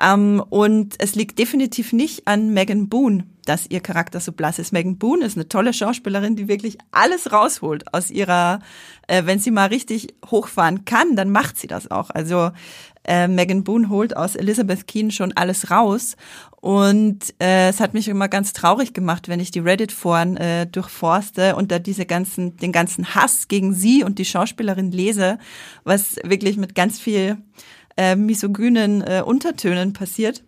Ähm, 0.00 0.42
und 0.50 0.96
es 0.98 1.14
liegt 1.14 1.38
definitiv 1.38 1.92
nicht 1.92 2.26
an 2.26 2.52
Megan 2.52 2.88
Boone, 2.88 3.24
dass 3.44 3.66
ihr 3.68 3.80
Charakter 3.80 4.20
so 4.20 4.32
blass 4.32 4.58
ist. 4.58 4.72
Megan 4.72 4.98
Boone 4.98 5.24
ist 5.24 5.36
eine 5.36 5.48
tolle 5.48 5.72
Schauspielerin, 5.72 6.36
die 6.36 6.48
wirklich 6.48 6.78
alles 6.90 7.32
rausholt 7.32 7.92
aus 7.94 8.10
ihrer, 8.10 8.60
äh, 9.06 9.24
wenn 9.26 9.38
sie 9.38 9.50
mal 9.50 9.68
richtig 9.68 10.14
hochfahren 10.30 10.84
kann, 10.84 11.16
dann 11.16 11.30
macht 11.30 11.58
sie 11.58 11.66
das 11.66 11.90
auch. 11.90 12.10
Also 12.10 12.50
äh, 13.06 13.28
Megan 13.28 13.64
Boone 13.64 13.88
holt 13.88 14.16
aus 14.16 14.34
Elizabeth 14.34 14.86
Keen 14.86 15.10
schon 15.10 15.32
alles 15.32 15.70
raus. 15.70 16.16
Und 16.60 17.34
äh, 17.40 17.68
es 17.68 17.80
hat 17.80 17.92
mich 17.92 18.08
immer 18.08 18.28
ganz 18.28 18.54
traurig 18.54 18.94
gemacht, 18.94 19.28
wenn 19.28 19.40
ich 19.40 19.50
die 19.50 19.60
Reddit-Foren 19.60 20.38
äh, 20.38 20.66
durchforste 20.66 21.56
und 21.56 21.70
da 21.70 21.78
diese 21.78 22.06
ganzen, 22.06 22.56
den 22.56 22.72
ganzen 22.72 23.14
Hass 23.14 23.48
gegen 23.48 23.74
sie 23.74 24.02
und 24.02 24.18
die 24.18 24.24
Schauspielerin 24.24 24.90
lese, 24.90 25.38
was 25.84 26.16
wirklich 26.24 26.56
mit 26.56 26.74
ganz 26.74 26.98
viel 26.98 27.36
äh, 27.98 28.16
misogynen 28.16 29.02
äh, 29.02 29.22
Untertönen 29.24 29.92
passiert. 29.92 30.42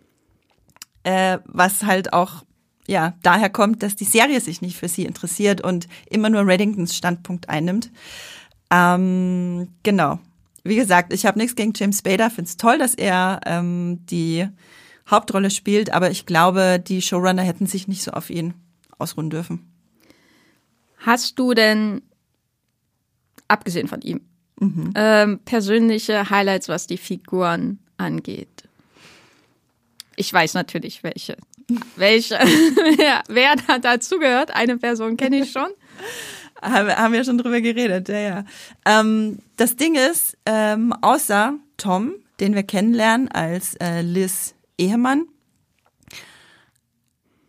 Äh, 1.03 1.37
was 1.45 1.83
halt 1.83 2.11
auch 2.11 2.43
ja, 2.87 3.13
daher 3.21 3.49
kommt, 3.49 3.83
dass 3.83 3.95
die 3.95 4.05
Serie 4.05 4.39
sich 4.41 4.61
nicht 4.61 4.77
für 4.77 4.87
sie 4.87 5.05
interessiert 5.05 5.61
und 5.61 5.87
immer 6.09 6.29
nur 6.29 6.47
Reddingtons 6.47 6.95
Standpunkt 6.95 7.49
einnimmt. 7.49 7.91
Ähm, 8.71 9.67
genau. 9.83 10.19
Wie 10.63 10.75
gesagt, 10.75 11.13
ich 11.13 11.25
habe 11.25 11.37
nichts 11.37 11.55
gegen 11.55 11.73
James 11.75 12.01
Bader, 12.01 12.29
finde 12.29 12.49
es 12.49 12.57
toll, 12.57 12.77
dass 12.77 12.93
er 12.95 13.41
ähm, 13.45 14.05
die 14.07 14.47
Hauptrolle 15.09 15.49
spielt, 15.49 15.91
aber 15.91 16.11
ich 16.11 16.25
glaube, 16.25 16.81
die 16.85 17.01
Showrunner 17.01 17.43
hätten 17.43 17.67
sich 17.67 17.87
nicht 17.87 18.03
so 18.03 18.11
auf 18.11 18.29
ihn 18.29 18.53
ausruhen 18.97 19.29
dürfen. 19.29 19.71
Hast 20.97 21.37
du 21.39 21.53
denn, 21.53 22.01
abgesehen 23.47 23.87
von 23.87 24.01
ihm, 24.01 24.21
ähm, 24.95 25.39
persönliche 25.45 26.29
Highlights, 26.29 26.67
was 26.67 26.87
die 26.87 26.97
Figuren 26.97 27.79
angeht? 27.97 28.67
Ich 30.15 30.33
weiß 30.33 30.55
natürlich 30.55 31.03
welche. 31.03 31.37
Welche, 31.95 32.35
ja, 32.97 33.23
wer 33.27 33.55
da 33.55 33.79
dazugehört, 33.79 34.51
eine 34.51 34.77
Person 34.77 35.17
kenne 35.17 35.39
ich 35.39 35.51
schon. 35.51 35.69
Haben, 36.61 37.13
wir 37.13 37.23
schon 37.23 37.37
drüber 37.37 37.61
geredet, 37.61 38.09
ja, 38.09 38.19
ja. 38.19 38.45
Ähm, 38.85 39.39
das 39.57 39.75
Ding 39.75 39.93
ist, 39.93 40.37
ähm, 40.47 40.91
außer 41.01 41.53
Tom, 41.77 42.15
den 42.39 42.55
wir 42.55 42.63
kennenlernen 42.63 43.27
als 43.27 43.75
äh, 43.75 44.01
Liz 44.01 44.55
Ehemann, 44.77 45.25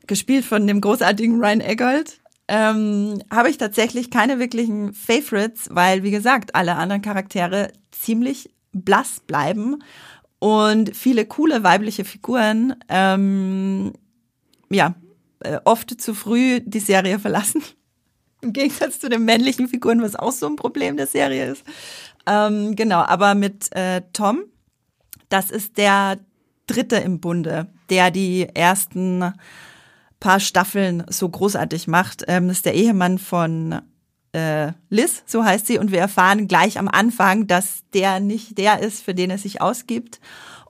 gespielt 0.07 0.45
von 0.45 0.66
dem 0.66 0.83
großartigen 0.83 1.41
Ryan 1.41 1.62
Eggold, 1.62 2.21
ähm, 2.49 3.23
habe 3.31 3.49
ich 3.49 3.57
tatsächlich 3.57 4.11
keine 4.11 4.39
wirklichen 4.39 4.93
Favorites, 4.93 5.69
weil, 5.71 6.03
wie 6.03 6.11
gesagt, 6.11 6.55
alle 6.55 6.77
anderen 6.77 7.03
Charaktere 7.03 7.73
ziemlich 7.91 8.51
blass 8.73 9.21
bleiben 9.21 9.83
und 10.39 10.95
viele 10.95 11.25
coole 11.27 11.62
weibliche 11.62 12.05
Figuren, 12.05 12.75
ähm, 12.89 13.93
ja, 14.71 14.95
äh, 15.41 15.59
oft 15.64 16.01
zu 16.01 16.14
früh 16.14 16.61
die 16.61 16.81
Serie 16.81 17.19
verlassen. 17.19 17.62
Im 18.41 18.53
Gegensatz 18.53 19.01
zu 19.01 19.09
den 19.09 19.25
männlichen 19.25 19.69
Figuren, 19.69 20.01
was 20.01 20.14
auch 20.14 20.33
so 20.33 20.47
ein 20.47 20.57
Problem 20.57 20.97
der 20.97 21.09
Serie 21.09 21.51
ist. 21.51 21.64
Ähm, 22.27 22.77
genau, 22.77 23.01
aber 23.01 23.35
mit 23.35 23.75
äh, 23.75 24.03
Tom, 24.12 24.45
das 25.29 25.51
ist 25.51 25.77
der 25.77 26.19
Dritte 26.66 26.97
im 26.97 27.21
Bunde, 27.21 27.66
der 27.91 28.11
die 28.11 28.47
ersten 28.55 29.33
paar 30.21 30.41
Staffeln 30.41 31.05
so 31.09 31.29
großartig 31.29 31.89
macht. 31.89 32.25
Ähm, 32.29 32.49
das 32.49 32.59
ist 32.59 32.66
der 32.66 32.75
Ehemann 32.75 33.19
von 33.19 33.81
äh, 34.33 34.73
Liz, 34.91 35.23
so 35.27 35.45
heißt 35.45 35.66
sie, 35.66 35.79
und 35.79 35.91
wir 35.91 36.01
erfahren 36.01 36.47
gleich 36.49 36.79
am 36.79 36.89
Anfang, 36.89 37.47
dass 37.47 37.83
der 37.95 38.21
nicht 38.21 38.59
der 38.59 38.81
ist, 38.81 39.03
für 39.03 39.14
den 39.14 39.31
er 39.31 39.39
sich 39.39 39.61
ausgibt 39.61 40.21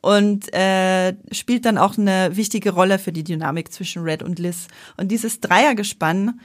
und 0.09 0.51
äh, 0.55 1.15
spielt 1.33 1.67
dann 1.67 1.77
auch 1.77 1.99
eine 1.99 2.35
wichtige 2.35 2.71
Rolle 2.71 2.99
für 2.99 3.13
die 3.13 3.25
Dynamik 3.25 3.71
zwischen 3.71 4.03
Red 4.03 4.23
und 4.23 4.39
Liz. 4.39 4.69
Und 4.97 5.09
dieses 5.09 5.41
Dreiergespann 5.41 6.41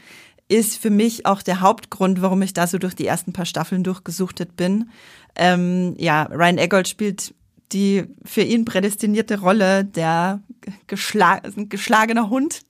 ist 0.49 0.77
für 0.77 0.89
mich 0.89 1.25
auch 1.25 1.41
der 1.41 1.61
Hauptgrund, 1.61 2.21
warum 2.21 2.41
ich 2.41 2.51
da 2.51 2.67
so 2.67 2.77
durch 2.77 2.93
die 2.93 3.07
ersten 3.07 3.31
paar 3.31 3.45
Staffeln 3.45 3.85
durchgesuchtet 3.85 4.57
bin. 4.57 4.89
Ähm, 5.37 5.95
ja, 5.97 6.23
Ryan 6.23 6.57
Eggold 6.57 6.89
spielt 6.89 7.33
die 7.71 8.03
für 8.25 8.41
ihn 8.41 8.65
prädestinierte 8.65 9.39
Rolle 9.39 9.85
der 9.85 10.41
geschla 10.87 11.39
geschlagener 11.55 12.29
Hund. 12.29 12.63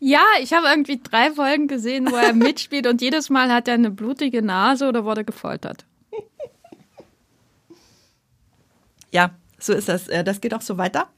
Ja, 0.00 0.22
ich 0.42 0.52
habe 0.52 0.66
irgendwie 0.68 1.00
drei 1.02 1.30
Folgen 1.30 1.66
gesehen, 1.66 2.10
wo 2.10 2.14
er 2.14 2.32
mitspielt 2.34 2.86
und 2.86 3.00
jedes 3.00 3.30
Mal 3.30 3.50
hat 3.50 3.68
er 3.68 3.74
eine 3.74 3.90
blutige 3.90 4.42
Nase 4.42 4.86
oder 4.86 5.06
wurde 5.06 5.24
gefoltert. 5.24 5.86
Ja, 9.10 9.30
so 9.66 9.72
ist 9.72 9.88
das. 9.88 10.08
Äh, 10.08 10.24
das 10.24 10.40
geht 10.40 10.54
auch 10.54 10.62
so 10.62 10.78
weiter. 10.78 11.08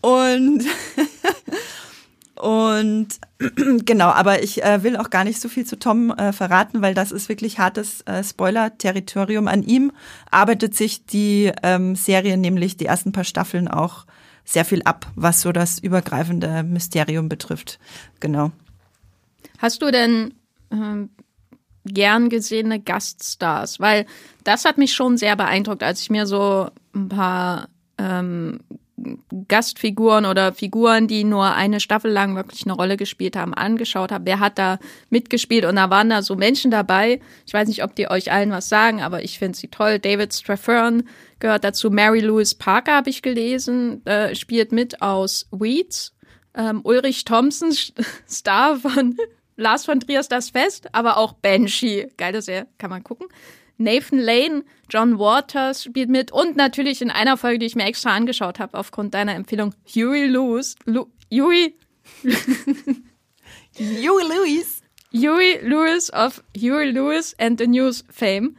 Und 0.00 0.64
und 2.34 3.08
genau, 3.86 4.08
aber 4.08 4.42
ich 4.42 4.62
äh, 4.62 4.82
will 4.82 4.96
auch 4.96 5.10
gar 5.10 5.24
nicht 5.24 5.40
so 5.40 5.48
viel 5.48 5.64
zu 5.64 5.78
Tom 5.78 6.10
äh, 6.10 6.32
verraten, 6.32 6.82
weil 6.82 6.94
das 6.94 7.12
ist 7.12 7.28
wirklich 7.28 7.58
hartes 7.58 8.04
Spoiler-Territorium. 8.22 9.48
An 9.48 9.62
ihm 9.62 9.92
arbeitet 10.30 10.74
sich 10.74 11.06
die 11.06 11.52
ähm, 11.62 11.94
Serie, 11.94 12.36
nämlich 12.36 12.76
die 12.76 12.86
ersten 12.86 13.12
paar 13.12 13.24
Staffeln, 13.24 13.68
auch 13.68 14.06
sehr 14.44 14.64
viel 14.64 14.82
ab, 14.82 15.06
was 15.14 15.40
so 15.40 15.52
das 15.52 15.78
übergreifende 15.78 16.64
Mysterium 16.64 17.28
betrifft. 17.28 17.78
Genau. 18.18 18.50
Hast 19.58 19.82
du 19.82 19.92
denn 19.92 20.34
ähm, 20.72 21.10
gern 21.84 22.28
gesehene 22.28 22.80
Gaststars? 22.80 23.80
Weil 23.80 24.06
das 24.44 24.64
hat 24.64 24.78
mich 24.78 24.94
schon 24.94 25.16
sehr 25.16 25.36
beeindruckt, 25.36 25.82
als 25.82 26.02
ich 26.02 26.10
mir 26.10 26.26
so 26.26 26.68
ein 26.94 27.08
paar 27.08 27.68
ähm, 27.98 28.60
Gastfiguren 29.48 30.26
oder 30.26 30.52
Figuren, 30.52 31.08
die 31.08 31.24
nur 31.24 31.54
eine 31.54 31.80
Staffel 31.80 32.10
lang 32.10 32.36
wirklich 32.36 32.64
eine 32.64 32.74
Rolle 32.74 32.96
gespielt 32.96 33.36
haben, 33.36 33.54
angeschaut 33.54 34.12
habe. 34.12 34.26
Wer 34.26 34.40
hat 34.40 34.58
da 34.58 34.78
mitgespielt? 35.10 35.64
Und 35.64 35.76
da 35.76 35.90
waren 35.90 36.10
da 36.10 36.22
so 36.22 36.36
Menschen 36.36 36.70
dabei. 36.70 37.20
Ich 37.46 37.52
weiß 37.52 37.68
nicht, 37.68 37.82
ob 37.82 37.96
die 37.96 38.08
euch 38.08 38.30
allen 38.30 38.50
was 38.50 38.68
sagen, 38.68 39.02
aber 39.02 39.24
ich 39.24 39.38
finde 39.38 39.58
sie 39.58 39.68
toll. 39.68 39.98
David 39.98 40.32
Straffern 40.32 41.04
gehört 41.40 41.64
dazu. 41.64 41.90
Mary 41.90 42.20
Louise 42.20 42.54
Parker 42.56 42.94
habe 42.94 43.10
ich 43.10 43.22
gelesen, 43.22 44.04
äh, 44.06 44.34
spielt 44.34 44.72
mit 44.72 45.02
aus 45.02 45.48
Weeds. 45.50 46.14
Ähm, 46.54 46.80
Ulrich 46.84 47.24
Thompson, 47.24 47.72
Star 48.28 48.76
von 48.76 49.16
Lars 49.56 49.84
von 49.84 50.00
Triers 50.00 50.28
Das 50.28 50.50
Fest, 50.50 50.88
aber 50.92 51.16
auch 51.16 51.34
Banshee. 51.34 52.08
Geile 52.16 52.42
Serie, 52.42 52.66
kann 52.78 52.90
man 52.90 53.04
gucken. 53.04 53.28
Nathan 53.78 54.18
Lane, 54.18 54.64
John 54.88 55.18
Waters 55.18 55.84
spielt 55.84 56.08
mit 56.08 56.30
und 56.30 56.56
natürlich 56.56 57.02
in 57.02 57.10
einer 57.10 57.36
Folge, 57.36 57.58
die 57.58 57.66
ich 57.66 57.74
mir 57.74 57.84
extra 57.84 58.14
angeschaut 58.14 58.58
habe, 58.58 58.78
aufgrund 58.78 59.14
deiner 59.14 59.34
Empfehlung, 59.34 59.74
Huey 59.86 60.26
Lewis. 60.26 60.76
Lu 60.84 61.06
Huey. 61.32 61.74
Huey 62.24 64.22
Lewis. 64.28 64.82
Huey 65.12 65.58
Lewis 65.62 66.10
of 66.12 66.42
Huey 66.56 66.90
Lewis 66.90 67.34
and 67.38 67.58
the 67.58 67.66
News 67.66 68.04
Fame 68.10 68.56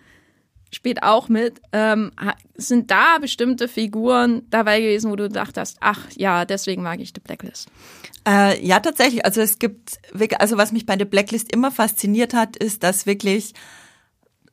spielt 0.73 1.03
auch 1.03 1.29
mit. 1.29 1.61
Ähm, 1.71 2.11
sind 2.55 2.91
da 2.91 3.17
bestimmte 3.19 3.67
Figuren 3.67 4.43
dabei 4.49 4.81
gewesen, 4.81 5.11
wo 5.11 5.15
du 5.15 5.29
dachtest, 5.29 5.77
ach 5.79 5.99
ja, 6.15 6.45
deswegen 6.45 6.83
mag 6.83 6.99
ich 6.99 7.13
The 7.15 7.21
Blacklist? 7.23 7.69
Äh, 8.27 8.65
ja, 8.65 8.79
tatsächlich. 8.79 9.25
Also 9.25 9.41
es 9.41 9.59
gibt, 9.59 9.99
also 10.39 10.57
was 10.57 10.71
mich 10.71 10.85
bei 10.85 10.97
The 10.97 11.05
Blacklist 11.05 11.51
immer 11.51 11.71
fasziniert 11.71 12.33
hat, 12.33 12.55
ist, 12.55 12.83
dass 12.83 13.05
wirklich 13.05 13.53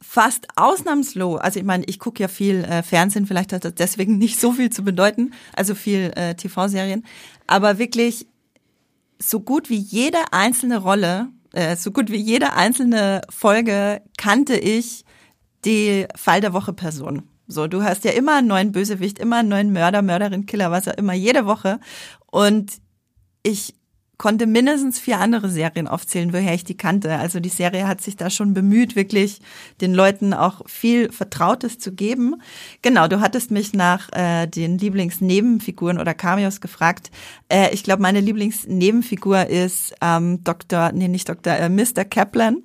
fast 0.02 0.48
ausnahmslos, 0.56 1.40
also 1.40 1.58
ich 1.60 1.64
meine, 1.64 1.84
ich 1.84 1.98
gucke 1.98 2.22
ja 2.22 2.28
viel 2.28 2.64
äh, 2.64 2.82
Fernsehen, 2.82 3.26
vielleicht 3.26 3.52
hat 3.52 3.64
das 3.64 3.74
deswegen 3.74 4.18
nicht 4.18 4.40
so 4.40 4.52
viel 4.52 4.70
zu 4.70 4.82
bedeuten, 4.82 5.32
also 5.54 5.74
viel 5.74 6.12
äh, 6.16 6.34
TV-Serien, 6.34 7.04
aber 7.46 7.78
wirklich 7.78 8.26
so 9.18 9.40
gut 9.40 9.68
wie 9.68 9.76
jede 9.76 10.32
einzelne 10.32 10.78
Rolle, 10.78 11.28
äh, 11.52 11.76
so 11.76 11.92
gut 11.92 12.10
wie 12.10 12.16
jede 12.16 12.54
einzelne 12.54 13.20
Folge 13.28 14.00
kannte 14.16 14.56
ich 14.56 15.04
die 15.64 16.06
Fall 16.16 16.40
der 16.40 16.52
Woche 16.52 16.72
Person. 16.72 17.22
So, 17.46 17.66
du 17.66 17.82
hast 17.82 18.04
ja 18.04 18.12
immer 18.12 18.36
einen 18.36 18.46
neuen 18.46 18.72
Bösewicht, 18.72 19.18
immer 19.18 19.38
einen 19.38 19.48
neuen 19.48 19.72
Mörder, 19.72 20.02
Mörderin, 20.02 20.46
Killer, 20.46 20.70
was 20.70 20.86
auch 20.86 20.96
immer, 20.96 21.14
jede 21.14 21.46
Woche. 21.46 21.80
Und 22.30 22.72
ich 23.42 23.74
konnte 24.20 24.46
mindestens 24.46 24.98
vier 25.00 25.18
andere 25.18 25.48
Serien 25.48 25.88
aufzählen, 25.88 26.34
woher 26.34 26.52
ich 26.52 26.62
die 26.62 26.76
kannte. 26.76 27.16
Also 27.16 27.40
die 27.40 27.48
Serie 27.48 27.88
hat 27.88 28.02
sich 28.02 28.16
da 28.16 28.28
schon 28.28 28.52
bemüht, 28.52 28.94
wirklich 28.94 29.40
den 29.80 29.94
Leuten 29.94 30.34
auch 30.34 30.61
viel 30.68 31.11
Vertrautes 31.11 31.78
zu 31.78 31.92
geben. 31.92 32.34
Genau, 32.82 33.08
du 33.08 33.20
hattest 33.20 33.50
mich 33.50 33.72
nach 33.72 34.12
äh, 34.12 34.46
den 34.46 34.76
Lieblingsnebenfiguren 34.76 35.98
oder 35.98 36.12
Cameos 36.12 36.61
gefragt. 36.61 37.11
Äh, 37.48 37.72
ich 37.72 37.82
glaube, 37.82 38.02
meine 38.02 38.20
Lieblingsnebenfigur 38.20 39.46
ist 39.46 39.94
ähm, 40.02 40.44
Dr., 40.44 40.92
nee, 40.92 41.08
nicht 41.08 41.26
Dr., 41.26 41.54
äh, 41.54 41.70
Mr. 41.70 42.04
Kaplan 42.04 42.58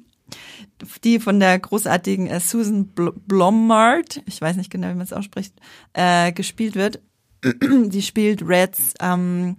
die 1.03 1.19
von 1.19 1.39
der 1.39 1.57
großartigen 1.59 2.27
äh, 2.27 2.39
Susan 2.39 2.87
Bl 2.87 3.13
Blomard, 3.27 4.21
ich 4.25 4.41
weiß 4.41 4.55
nicht 4.57 4.71
genau, 4.71 4.89
wie 4.89 4.95
man 4.95 5.01
es 5.01 5.13
ausspricht, 5.13 5.53
äh, 5.93 6.31
gespielt 6.31 6.75
wird. 6.75 6.99
die 7.43 8.01
spielt 8.01 8.47
Reds 8.47 8.93
ähm, 8.99 9.57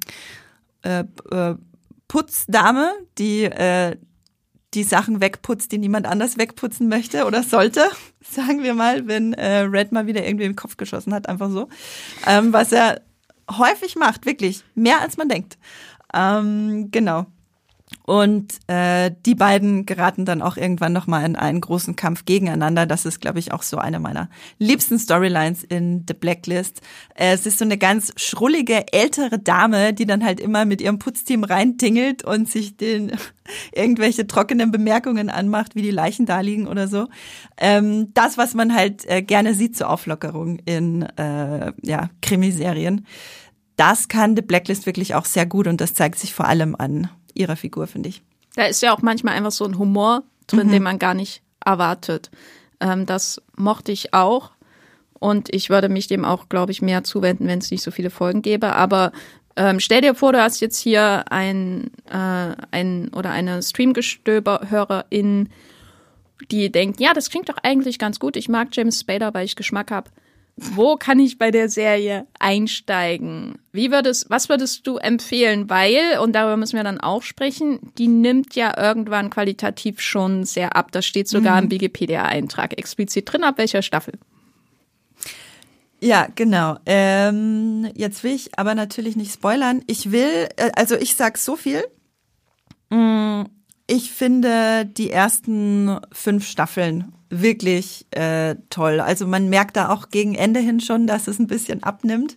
äh, 0.83 1.05
äh, 1.31 1.55
Putzdame, 2.09 2.93
die 3.19 3.45
äh, 3.45 3.97
die 4.75 4.83
Sachen 4.83 5.21
wegputzt, 5.21 5.73
die 5.73 5.79
niemand 5.79 6.07
anders 6.07 6.37
wegputzen 6.37 6.89
möchte 6.89 7.25
oder 7.25 7.43
sollte, 7.43 7.89
sagen 8.21 8.63
wir 8.63 8.75
mal, 8.75 9.07
wenn 9.07 9.33
äh, 9.33 9.61
Red 9.61 9.93
mal 9.93 10.07
wieder 10.07 10.25
irgendwie 10.25 10.45
den 10.45 10.57
Kopf 10.57 10.77
geschossen 10.77 11.15
hat, 11.15 11.29
einfach 11.29 11.51
so. 11.51 11.69
Ähm, 12.27 12.53
was 12.53 12.73
er 12.73 13.01
häufig 13.51 13.97
macht, 13.97 14.27
wirklich, 14.27 14.65
mehr 14.75 15.01
als 15.01 15.17
man 15.17 15.29
denkt. 15.29 15.57
Ähm, 16.13 16.91
genau. 16.91 17.27
Und 18.03 18.59
äh, 18.69 19.13
die 19.27 19.35
beiden 19.35 19.85
geraten 19.87 20.25
dann 20.25 20.43
auch 20.43 20.57
irgendwann 20.57 20.93
nochmal 20.93 21.25
in 21.25 21.37
einen 21.37 21.61
großen 21.61 21.97
Kampf 21.97 22.25
gegeneinander. 22.25 22.87
Das 22.87 23.05
ist, 23.05 23.21
glaube 23.21 23.41
ich, 23.41 23.53
auch 23.53 23.63
so 23.63 23.79
eine 23.79 24.01
meiner 24.01 24.29
liebsten 24.59 24.99
Storylines 24.99 25.65
in 25.65 26.05
The 26.07 26.15
Blacklist. 26.15 26.83
Äh, 27.15 27.35
es 27.35 27.47
ist 27.47 27.59
so 27.59 27.65
eine 27.65 27.79
ganz 27.79 28.13
schrullige, 28.17 28.93
ältere 28.93 29.39
Dame, 29.39 29.93
die 29.93 30.07
dann 30.07 30.25
halt 30.25 30.41
immer 30.41 30.65
mit 30.65 30.81
ihrem 30.81 30.99
Putzteam 30.99 31.45
reintingelt 31.45 32.25
und 32.25 32.49
sich 32.49 32.77
den 32.77 33.13
irgendwelche 33.73 34.27
trockenen 34.27 34.71
Bemerkungen 34.71 35.29
anmacht, 35.29 35.75
wie 35.75 35.83
die 35.83 35.91
Leichen 35.91 36.27
da 36.27 36.41
liegen 36.41 36.69
oder 36.69 36.89
so. 36.89 37.09
Ähm, 37.57 38.13
das, 38.15 38.37
was 38.37 38.55
man 38.55 38.75
halt 38.75 39.05
äh, 39.09 39.23
gerne 39.23 39.55
sieht 39.55 39.77
zur 39.77 39.91
Auflockerung 39.91 40.59
in 40.65 41.03
äh, 41.03 41.73
ja, 41.83 42.11
Krimiserien. 42.23 43.07
Das 43.77 44.09
kann 44.09 44.37
The 44.37 44.43
Blacklist 44.43 44.87
wirklich 44.87 45.15
auch 45.15 45.25
sehr 45.25 45.45
gut 45.45 45.67
und 45.67 45.81
das 45.81 45.93
zeigt 45.93 46.19
sich 46.19 46.35
vor 46.35 46.47
allem 46.47 46.75
an 46.77 47.11
ihrer 47.37 47.57
Figur, 47.57 47.87
finde 47.87 48.09
ich. 48.09 48.23
Da 48.55 48.65
ist 48.65 48.83
ja 48.83 48.95
auch 48.95 49.03
manchmal 49.03 49.35
einfach 49.35 49.53
so 49.53 49.65
ein 49.65 49.79
Humor 49.79 50.23
drin, 50.47 50.69
mhm. 50.69 50.73
den 50.73 50.83
man 50.83 50.99
gar 50.99 51.15
nicht 51.15 51.43
erwartet. 51.65 52.31
Ähm, 52.81 53.07
das 53.07 53.43
mochte 53.57 53.93
ich 53.93 54.15
auch. 54.15 54.51
Und 55.19 55.53
ich 55.55 55.71
würde 55.71 55.89
mich 55.89 56.09
dem 56.09 56.25
auch, 56.25 56.49
glaube 56.49 56.73
ich, 56.73 56.83
mehr 56.83 57.05
zuwenden, 57.05 57.47
wenn 57.49 57.59
es 57.59 57.71
nicht 57.71 57.83
so 57.83 57.91
viele 57.91 58.11
Folgen 58.11 58.43
gäbe. 58.43 58.75
Aber 58.75 59.13
ähm, 59.57 59.81
stell 59.81 60.03
dir 60.03 60.15
vor, 60.15 60.33
du 60.33 60.43
hast 60.43 60.61
jetzt 60.61 60.79
hier 60.79 61.25
ein, 61.31 61.91
äh, 62.11 62.55
ein 62.71 63.11
oder 63.15 63.31
eine 63.31 63.63
Streamgestöber-Hörerin, 63.63 65.49
die 66.51 66.71
denkt, 66.71 67.01
ja, 67.01 67.15
das 67.15 67.31
klingt 67.31 67.49
doch 67.49 67.57
eigentlich 67.63 67.99
ganz 67.99 68.19
gut. 68.19 68.37
Ich 68.37 68.49
mag 68.49 68.69
James 68.73 69.01
Spader, 69.01 69.33
weil 69.33 69.47
ich 69.47 69.57
Geschmack 69.57 69.91
habe 69.91 70.11
wo 70.57 70.97
kann 70.97 71.21
ich 71.21 71.37
bei 71.37 71.51
der 71.51 71.69
Serie 71.69 72.27
einsteigen? 72.39 73.59
Wie 73.73 73.91
würdest, 73.91 74.31
was 74.31 74.49
würdest 74.49 74.87
du 74.87 74.97
empfehlen? 74.97 75.69
Weil, 75.69 76.19
und 76.23 76.33
darüber 76.33 76.57
müssen 76.57 76.77
wir 76.77 76.85
dann 76.85 76.99
auch 76.99 77.23
sprechen, 77.23 77.93
die 77.99 78.09
nimmt 78.09 78.55
ja 78.55 78.75
irgendwann 78.79 79.29
qualitativ 79.29 80.01
schon 80.01 80.45
sehr 80.45 80.75
ab. 80.75 80.93
Das 80.93 81.05
steht 81.05 81.29
sogar 81.29 81.57
mhm. 81.57 81.65
im 81.65 81.71
Wikipedia-Eintrag 81.73 82.79
explizit 82.79 83.31
drin, 83.31 83.45
ab 83.45 83.59
welcher 83.59 83.83
Staffel. 83.83 84.15
Ja, 86.01 86.29
genau. 86.35 86.77
Ähm, 86.87 87.91
jetzt 87.95 88.25
will 88.25 88.33
ich 88.33 88.59
aber 88.59 88.75
natürlich 88.75 89.15
nicht 89.17 89.33
spoilern. 89.33 89.83
Ich 89.87 90.11
will, 90.11 90.49
äh, 90.57 90.71
also 90.75 90.95
ich 90.97 91.17
sag 91.17 91.37
so 91.37 91.57
viel. 91.57 91.85
Mm, 92.89 93.43
ich 93.87 94.11
finde 94.11 94.87
die 94.87 95.11
ersten 95.11 95.99
fünf 96.13 96.47
Staffeln 96.47 97.13
wirklich 97.31 98.07
äh, 98.11 98.57
toll. 98.71 99.01
Also 99.01 99.27
man 99.27 99.49
merkt 99.49 99.77
da 99.77 99.89
auch 99.89 100.09
gegen 100.11 100.35
Ende 100.35 100.61
hin 100.61 100.81
schon, 100.81 101.07
dass 101.07 101.29
es 101.29 101.39
ein 101.39 101.47
bisschen 101.47 101.83
abnimmt. 101.83 102.37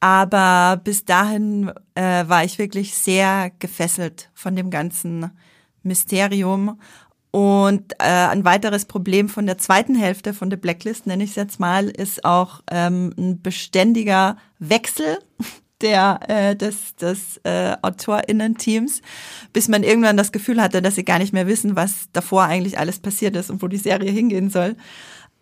Aber 0.00 0.80
bis 0.82 1.04
dahin 1.04 1.72
äh, 1.94 2.28
war 2.28 2.44
ich 2.44 2.58
wirklich 2.58 2.94
sehr 2.94 3.50
gefesselt 3.58 4.30
von 4.34 4.54
dem 4.54 4.70
ganzen 4.70 5.30
Mysterium. 5.82 6.78
Und 7.30 7.94
äh, 7.94 8.04
ein 8.04 8.44
weiteres 8.44 8.84
Problem 8.84 9.28
von 9.28 9.46
der 9.46 9.58
zweiten 9.58 9.94
Hälfte 9.94 10.34
von 10.34 10.50
der 10.50 10.56
Blacklist, 10.56 11.06
nenne 11.06 11.24
ich 11.24 11.30
es 11.30 11.36
jetzt 11.36 11.58
mal, 11.58 11.88
ist 11.88 12.24
auch 12.24 12.60
ähm, 12.70 13.12
ein 13.18 13.42
beständiger 13.42 14.36
Wechsel 14.58 15.18
der, 15.84 16.18
äh, 16.28 16.56
des, 16.56 16.96
des 16.96 17.40
äh, 17.44 17.76
AutorInnen-Teams, 17.82 19.02
bis 19.52 19.68
man 19.68 19.84
irgendwann 19.84 20.16
das 20.16 20.32
Gefühl 20.32 20.60
hatte, 20.60 20.82
dass 20.82 20.96
sie 20.96 21.04
gar 21.04 21.18
nicht 21.18 21.32
mehr 21.32 21.46
wissen, 21.46 21.76
was 21.76 22.08
davor 22.12 22.44
eigentlich 22.44 22.78
alles 22.78 22.98
passiert 22.98 23.36
ist 23.36 23.50
und 23.50 23.62
wo 23.62 23.68
die 23.68 23.76
Serie 23.76 24.10
hingehen 24.10 24.50
soll. 24.50 24.76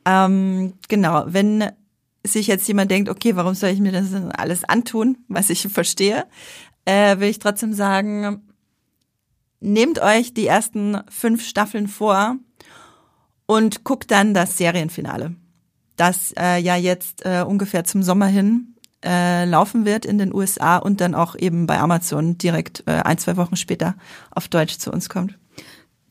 Ähm, 0.05 0.75
genau, 0.89 1.25
wenn 1.29 1.71
sich 2.25 2.49
jetzt 2.49 2.69
jemand 2.69 2.91
denkt, 2.91 3.09
okay, 3.09 3.37
warum 3.37 3.55
soll 3.55 3.71
ich 3.71 3.81
mir 3.81 3.93
das 3.93 4.13
alles 4.37 4.65
antun, 4.65 5.19
was 5.29 5.49
ich 5.49 5.67
verstehe, 5.69 6.27
äh, 6.85 7.19
will 7.19 7.29
ich 7.29 7.39
trotzdem 7.39 7.73
sagen, 7.73 8.43
nehmt 9.61 10.01
euch 10.01 10.35
die 10.35 10.47
ersten 10.47 10.99
fünf 11.09 11.47
Staffeln 11.47 11.89
vor 11.89 12.37
und 13.47 13.85
guckt 13.85 14.11
dann 14.11 14.35
das 14.35 14.57
Serienfinale, 14.57 15.37
das 15.97 16.33
äh, 16.37 16.59
ja 16.59 16.77
jetzt 16.77 17.25
äh, 17.25 17.45
ungefähr 17.47 17.85
zum 17.85 18.03
Sommer 18.03 18.27
hin 18.27 18.72
äh, 19.05 19.45
laufen 19.45 19.85
wird 19.85 20.05
in 20.07 20.19
den 20.19 20.35
USA 20.35 20.77
und 20.77 21.01
dann 21.01 21.15
auch 21.15 21.37
eben 21.37 21.67
bei 21.67 21.79
Amazon 21.79 22.39
direkt 22.39 22.85
äh, 22.87 22.93
ein, 22.93 23.19
zwei 23.19 23.37
Wochen 23.37 23.57
später 23.57 23.95
auf 24.31 24.49
Deutsch 24.49 24.79
zu 24.79 24.93
uns 24.93 25.09
kommt. 25.09 25.39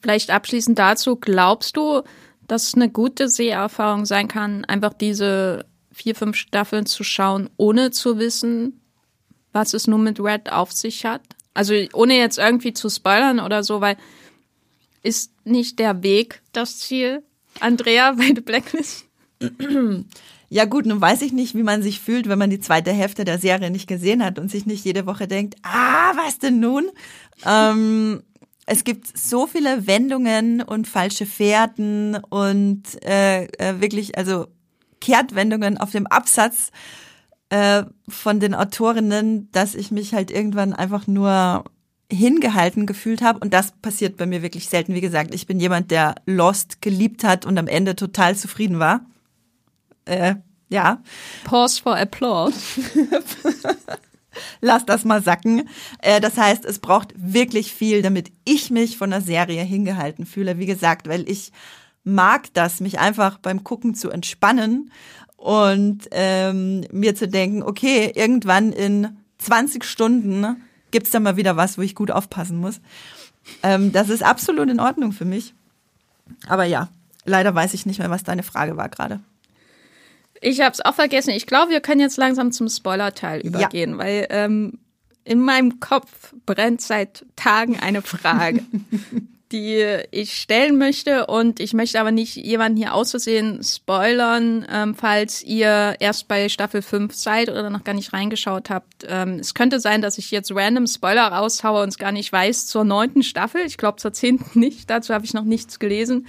Vielleicht 0.02 0.32
abschließend 0.32 0.78
dazu, 0.78 1.16
glaubst 1.16 1.78
du, 1.78 2.02
dass 2.48 2.68
es 2.68 2.74
eine 2.74 2.90
gute 2.90 3.30
Seherfahrung 3.30 4.06
sein 4.06 4.28
kann, 4.28 4.66
einfach 4.66 4.94
diese 4.94 5.66
vier, 5.92 6.16
fünf 6.16 6.36
Staffeln 6.36 6.86
zu 6.86 7.04
schauen, 7.04 7.50
ohne 7.58 7.92
zu 7.92 8.18
wissen, 8.18 8.82
was 9.54 9.74
es 9.74 9.88
nun 9.88 10.04
mit 10.04 10.20
Red 10.20 10.52
auf 10.52 10.72
sich 10.72 11.06
hat? 11.06 11.22
Also 11.54 11.74
ohne 11.94 12.18
jetzt 12.18 12.40
irgendwie 12.40 12.74
zu 12.74 12.90
spoilern 12.90 13.40
oder 13.40 13.64
so, 13.64 13.82
weil 13.82 13.98
ist 15.04 15.32
nicht 15.46 15.80
der 15.80 16.04
Weg 16.04 16.42
das 16.52 16.80
Ziel? 16.80 17.24
Andrea 17.60 18.12
bei 18.18 18.28
The 18.28 18.42
Blacklist? 18.42 19.06
Ja 20.54 20.66
gut, 20.66 20.86
nun 20.86 21.00
weiß 21.00 21.22
ich 21.22 21.32
nicht, 21.32 21.56
wie 21.56 21.64
man 21.64 21.82
sich 21.82 22.02
fühlt, 22.02 22.28
wenn 22.28 22.38
man 22.38 22.50
die 22.50 22.60
zweite 22.60 22.92
Hälfte 22.92 23.24
der 23.24 23.40
Serie 23.40 23.72
nicht 23.72 23.88
gesehen 23.88 24.22
hat 24.22 24.38
und 24.38 24.52
sich 24.52 24.66
nicht 24.66 24.84
jede 24.84 25.06
Woche 25.06 25.26
denkt, 25.26 25.56
ah, 25.64 26.12
was 26.18 26.40
denn 26.40 26.60
nun? 26.60 26.90
Ähm, 27.46 28.22
es 28.66 28.84
gibt 28.84 29.18
so 29.18 29.48
viele 29.48 29.88
Wendungen 29.88 30.62
und 30.62 30.90
falsche 30.90 31.26
Fährten 31.26 32.18
und 32.30 32.84
äh, 33.06 33.46
äh, 33.46 33.80
wirklich, 33.80 34.18
also 34.18 34.48
Kehrtwendungen 35.00 35.78
auf 35.78 35.92
dem 35.92 36.06
Absatz 36.06 36.72
äh, 37.48 37.84
von 38.10 38.42
den 38.42 38.54
Autorinnen, 38.54 39.50
dass 39.54 39.74
ich 39.74 39.90
mich 39.90 40.14
halt 40.14 40.32
irgendwann 40.32 40.74
einfach 40.74 41.08
nur 41.08 41.64
hingehalten 42.12 42.88
gefühlt 42.88 43.22
habe. 43.22 43.40
Und 43.40 43.54
das 43.54 43.72
passiert 43.82 44.18
bei 44.18 44.26
mir 44.26 44.42
wirklich 44.42 44.68
selten. 44.68 44.96
Wie 44.96 45.02
gesagt, 45.02 45.34
ich 45.34 45.48
bin 45.48 45.62
jemand, 45.62 45.92
der 45.92 46.16
Lost 46.26 46.82
geliebt 46.82 47.24
hat 47.24 47.46
und 47.46 47.58
am 47.58 47.68
Ende 47.68 47.96
total 47.96 48.36
zufrieden 48.36 48.80
war. 48.80 49.06
Äh, 50.12 50.36
ja. 50.70 51.02
Pause 51.46 51.82
for 51.82 51.98
applause. 51.98 52.56
Lass 54.62 54.86
das 54.86 55.06
mal 55.06 55.22
sacken. 55.22 55.70
Äh, 56.02 56.20
das 56.20 56.38
heißt, 56.38 56.66
es 56.66 56.80
braucht 56.80 57.14
wirklich 57.16 57.74
viel, 57.74 58.02
damit 58.02 58.32
ich 58.46 58.72
mich 58.72 58.98
von 58.98 59.10
der 59.10 59.22
Serie 59.22 59.64
hingehalten 59.64 60.26
fühle. 60.26 60.58
Wie 60.58 60.66
gesagt, 60.66 61.08
weil 61.08 61.30
ich 61.30 61.52
mag 62.04 62.54
das, 62.54 62.80
mich 62.80 63.00
einfach 63.00 63.38
beim 63.38 63.64
Gucken 63.64 63.96
zu 63.96 64.10
entspannen 64.10 64.92
und 65.38 66.08
ähm, 66.12 66.86
mir 66.92 67.16
zu 67.16 67.28
denken, 67.28 67.64
okay, 67.64 68.12
irgendwann 68.14 68.74
in 68.74 69.18
20 69.38 69.84
Stunden 69.84 70.62
gibt's 70.92 71.12
da 71.12 71.20
mal 71.20 71.38
wieder 71.38 71.56
was, 71.56 71.78
wo 71.78 71.82
ich 71.82 71.96
gut 71.96 72.12
aufpassen 72.12 72.58
muss. 72.58 72.82
Ähm, 73.64 73.92
das 73.92 74.10
ist 74.10 74.24
absolut 74.24 74.70
in 74.70 74.80
Ordnung 74.80 75.14
für 75.14 75.26
mich. 75.26 75.54
Aber 76.48 76.66
ja, 76.66 76.90
leider 77.26 77.56
weiß 77.56 77.74
ich 77.74 77.86
nicht 77.86 78.00
mehr, 78.00 78.10
was 78.10 78.24
deine 78.24 78.44
Frage 78.44 78.78
war 78.78 78.90
gerade. 78.90 79.22
Ich 80.42 80.60
habe 80.60 80.74
es 80.74 80.82
auch 80.84 80.96
vergessen. 80.96 81.30
Ich 81.30 81.46
glaube, 81.46 81.72
wir 81.72 81.82
können 81.82 82.02
jetzt 82.02 82.18
langsam 82.18 82.52
zum 82.52 82.68
Spoiler-Teil 82.68 83.42
übergehen, 83.42 83.92
ja. 83.92 83.98
weil 84.00 84.28
ähm, 84.32 84.80
in 85.24 85.40
meinem 85.40 85.80
Kopf 85.80 86.34
brennt 86.48 86.82
seit 86.82 87.26
Tagen 87.36 87.80
eine 87.80 88.02
Frage, 88.02 88.64
die 89.52 89.86
ich 90.10 90.34
stellen 90.34 90.80
möchte 90.80 91.28
und 91.28 91.60
ich 91.60 91.74
möchte 91.74 92.00
aber 92.00 92.12
nicht 92.12 92.38
jemanden 92.38 92.78
hier 92.78 92.96
auszusehen 92.96 93.62
spoilern, 93.64 94.66
ähm, 94.72 94.96
falls 94.96 95.44
ihr 95.44 95.96
erst 96.00 96.28
bei 96.28 96.50
Staffel 96.50 96.82
5 96.82 97.14
seid 97.14 97.50
oder 97.50 97.70
noch 97.70 97.84
gar 97.84 97.94
nicht 97.94 98.12
reingeschaut 98.12 98.72
habt. 98.72 99.06
Ähm, 99.08 99.38
es 99.40 99.54
könnte 99.54 99.80
sein, 99.80 100.02
dass 100.02 100.18
ich 100.18 100.32
jetzt 100.32 100.52
random 100.56 100.88
Spoiler 100.88 101.28
raushaue 101.28 101.84
und 101.84 101.90
es 101.90 102.00
gar 102.00 102.12
nicht 102.12 102.32
weiß 102.32 102.66
zur 102.66 102.84
neunten 102.84 103.22
Staffel. 103.22 103.62
Ich 103.66 103.78
glaube 103.78 103.98
zur 103.98 104.14
zehnten 104.14 104.60
nicht. 104.60 104.90
Dazu 104.90 105.14
habe 105.14 105.26
ich 105.26 105.36
noch 105.36 105.44
nichts 105.44 105.78
gelesen. 105.78 106.26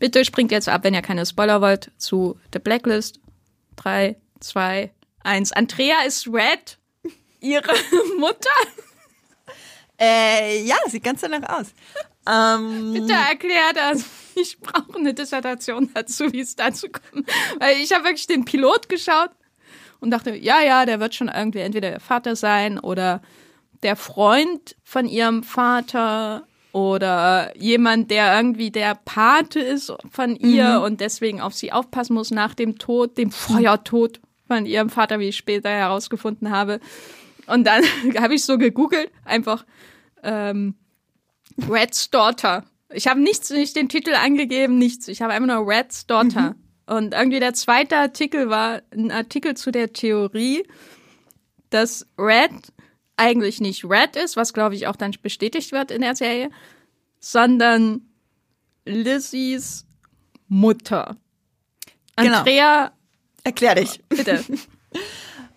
Bitte 0.00 0.24
springt 0.24 0.50
jetzt 0.50 0.68
ab, 0.68 0.82
wenn 0.82 0.94
ihr 0.94 1.02
keine 1.02 1.24
Spoiler 1.26 1.60
wollt, 1.60 1.92
zu 1.96 2.36
The 2.52 2.58
Blacklist 2.58 3.21
drei, 3.76 4.16
zwei, 4.40 4.92
eins. 5.20 5.52
Andrea 5.52 6.02
ist 6.06 6.26
Red, 6.26 6.78
ihre 7.40 7.72
Mutter. 8.18 8.50
Äh, 10.00 10.64
ja, 10.64 10.76
sieht 10.86 11.04
ganz 11.04 11.20
danach 11.20 11.60
aus. 11.60 11.66
Ähm, 12.28 12.92
Bitte 12.92 13.12
erklär 13.12 13.72
das. 13.74 14.04
Ich 14.34 14.58
brauche 14.60 14.98
eine 14.98 15.12
Dissertation 15.12 15.90
dazu, 15.92 16.32
wie 16.32 16.40
es 16.40 16.56
dazu 16.56 16.86
kommt. 16.88 17.28
Weil 17.58 17.76
ich 17.76 17.92
habe 17.92 18.04
wirklich 18.04 18.26
den 18.26 18.46
Pilot 18.46 18.88
geschaut 18.88 19.30
und 20.00 20.10
dachte, 20.10 20.34
ja, 20.34 20.60
ja, 20.62 20.86
der 20.86 21.00
wird 21.00 21.14
schon 21.14 21.28
irgendwie 21.28 21.60
entweder 21.60 21.90
der 21.90 22.00
Vater 22.00 22.34
sein 22.34 22.78
oder 22.78 23.20
der 23.82 23.94
Freund 23.94 24.74
von 24.82 25.06
ihrem 25.06 25.42
Vater 25.42 26.46
oder 26.72 27.56
jemand, 27.56 28.10
der 28.10 28.34
irgendwie 28.36 28.70
der 28.70 28.94
Pate 29.04 29.60
ist 29.60 29.92
von 30.10 30.36
ihr 30.36 30.78
mhm. 30.78 30.84
und 30.84 31.00
deswegen 31.00 31.40
auf 31.40 31.54
sie 31.54 31.70
aufpassen 31.70 32.14
muss 32.14 32.30
nach 32.30 32.54
dem 32.54 32.78
Tod, 32.78 33.18
dem 33.18 33.30
Feuertod 33.30 34.20
von 34.46 34.66
ihrem 34.66 34.88
Vater, 34.88 35.18
wie 35.18 35.28
ich 35.28 35.36
später 35.36 35.68
herausgefunden 35.68 36.50
habe. 36.50 36.80
Und 37.46 37.66
dann 37.66 37.82
habe 38.18 38.34
ich 38.34 38.44
so 38.44 38.56
gegoogelt, 38.56 39.10
einfach 39.24 39.64
ähm, 40.22 40.74
Red's 41.68 42.10
Daughter. 42.10 42.64
Ich 42.92 43.06
habe 43.06 43.20
nichts, 43.20 43.50
nicht 43.50 43.76
den 43.76 43.88
Titel 43.88 44.14
angegeben, 44.14 44.78
nichts. 44.78 45.08
Ich 45.08 45.22
habe 45.22 45.32
einfach 45.34 45.54
nur 45.54 45.68
Red's 45.68 46.06
Daughter. 46.06 46.50
Mhm. 46.50 46.62
Und 46.86 47.14
irgendwie 47.14 47.40
der 47.40 47.54
zweite 47.54 47.96
Artikel 47.96 48.50
war 48.50 48.82
ein 48.92 49.10
Artikel 49.10 49.56
zu 49.56 49.70
der 49.70 49.92
Theorie, 49.92 50.64
dass 51.70 52.06
Red 52.18 52.50
eigentlich 53.16 53.60
nicht 53.60 53.84
Red 53.84 54.16
ist, 54.16 54.36
was 54.36 54.52
glaube 54.52 54.74
ich 54.74 54.86
auch 54.86 54.96
dann 54.96 55.12
bestätigt 55.22 55.72
wird 55.72 55.90
in 55.90 56.02
der 56.02 56.16
Serie, 56.16 56.50
sondern 57.20 58.02
Lizzies 58.84 59.86
Mutter. 60.48 61.16
Genau. 62.16 62.38
Andrea, 62.38 62.92
erklär 63.44 63.74
dich. 63.76 64.02
Bitte. 64.08 64.44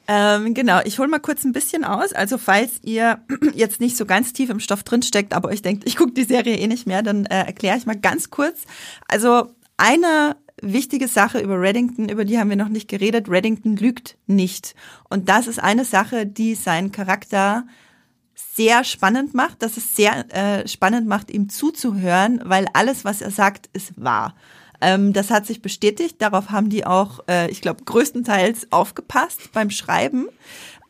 Ähm, 0.08 0.54
genau, 0.54 0.82
ich 0.86 1.00
hole 1.00 1.08
mal 1.08 1.20
kurz 1.20 1.44
ein 1.44 1.52
bisschen 1.52 1.84
aus. 1.84 2.14
Also 2.14 2.38
falls 2.38 2.80
ihr 2.84 3.20
jetzt 3.54 3.80
nicht 3.80 3.98
so 3.98 4.06
ganz 4.06 4.34
tief 4.34 4.50
im 4.50 4.60
Stoff 4.60 4.84
drinsteckt, 4.84 5.34
aber 5.34 5.50
euch 5.50 5.62
denkt, 5.62 5.84
ich 5.88 5.98
gucke 5.98 6.12
die 6.12 6.24
Serie 6.24 6.58
eh 6.58 6.68
nicht 6.68 6.86
mehr, 6.86 7.02
dann 7.02 7.26
äh, 7.26 7.46
erkläre 7.46 7.78
ich 7.78 7.86
mal 7.86 7.98
ganz 7.98 8.30
kurz. 8.30 8.66
Also 9.08 9.52
eine 9.78 10.36
wichtige 10.62 11.08
Sache 11.08 11.40
über 11.40 11.60
Reddington, 11.60 12.10
über 12.10 12.26
die 12.26 12.40
haben 12.40 12.50
wir 12.50 12.58
noch 12.58 12.70
nicht 12.70 12.88
geredet. 12.88 13.30
Reddington 13.30 13.76
lügt 13.76 14.18
nicht. 14.28 14.76
Und 15.10 15.30
das 15.30 15.48
ist 15.48 15.60
eine 15.60 15.86
Sache, 15.86 16.26
die 16.26 16.56
seinen 16.56 16.92
Charakter 16.92 17.66
sehr 18.36 18.84
spannend 18.84 19.34
macht, 19.34 19.62
dass 19.62 19.78
es 19.78 19.96
sehr 19.96 20.34
äh, 20.34 20.68
spannend 20.68 21.08
macht, 21.08 21.32
ihm 21.32 21.50
zuzuhören, 21.50 22.42
weil 22.44 22.68
alles, 22.74 23.06
was 23.06 23.22
er 23.22 23.32
sagt, 23.32 23.70
ist 23.74 23.94
wahr. 24.02 24.36
Ähm, 24.82 25.14
das 25.14 25.32
hat 25.32 25.46
sich 25.46 25.62
bestätigt. 25.62 26.22
Darauf 26.22 26.50
haben 26.50 26.70
die 26.70 26.86
auch, 26.86 27.20
äh, 27.30 27.50
ich 27.50 27.62
glaube, 27.62 27.84
größtenteils 27.84 28.72
aufgepasst 28.72 29.52
beim 29.54 29.70
Schreiben. 29.70 30.28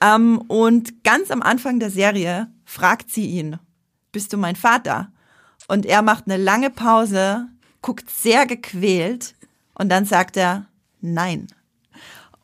Ähm, 0.02 0.42
und 0.48 1.04
ganz 1.04 1.32
am 1.32 1.42
Anfang 1.42 1.80
der 1.80 1.90
Serie 1.90 2.52
fragt 2.66 3.12
sie 3.12 3.28
ihn, 3.28 3.60
bist 4.12 4.34
du 4.34 4.38
mein 4.38 4.56
Vater? 4.56 5.12
Und 5.68 5.86
er 5.86 6.02
macht 6.02 6.26
eine 6.28 6.38
lange 6.38 6.70
Pause, 6.70 7.48
guckt 7.82 8.10
sehr 8.10 8.46
gequält 8.46 9.35
und 9.76 9.90
dann 9.90 10.06
sagt 10.06 10.38
er, 10.38 10.68
nein. 11.02 11.48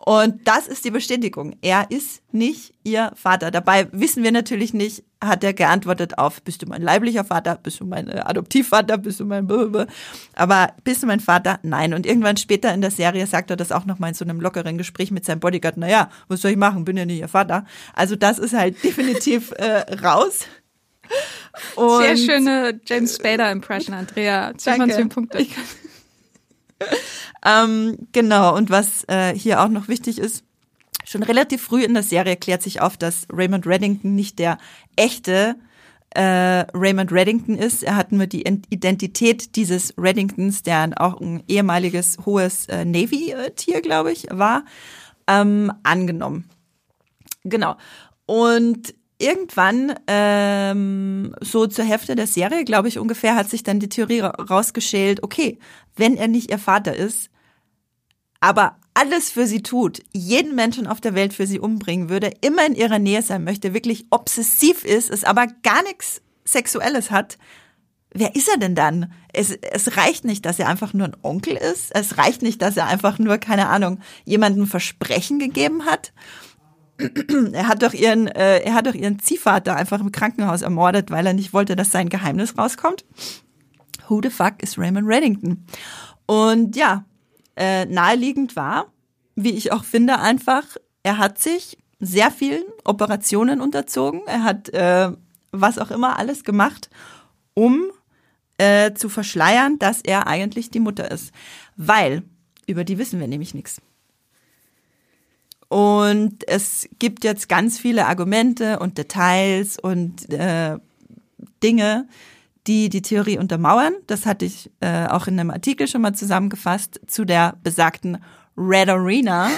Und 0.04 0.48
das 0.48 0.68
ist 0.68 0.84
die 0.84 0.90
Bestätigung. 0.90 1.56
Er 1.62 1.92
ist 1.92 2.24
nicht 2.32 2.74
ihr 2.84 3.12
Vater. 3.16 3.52
Dabei 3.52 3.88
wissen 3.92 4.24
wir 4.24 4.32
natürlich 4.32 4.74
nicht, 4.74 5.04
hat 5.24 5.44
er 5.44 5.54
geantwortet 5.54 6.18
auf, 6.18 6.42
bist 6.42 6.64
du 6.64 6.66
mein 6.66 6.82
leiblicher 6.82 7.24
Vater, 7.24 7.56
bist 7.56 7.80
du 7.80 7.86
mein 7.86 8.08
äh, 8.08 8.22
Adoptivvater, 8.26 8.98
bist 8.98 9.20
du 9.20 9.26
mein 9.26 9.46
Böbe. 9.46 9.86
Aber 10.34 10.74
bist 10.84 11.04
du 11.04 11.08
mein 11.08 11.20
Vater? 11.20 11.60
Nein. 11.62 11.94
Und 11.94 12.08
irgendwann 12.08 12.38
später 12.38 12.74
in 12.74 12.82
der 12.82 12.90
Serie 12.90 13.28
sagt 13.28 13.52
er 13.52 13.58
das 13.58 13.72
auch 13.72 13.86
nochmal 13.86 14.10
in 14.10 14.16
so 14.16 14.26
einem 14.26 14.42
lockeren 14.42 14.80
Gespräch 14.80 15.12
mit 15.12 15.24
seinem 15.24 15.40
Bodyguard. 15.40 15.78
Naja, 15.78 16.10
was 16.28 16.42
soll 16.42 16.52
ich 16.52 16.58
machen? 16.58 16.84
Bin 16.84 16.98
ja 16.98 17.06
nicht 17.06 17.20
ihr 17.20 17.28
Vater. 17.28 17.66
Also 17.94 18.16
das 18.16 18.40
ist 18.40 18.54
halt 18.54 18.84
definitiv 18.84 19.52
äh, 19.52 19.98
raus. 20.04 20.48
Und 21.76 22.02
Sehr 22.02 22.18
schöne 22.18 22.80
James 22.86 23.16
Spader 23.16 23.52
Impression, 23.52 23.94
Andrea. 23.96 24.54
10 24.58 24.76
von 24.78 24.90
10 24.90 25.10
Punkte. 25.10 25.46
Ähm, 27.46 28.08
genau, 28.12 28.56
und 28.56 28.70
was 28.70 29.04
äh, 29.08 29.34
hier 29.36 29.62
auch 29.62 29.70
noch 29.70 29.88
wichtig 29.88 30.20
ist, 30.20 30.44
schon 31.06 31.24
relativ 31.24 31.62
früh 31.62 31.84
in 31.84 31.94
der 31.94 32.04
Serie 32.04 32.36
klärt 32.36 32.62
sich 32.62 32.82
auf, 32.82 32.98
dass 32.98 33.28
Raymond 33.32 33.66
Reddington 33.66 34.16
nicht 34.16 34.40
der 34.40 34.58
echte 34.96 35.56
äh, 36.12 36.66
Raymond 36.74 37.12
Reddington 37.12 37.56
ist. 37.56 37.84
Er 37.84 37.96
hat 37.96 38.12
nur 38.12 38.28
die 38.28 38.44
Identität 38.70 39.56
dieses 39.56 39.94
Reddingtons, 39.98 40.64
der 40.64 40.92
auch 40.98 41.20
ein 41.22 41.44
ehemaliges 41.48 42.18
hohes 42.26 42.68
äh, 42.68 42.86
Navy-Tier, 42.86 43.82
glaube 43.82 44.12
ich, 44.12 44.28
war, 44.30 44.66
ähm, 45.28 45.72
angenommen. 45.84 46.50
Genau. 47.44 47.76
Und 48.26 48.94
irgendwann, 49.22 49.94
ähm, 50.08 51.36
so 51.42 51.68
zur 51.68 51.86
Hälfte 51.86 52.16
der 52.16 52.28
Serie, 52.28 52.66
glaube 52.66 52.88
ich 52.88 53.00
ungefähr, 53.00 53.36
hat 53.36 53.50
sich 53.50 53.64
dann 53.64 53.80
die 53.80 53.90
Theorie 53.90 54.22
rausgeschält, 54.22 55.24
okay, 55.24 55.60
wenn 55.96 56.18
er 56.18 56.28
nicht 56.28 56.52
ihr 56.52 56.60
Vater 56.60 56.96
ist, 56.96 57.30
aber 58.40 58.78
alles 58.94 59.30
für 59.30 59.48
sie 59.48 59.64
tut, 59.64 60.02
jeden 60.14 60.56
Menschen 60.56 60.88
auf 60.88 61.00
der 61.00 61.16
Welt 61.16 61.34
für 61.34 61.48
sie 61.48 61.60
umbringen 61.60 62.10
würde, 62.10 62.32
immer 62.42 62.66
in 62.66 62.76
ihrer 62.76 63.00
Nähe 63.00 63.22
sein 63.22 63.44
möchte, 63.44 63.74
wirklich 63.74 64.06
obsessiv 64.10 64.84
ist, 64.84 65.10
es 65.10 65.24
aber 65.24 65.48
gar 65.64 65.84
nichts 65.84 66.22
Sexuelles 66.46 67.12
hat, 67.12 67.38
wer 68.14 68.36
ist 68.36 68.50
er 68.50 68.58
denn 68.58 68.76
dann? 68.76 69.14
Es, 69.34 69.52
es 69.52 69.96
reicht 69.98 70.26
nicht, 70.26 70.46
dass 70.46 70.60
er 70.60 70.68
einfach 70.68 70.94
nur 70.94 71.08
ein 71.08 71.18
Onkel 71.22 71.56
ist. 71.56 71.96
Es 71.96 72.18
reicht 72.18 72.42
nicht, 72.42 72.62
dass 72.62 72.78
er 72.78 72.88
einfach 72.88 73.20
nur, 73.20 73.38
keine 73.38 73.70
Ahnung, 73.70 74.00
jemandem 74.26 74.68
Versprechen 74.68 75.40
gegeben 75.40 75.86
hat. 75.86 76.12
Er 77.54 77.68
hat 77.68 77.84
doch 77.84 77.94
ihren, 77.94 78.28
äh, 78.28 78.60
er 78.60 78.74
hat 78.74 78.88
doch 78.88 78.94
ihren 78.94 79.20
Ziehvater 79.20 79.76
einfach 79.76 80.00
im 80.00 80.12
Krankenhaus 80.12 80.62
ermordet, 80.62 81.12
weil 81.12 81.26
er 81.26 81.34
nicht 81.34 81.54
wollte, 81.54 81.76
dass 81.76 81.92
sein 81.92 82.10
Geheimnis 82.10 82.58
rauskommt. 82.58 83.06
Who 84.08 84.22
the 84.22 84.30
fuck 84.30 84.62
is 84.62 84.78
Raymond 84.78 85.08
Reddington? 85.08 85.66
Und 86.26 86.76
ja, 86.76 87.06
äh, 87.56 87.86
naheliegend 87.86 88.56
war, 88.56 88.88
wie 89.36 89.52
ich 89.52 89.72
auch 89.72 89.84
finde, 89.84 90.20
einfach, 90.20 90.64
er 91.04 91.18
hat 91.18 91.40
sich 91.40 91.78
sehr 92.00 92.32
vielen 92.32 92.64
Operationen 92.84 93.62
unterzogen. 93.62 94.22
Er 94.26 94.44
hat 94.44 94.70
äh, 94.70 95.12
was 95.52 95.78
auch 95.78 95.92
immer 95.92 96.18
alles 96.18 96.44
gemacht, 96.44 96.90
um 97.54 97.92
äh, 98.58 98.94
zu 98.94 99.10
verschleiern, 99.10 99.80
dass 99.80 100.02
er 100.02 100.28
eigentlich 100.28 100.70
die 100.70 100.80
Mutter 100.80 101.12
ist. 101.12 101.32
Weil, 101.78 102.24
über 102.68 102.84
die 102.84 102.98
wissen 102.98 103.20
wir 103.20 103.28
nämlich 103.28 103.54
nichts. 103.54 103.82
Und 105.72 106.46
es 106.50 106.90
gibt 107.00 107.24
jetzt 107.24 107.48
ganz 107.48 107.80
viele 107.80 108.08
Argumente 108.08 108.80
und 108.80 108.98
Details 108.98 109.80
und 109.80 110.30
äh, 110.30 110.78
Dinge, 111.64 112.10
die 112.68 112.90
die 112.90 113.02
Theorie 113.02 113.38
untermauern. 113.38 113.94
Das 114.06 114.26
hatte 114.26 114.44
ich 114.44 114.70
äh, 114.82 115.08
auch 115.08 115.28
in 115.28 115.40
einem 115.40 115.50
Artikel 115.50 115.88
schon 115.88 116.02
mal 116.02 116.14
zusammengefasst 116.14 117.00
zu 117.08 117.24
der 117.24 117.56
besagten 117.64 118.18
Red 118.58 118.90
Arena 118.90 119.50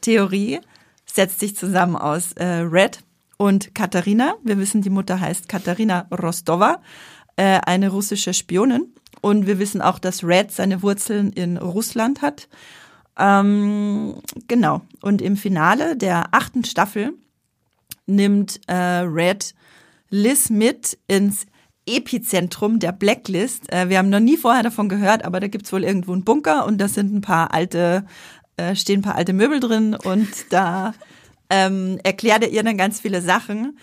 Theorie. 0.00 0.58
Setzt 1.06 1.38
sich 1.38 1.54
zusammen 1.54 1.94
aus 1.94 2.32
äh, 2.32 2.44
Red 2.44 3.04
und 3.36 3.72
Katharina. 3.72 4.34
Wir 4.42 4.58
wissen, 4.58 4.82
die 4.82 4.90
Mutter 4.90 5.20
heißt 5.20 5.48
Katharina 5.48 6.08
Rostova 6.10 6.82
äh, 7.36 7.60
eine 7.64 7.90
russische 7.90 8.34
Spionin. 8.34 8.92
Und 9.20 9.46
wir 9.46 9.60
wissen 9.60 9.82
auch, 9.82 10.00
dass 10.00 10.24
Red 10.24 10.50
seine 10.50 10.82
Wurzeln 10.82 11.32
in 11.32 11.58
Russland 11.58 12.22
hat. 12.22 12.48
Ähm, 13.20 14.14
genau. 14.48 14.80
Und 15.02 15.20
im 15.20 15.36
Finale 15.36 15.96
der 15.96 16.32
achten 16.32 16.64
Staffel 16.64 17.12
nimmt 18.06 18.60
äh, 18.66 18.74
Red 18.74 19.54
Liz 20.08 20.50
mit 20.50 20.98
ins 21.06 21.46
Epizentrum 21.86 22.78
der 22.78 22.92
Blacklist. 22.92 23.72
Äh, 23.72 23.88
wir 23.88 23.98
haben 23.98 24.10
noch 24.10 24.20
nie 24.20 24.36
vorher 24.36 24.62
davon 24.62 24.88
gehört, 24.88 25.24
aber 25.24 25.38
da 25.38 25.48
gibt's 25.48 25.72
wohl 25.72 25.84
irgendwo 25.84 26.12
einen 26.12 26.24
Bunker 26.24 26.66
und 26.66 26.78
da 26.78 26.88
sind 26.88 27.14
ein 27.14 27.20
paar 27.20 27.52
alte, 27.52 28.04
äh, 28.56 28.74
stehen 28.74 29.00
ein 29.00 29.02
paar 29.02 29.16
alte 29.16 29.34
Möbel 29.34 29.60
drin 29.60 29.94
und 29.94 30.28
da 30.50 30.94
ähm, 31.50 31.98
erklärt 32.02 32.42
er 32.42 32.50
ihr 32.50 32.62
dann 32.62 32.78
ganz 32.78 33.00
viele 33.00 33.20
Sachen. 33.20 33.78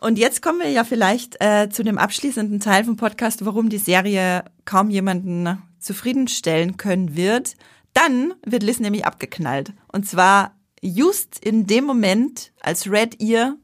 Und 0.00 0.18
jetzt 0.18 0.42
kommen 0.42 0.58
wir 0.58 0.68
ja 0.68 0.82
vielleicht 0.82 1.36
äh, 1.40 1.68
zu 1.70 1.84
dem 1.84 1.96
abschließenden 1.96 2.60
Teil 2.60 2.84
vom 2.84 2.96
Podcast, 2.96 3.44
warum 3.46 3.68
die 3.68 3.78
Serie 3.78 4.44
kaum 4.64 4.90
jemanden 4.90 5.62
zufriedenstellen 5.78 6.76
können 6.76 7.14
wird. 7.14 7.54
Dann 7.94 8.34
wird 8.44 8.62
Liz 8.62 8.80
nämlich 8.80 9.04
abgeknallt. 9.04 9.72
Und 9.92 10.06
zwar 10.06 10.56
just 10.80 11.38
in 11.44 11.66
dem 11.66 11.84
Moment, 11.84 12.52
als 12.60 12.90
Red 12.90 13.22
ihr 13.22 13.56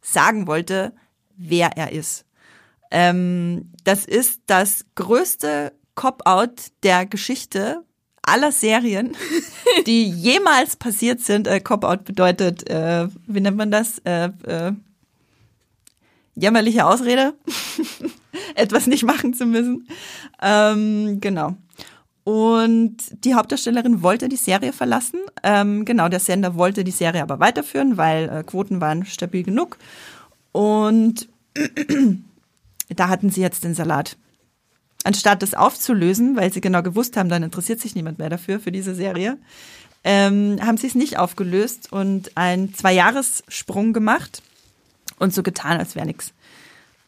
sagen 0.00 0.46
wollte, 0.46 0.92
wer 1.36 1.76
er 1.76 1.92
ist. 1.92 2.24
Ähm, 2.90 3.72
das 3.84 4.04
ist 4.04 4.40
das 4.46 4.86
größte 4.94 5.72
Cop-out 5.94 6.70
der 6.82 7.06
Geschichte 7.06 7.84
aller 8.22 8.52
Serien, 8.52 9.16
die 9.86 10.08
jemals 10.08 10.76
passiert 10.76 11.20
sind. 11.20 11.46
Äh, 11.46 11.60
Cop-out 11.60 12.04
bedeutet, 12.04 12.68
äh, 12.70 13.08
wie 13.26 13.40
nennt 13.40 13.56
man 13.56 13.70
das? 13.70 13.98
Äh, 14.04 14.30
äh, 14.46 14.72
jämmerliche 16.34 16.86
Ausrede, 16.86 17.34
etwas 18.54 18.86
nicht 18.86 19.02
machen 19.02 19.34
zu 19.34 19.44
müssen. 19.44 19.88
Ähm, 20.40 21.20
genau. 21.20 21.56
Und 22.28 22.98
die 23.24 23.34
Hauptdarstellerin 23.34 24.02
wollte 24.02 24.28
die 24.28 24.36
Serie 24.36 24.74
verlassen. 24.74 25.18
Ähm, 25.42 25.86
genau, 25.86 26.10
der 26.10 26.20
Sender 26.20 26.56
wollte 26.56 26.84
die 26.84 26.90
Serie 26.90 27.22
aber 27.22 27.40
weiterführen, 27.40 27.96
weil 27.96 28.28
äh, 28.28 28.42
Quoten 28.42 28.82
waren 28.82 29.06
stabil 29.06 29.42
genug. 29.42 29.78
Und 30.52 31.26
da 32.90 33.08
hatten 33.08 33.30
sie 33.30 33.40
jetzt 33.40 33.64
den 33.64 33.72
Salat. 33.72 34.18
Anstatt 35.04 35.40
das 35.40 35.54
aufzulösen, 35.54 36.36
weil 36.36 36.52
sie 36.52 36.60
genau 36.60 36.82
gewusst 36.82 37.16
haben, 37.16 37.30
dann 37.30 37.42
interessiert 37.42 37.80
sich 37.80 37.94
niemand 37.94 38.18
mehr 38.18 38.28
dafür, 38.28 38.60
für 38.60 38.72
diese 38.72 38.94
Serie, 38.94 39.38
ähm, 40.04 40.58
haben 40.60 40.76
sie 40.76 40.88
es 40.88 40.94
nicht 40.94 41.16
aufgelöst 41.16 41.90
und 41.90 42.36
einen 42.36 42.74
Zwei-Jahres-Sprung 42.74 43.94
gemacht 43.94 44.42
und 45.18 45.32
so 45.32 45.42
getan, 45.42 45.78
als 45.78 45.94
wäre 45.94 46.04
nichts. 46.04 46.34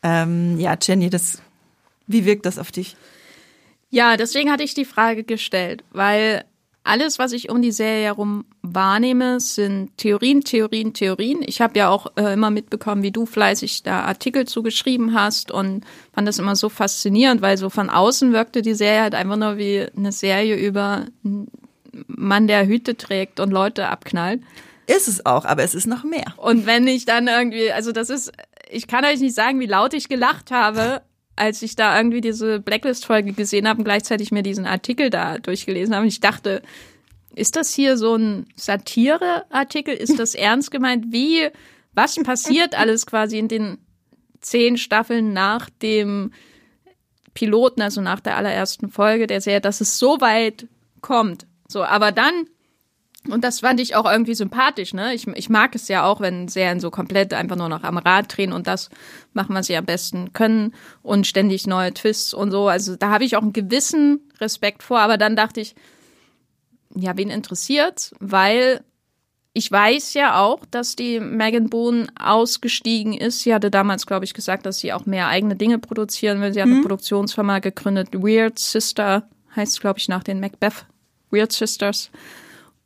Ähm, 0.02 0.58
ja, 0.58 0.78
Jenny, 0.80 1.10
das, 1.10 1.42
wie 2.06 2.24
wirkt 2.24 2.46
das 2.46 2.58
auf 2.58 2.72
dich? 2.72 2.96
Ja, 3.90 4.16
deswegen 4.16 4.50
hatte 4.50 4.62
ich 4.62 4.74
die 4.74 4.84
Frage 4.84 5.24
gestellt, 5.24 5.84
weil 5.90 6.44
alles, 6.84 7.18
was 7.18 7.32
ich 7.32 7.50
um 7.50 7.60
die 7.60 7.72
Serie 7.72 8.04
herum 8.04 8.44
wahrnehme, 8.62 9.38
sind 9.38 9.96
Theorien, 9.98 10.42
Theorien, 10.42 10.94
Theorien. 10.94 11.42
Ich 11.44 11.60
habe 11.60 11.78
ja 11.78 11.90
auch 11.90 12.06
äh, 12.16 12.32
immer 12.32 12.50
mitbekommen, 12.50 13.02
wie 13.02 13.10
du 13.10 13.26
fleißig 13.26 13.82
da 13.82 14.02
Artikel 14.02 14.46
zugeschrieben 14.46 15.14
hast 15.14 15.50
und 15.50 15.84
fand 16.14 16.26
das 16.26 16.38
immer 16.38 16.56
so 16.56 16.68
faszinierend, 16.68 17.42
weil 17.42 17.58
so 17.58 17.68
von 17.68 17.90
außen 17.90 18.32
wirkte 18.32 18.62
die 18.62 18.74
Serie 18.74 19.02
halt 19.02 19.14
einfach 19.14 19.36
nur 19.36 19.58
wie 19.58 19.86
eine 19.94 20.12
Serie 20.12 20.56
über 20.56 21.06
einen 21.24 21.48
Mann, 22.06 22.46
der 22.46 22.66
Hüte 22.66 22.96
trägt 22.96 23.40
und 23.40 23.50
Leute 23.50 23.88
abknallt. 23.88 24.40
Ist 24.86 25.06
es 25.06 25.26
auch, 25.26 25.44
aber 25.44 25.62
es 25.62 25.74
ist 25.74 25.86
noch 25.86 26.04
mehr. 26.04 26.34
Und 26.36 26.66
wenn 26.66 26.86
ich 26.86 27.04
dann 27.04 27.28
irgendwie, 27.28 27.70
also 27.72 27.92
das 27.92 28.10
ist, 28.10 28.32
ich 28.70 28.86
kann 28.86 29.04
euch 29.04 29.20
nicht 29.20 29.34
sagen, 29.34 29.60
wie 29.60 29.66
laut 29.66 29.94
ich 29.94 30.08
gelacht 30.08 30.50
habe, 30.50 31.02
als 31.40 31.62
ich 31.62 31.74
da 31.74 31.96
irgendwie 31.96 32.20
diese 32.20 32.60
Blacklist-Folge 32.60 33.32
gesehen 33.32 33.66
habe 33.66 33.78
und 33.78 33.84
gleichzeitig 33.84 34.30
mir 34.30 34.42
diesen 34.42 34.66
Artikel 34.66 35.08
da 35.08 35.38
durchgelesen 35.38 35.94
habe. 35.94 36.02
Und 36.02 36.08
ich 36.08 36.20
dachte, 36.20 36.60
ist 37.34 37.56
das 37.56 37.72
hier 37.72 37.96
so 37.96 38.14
ein 38.14 38.46
Satire-Artikel? 38.56 39.94
Ist 39.94 40.18
das 40.18 40.34
ernst 40.36 40.70
gemeint? 40.70 41.06
Wie, 41.08 41.48
was 41.94 42.16
passiert 42.16 42.78
alles 42.78 43.06
quasi 43.06 43.38
in 43.38 43.48
den 43.48 43.78
zehn 44.40 44.76
Staffeln 44.76 45.32
nach 45.32 45.70
dem 45.70 46.32
Piloten, 47.32 47.80
also 47.80 48.02
nach 48.02 48.20
der 48.20 48.36
allerersten 48.36 48.90
Folge 48.90 49.26
der 49.26 49.40
Serie, 49.40 49.62
dass 49.62 49.80
es 49.80 49.98
so 49.98 50.20
weit 50.20 50.68
kommt? 51.00 51.46
So, 51.68 51.82
aber 51.82 52.12
dann 52.12 52.48
und 53.28 53.44
das 53.44 53.60
fand 53.60 53.80
ich 53.80 53.94
auch 53.96 54.10
irgendwie 54.10 54.34
sympathisch, 54.34 54.94
ne? 54.94 55.14
Ich, 55.14 55.26
ich 55.26 55.50
mag 55.50 55.74
es 55.74 55.88
ja 55.88 56.04
auch, 56.04 56.20
wenn 56.20 56.48
Serien 56.48 56.80
so 56.80 56.90
komplett 56.90 57.34
einfach 57.34 57.56
nur 57.56 57.68
noch 57.68 57.82
am 57.82 57.98
Rad 57.98 58.34
drehen 58.34 58.52
und 58.52 58.66
das 58.66 58.88
machen, 59.34 59.54
was 59.54 59.66
sie 59.66 59.76
am 59.76 59.84
besten 59.84 60.32
können 60.32 60.74
und 61.02 61.26
ständig 61.26 61.66
neue 61.66 61.92
Twists 61.92 62.32
und 62.32 62.50
so. 62.50 62.68
Also 62.68 62.96
da 62.96 63.10
habe 63.10 63.24
ich 63.24 63.36
auch 63.36 63.42
einen 63.42 63.52
gewissen 63.52 64.20
Respekt 64.40 64.82
vor, 64.82 65.00
aber 65.00 65.18
dann 65.18 65.36
dachte 65.36 65.60
ich, 65.60 65.74
ja, 66.94 67.16
wen 67.16 67.28
interessiert? 67.28 68.12
Weil 68.20 68.82
ich 69.52 69.70
weiß 69.70 70.14
ja 70.14 70.40
auch, 70.40 70.64
dass 70.70 70.96
die 70.96 71.20
Megan 71.20 71.68
Boone 71.68 72.06
ausgestiegen 72.18 73.12
ist. 73.12 73.40
Sie 73.40 73.52
hatte 73.52 73.70
damals, 73.70 74.06
glaube 74.06 74.24
ich, 74.24 74.32
gesagt, 74.32 74.64
dass 74.64 74.78
sie 74.78 74.94
auch 74.94 75.04
mehr 75.04 75.28
eigene 75.28 75.56
Dinge 75.56 75.78
produzieren 75.78 76.40
will. 76.40 76.54
Sie 76.54 76.60
hat 76.60 76.68
mhm. 76.68 76.74
eine 76.74 76.82
Produktionsfirma 76.82 77.58
gegründet, 77.58 78.14
Weird 78.14 78.58
Sister 78.58 79.28
heißt, 79.54 79.80
glaube 79.80 79.98
ich, 79.98 80.08
nach 80.08 80.22
den 80.22 80.40
Macbeth 80.40 80.86
Weird 81.30 81.52
Sisters 81.52 82.10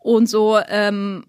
und 0.05 0.29
so, 0.29 0.59
ähm, 0.69 1.25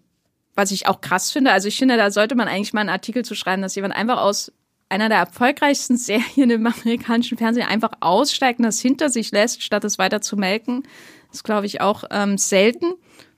was 0.54 0.72
ich 0.72 0.86
auch 0.88 1.00
krass 1.00 1.32
finde. 1.32 1.54
Also 1.54 1.70
ich 1.70 1.78
finde, 1.78 1.96
da 1.96 2.12
sollte 2.12 2.36
man 2.36 2.50
eigentlich 2.50 2.74
mal 2.74 2.82
einen 2.82 2.90
Artikel 2.90 3.24
zu 3.24 3.34
schreiben, 3.34 3.62
dass 3.62 3.76
jemand 3.76 3.96
einfach 3.96 4.20
aus 4.20 4.52
einer 4.90 5.08
der 5.08 5.20
erfolgreichsten 5.20 5.96
Serien 5.98 6.50
im 6.50 6.68
amerikanischen 6.68 7.38
Fernsehen 7.38 7.68
einfach 7.68 7.92
aussteigt 8.02 8.60
und 8.60 8.66
das 8.66 8.82
hinter 8.82 9.10
sich 9.10 9.32
lässt, 9.32 9.64
statt 9.64 9.86
es 9.86 9.98
weiter 9.98 10.20
zu 10.20 10.36
melken. 10.36 10.84
Das 11.32 11.44
glaube 11.44 11.66
ich 11.68 11.80
auch 11.80 12.04
ähm, 12.12 12.38
selten, 12.38 12.96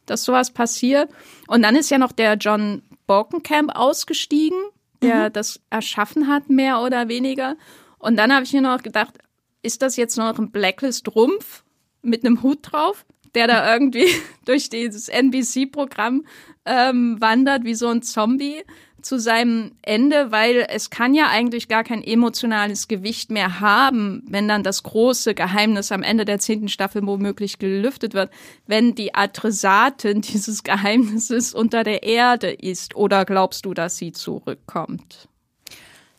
dass 0.07 0.23
sowas 0.23 0.49
passiert. 0.51 1.11
Und 1.45 1.61
dann 1.61 1.75
ist 1.75 1.91
ja 1.91 1.99
noch 1.99 2.11
der 2.11 2.33
John 2.33 2.81
Borkenkamp 3.05 3.77
ausgestiegen, 3.77 4.59
der 5.03 5.29
mhm. 5.29 5.33
das 5.33 5.59
erschaffen 5.69 6.27
hat, 6.27 6.49
mehr 6.49 6.81
oder 6.81 7.09
weniger. 7.09 7.57
Und 7.99 8.17
dann 8.17 8.33
habe 8.33 8.43
ich 8.43 8.53
mir 8.53 8.61
noch 8.61 8.81
gedacht, 8.81 9.19
ist 9.61 9.83
das 9.83 9.97
jetzt 9.97 10.17
noch 10.17 10.39
ein 10.39 10.49
Blacklist-Rumpf 10.49 11.63
mit 12.01 12.25
einem 12.25 12.41
Hut 12.41 12.59
drauf? 12.63 13.05
Der 13.36 13.47
da 13.47 13.73
irgendwie 13.73 14.07
durch 14.45 14.69
dieses 14.69 15.09
NBC-Programm 15.09 16.25
ähm, 16.65 17.17
wandert 17.19 17.63
wie 17.63 17.75
so 17.75 17.88
ein 17.88 18.01
Zombie, 18.01 18.63
zu 19.07 19.19
seinem 19.19 19.71
Ende, 19.84 20.32
weil 20.32 20.65
es 20.69 20.89
kann 20.89 21.13
ja 21.13 21.30
eigentlich 21.30 21.67
gar 21.67 21.84
kein 21.84 22.03
emotionales 22.03 22.88
Gewicht 22.88 23.32
mehr 23.32 23.59
haben, 23.59 24.23
wenn 24.28 24.47
dann 24.47 24.63
das 24.63 24.84
große 24.84 25.34
Geheimnis 25.34 25.91
am 25.91 26.03
Ende 26.03 26.25
der 26.25 26.39
zehnten 26.39 26.67
Staffel 26.67 27.05
womöglich 27.05 27.57
gelüftet 27.57 28.13
wird, 28.13 28.32
wenn 28.65 28.95
die 28.95 29.15
Adressatin 29.15 30.21
dieses 30.34 30.63
Geheimnisses 30.63 31.53
unter 31.53 31.84
der 31.84 32.03
Erde 32.03 32.51
ist. 32.51 32.95
Oder 32.95 33.23
glaubst 33.25 33.65
du, 33.65 33.73
dass 33.73 33.97
sie 33.97 34.11
zurückkommt? 34.11 35.30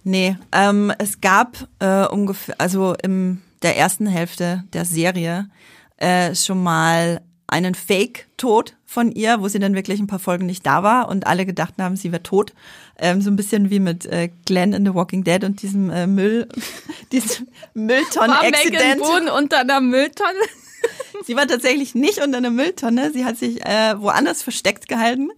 Nee, 0.04 0.36
ähm, 0.52 0.92
es 0.98 1.20
gab 1.20 1.68
äh, 1.80 2.06
ungefähr, 2.06 2.54
also 2.58 2.94
im 3.02 3.42
der 3.62 3.76
ersten 3.76 4.06
Hälfte 4.06 4.62
der 4.72 4.84
Serie 4.84 5.50
äh, 5.98 6.34
schon 6.34 6.62
mal 6.62 7.20
einen 7.46 7.74
Fake-Tod 7.74 8.76
von 8.84 9.10
ihr, 9.10 9.40
wo 9.40 9.48
sie 9.48 9.58
dann 9.58 9.74
wirklich 9.74 10.00
ein 10.00 10.06
paar 10.06 10.18
Folgen 10.18 10.46
nicht 10.46 10.66
da 10.66 10.82
war 10.82 11.08
und 11.08 11.26
alle 11.26 11.46
gedacht 11.46 11.74
haben, 11.78 11.96
sie 11.96 12.12
wäre 12.12 12.22
tot. 12.22 12.52
Ähm, 12.98 13.22
so 13.22 13.30
ein 13.30 13.36
bisschen 13.36 13.70
wie 13.70 13.80
mit 13.80 14.06
äh, 14.06 14.30
Glenn 14.44 14.72
in 14.72 14.84
The 14.84 14.94
Walking 14.94 15.24
Dead 15.24 15.44
und 15.44 15.62
diesem 15.62 15.90
äh, 15.90 16.06
Müll, 16.06 16.48
diesem 17.12 17.48
Mülltonnen-Accident. 17.74 19.00
unter 19.34 19.60
einer 19.60 19.80
Mülltonne? 19.80 20.38
sie 21.24 21.36
war 21.36 21.46
tatsächlich 21.46 21.94
nicht 21.94 22.22
unter 22.22 22.38
einer 22.38 22.50
Mülltonne, 22.50 23.12
sie 23.12 23.24
hat 23.24 23.38
sich 23.38 23.64
äh, 23.64 24.00
woanders 24.00 24.42
versteckt 24.42 24.88
gehalten. 24.88 25.30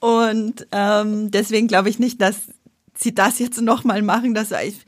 Und 0.00 0.66
ähm, 0.72 1.30
deswegen 1.30 1.68
glaube 1.68 1.88
ich 1.88 1.98
nicht, 1.98 2.20
dass 2.20 2.36
sie 2.94 3.14
das 3.14 3.38
jetzt 3.38 3.60
nochmal 3.60 4.02
machen. 4.02 4.34
Dass 4.34 4.52
ich, 4.52 4.86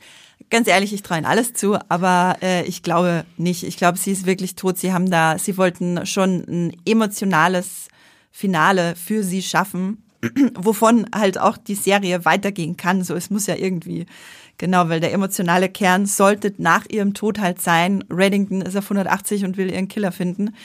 ganz 0.49 0.67
ehrlich, 0.67 0.93
ich 0.93 1.03
traue 1.03 1.17
ihnen 1.17 1.25
alles 1.25 1.53
zu, 1.53 1.77
aber 1.89 2.37
äh, 2.41 2.65
ich 2.65 2.83
glaube 2.83 3.25
nicht. 3.37 3.63
Ich 3.63 3.77
glaube, 3.77 3.97
sie 3.97 4.11
ist 4.11 4.25
wirklich 4.25 4.55
tot. 4.55 4.77
Sie 4.77 4.93
haben 4.93 5.09
da, 5.09 5.37
sie 5.37 5.57
wollten 5.57 6.05
schon 6.05 6.43
ein 6.47 6.77
emotionales 6.85 7.87
Finale 8.31 8.95
für 8.95 9.23
sie 9.23 9.41
schaffen, 9.41 10.03
wovon 10.55 11.07
halt 11.13 11.37
auch 11.39 11.57
die 11.57 11.75
Serie 11.75 12.25
weitergehen 12.25 12.77
kann. 12.77 13.03
So, 13.03 13.15
es 13.15 13.29
muss 13.29 13.47
ja 13.47 13.55
irgendwie, 13.55 14.05
genau, 14.57 14.89
weil 14.89 14.99
der 14.99 15.13
emotionale 15.13 15.69
Kern 15.69 16.05
sollte 16.05 16.53
nach 16.57 16.85
ihrem 16.89 17.13
Tod 17.13 17.39
halt 17.39 17.61
sein. 17.61 18.03
Reddington 18.09 18.61
ist 18.61 18.75
auf 18.75 18.85
180 18.85 19.45
und 19.45 19.57
will 19.57 19.71
ihren 19.71 19.87
Killer 19.87 20.11
finden. 20.11 20.55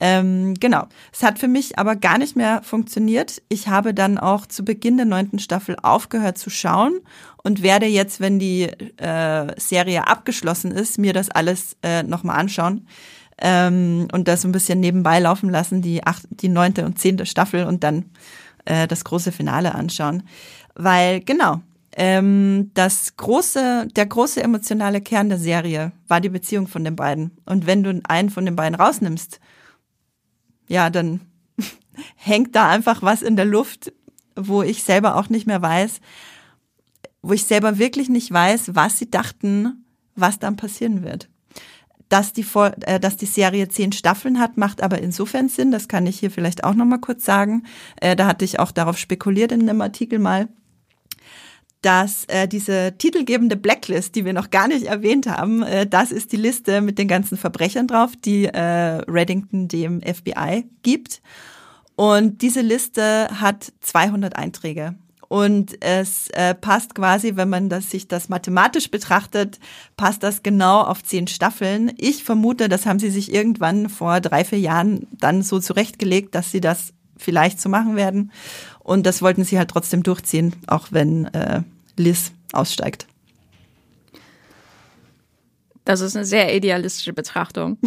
Ähm, 0.00 0.54
genau. 0.58 0.86
Es 1.12 1.22
hat 1.22 1.38
für 1.38 1.48
mich 1.48 1.78
aber 1.78 1.94
gar 1.94 2.18
nicht 2.18 2.36
mehr 2.36 2.62
funktioniert. 2.62 3.40
Ich 3.48 3.68
habe 3.68 3.94
dann 3.94 4.18
auch 4.18 4.46
zu 4.46 4.64
Beginn 4.64 4.96
der 4.96 5.06
neunten 5.06 5.38
Staffel 5.38 5.76
aufgehört 5.80 6.38
zu 6.38 6.50
schauen 6.50 7.00
und 7.42 7.62
werde 7.62 7.86
jetzt, 7.86 8.20
wenn 8.20 8.38
die 8.38 8.62
äh, 8.62 9.60
Serie 9.60 10.06
abgeschlossen 10.06 10.70
ist, 10.70 10.98
mir 10.98 11.12
das 11.12 11.30
alles 11.30 11.76
äh, 11.82 12.02
nochmal 12.02 12.38
anschauen 12.38 12.86
ähm, 13.38 14.08
und 14.12 14.28
das 14.28 14.44
ein 14.44 14.52
bisschen 14.52 14.80
nebenbei 14.80 15.18
laufen 15.18 15.50
lassen, 15.50 15.82
die 15.82 16.04
acht, 16.04 16.26
die 16.30 16.48
neunte 16.48 16.84
und 16.84 16.98
zehnte 16.98 17.26
Staffel 17.26 17.64
und 17.64 17.82
dann 17.82 18.06
äh, 18.64 18.86
das 18.86 19.04
große 19.04 19.32
Finale 19.32 19.74
anschauen. 19.74 20.22
Weil, 20.74 21.20
genau, 21.20 21.60
ähm, 21.94 22.70
das 22.74 23.16
große, 23.16 23.88
der 23.94 24.06
große 24.06 24.42
emotionale 24.42 25.00
Kern 25.00 25.28
der 25.28 25.38
Serie 25.38 25.92
war 26.08 26.20
die 26.20 26.30
Beziehung 26.30 26.66
von 26.66 26.84
den 26.84 26.96
beiden. 26.96 27.32
Und 27.44 27.66
wenn 27.66 27.82
du 27.82 28.00
einen 28.08 28.30
von 28.30 28.46
den 28.46 28.56
beiden 28.56 28.76
rausnimmst, 28.76 29.40
ja, 30.68 30.88
dann 30.88 31.20
hängt 32.16 32.54
da 32.54 32.70
einfach 32.70 33.02
was 33.02 33.22
in 33.22 33.36
der 33.36 33.44
Luft, 33.44 33.92
wo 34.36 34.62
ich 34.62 34.82
selber 34.84 35.16
auch 35.16 35.28
nicht 35.28 35.46
mehr 35.46 35.60
weiß, 35.60 36.00
wo 37.22 37.32
ich 37.32 37.44
selber 37.44 37.78
wirklich 37.78 38.08
nicht 38.08 38.30
weiß, 38.32 38.74
was 38.74 38.98
sie 38.98 39.10
dachten, 39.10 39.84
was 40.14 40.38
dann 40.38 40.56
passieren 40.56 41.02
wird. 41.02 41.28
Dass 42.08 42.32
die, 42.32 42.44
äh, 42.82 43.00
dass 43.00 43.16
die 43.16 43.26
Serie 43.26 43.68
zehn 43.68 43.92
Staffeln 43.92 44.38
hat, 44.38 44.56
macht 44.56 44.82
aber 44.82 44.98
insofern 44.98 45.48
Sinn, 45.48 45.70
das 45.70 45.88
kann 45.88 46.06
ich 46.06 46.18
hier 46.18 46.30
vielleicht 46.30 46.64
auch 46.64 46.74
nochmal 46.74 47.00
kurz 47.00 47.24
sagen. 47.24 47.64
Äh, 48.00 48.16
da 48.16 48.26
hatte 48.26 48.44
ich 48.44 48.58
auch 48.58 48.72
darauf 48.72 48.98
spekuliert 48.98 49.52
in 49.52 49.62
einem 49.62 49.80
Artikel 49.80 50.18
mal 50.18 50.48
dass 51.82 52.24
äh, 52.26 52.46
diese 52.46 52.94
titelgebende 52.96 53.56
Blacklist, 53.56 54.14
die 54.14 54.24
wir 54.24 54.32
noch 54.32 54.50
gar 54.50 54.68
nicht 54.68 54.86
erwähnt 54.86 55.26
haben, 55.26 55.62
äh, 55.62 55.86
das 55.86 56.12
ist 56.12 56.32
die 56.32 56.36
Liste 56.36 56.80
mit 56.80 56.96
den 56.96 57.08
ganzen 57.08 57.36
Verbrechern 57.36 57.88
drauf, 57.88 58.12
die 58.24 58.44
äh, 58.44 59.02
Reddington 59.08 59.66
dem 59.66 60.00
FBI 60.00 60.64
gibt. 60.82 61.20
Und 61.96 62.40
diese 62.40 62.60
Liste 62.60 63.28
hat 63.40 63.72
200 63.80 64.36
Einträge. 64.36 64.94
Und 65.32 65.82
es 65.82 66.28
äh, 66.34 66.54
passt 66.54 66.94
quasi, 66.94 67.36
wenn 67.36 67.48
man 67.48 67.70
das, 67.70 67.90
sich 67.90 68.06
das 68.06 68.28
mathematisch 68.28 68.90
betrachtet, 68.90 69.60
passt 69.96 70.22
das 70.22 70.42
genau 70.42 70.82
auf 70.82 71.02
zehn 71.02 71.26
Staffeln. 71.26 71.90
Ich 71.96 72.22
vermute, 72.22 72.68
das 72.68 72.84
haben 72.84 72.98
sie 72.98 73.08
sich 73.08 73.32
irgendwann 73.32 73.88
vor 73.88 74.20
drei, 74.20 74.44
vier 74.44 74.58
Jahren 74.58 75.06
dann 75.12 75.40
so 75.42 75.58
zurechtgelegt, 75.58 76.34
dass 76.34 76.50
sie 76.50 76.60
das 76.60 76.92
vielleicht 77.16 77.62
so 77.62 77.70
machen 77.70 77.96
werden. 77.96 78.30
Und 78.80 79.06
das 79.06 79.22
wollten 79.22 79.42
sie 79.42 79.56
halt 79.56 79.70
trotzdem 79.70 80.02
durchziehen, 80.02 80.52
auch 80.66 80.88
wenn 80.90 81.24
äh, 81.32 81.62
Liz 81.96 82.32
aussteigt. 82.52 83.06
Das 85.84 86.00
ist 86.00 86.16
eine 86.16 86.24
sehr 86.24 86.54
idealistische 86.54 87.12
Betrachtung 87.12 87.78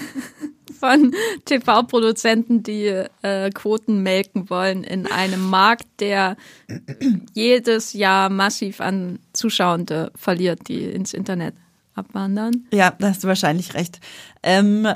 von 0.78 1.14
TV-Produzenten, 1.44 2.62
die 2.62 3.04
äh, 3.22 3.50
Quoten 3.50 4.02
melken 4.02 4.48
wollen 4.48 4.84
in 4.84 5.06
einem 5.06 5.48
Markt, 5.48 5.86
der 5.98 6.36
jedes 7.34 7.92
Jahr 7.92 8.28
massiv 8.28 8.80
an 8.80 9.18
Zuschauende 9.32 10.12
verliert, 10.14 10.68
die 10.68 10.84
ins 10.84 11.14
Internet 11.14 11.54
abwandern. 11.94 12.66
Ja, 12.72 12.94
da 12.98 13.08
hast 13.08 13.24
du 13.24 13.28
wahrscheinlich 13.28 13.74
recht. 13.74 14.00
Ähm, 14.42 14.86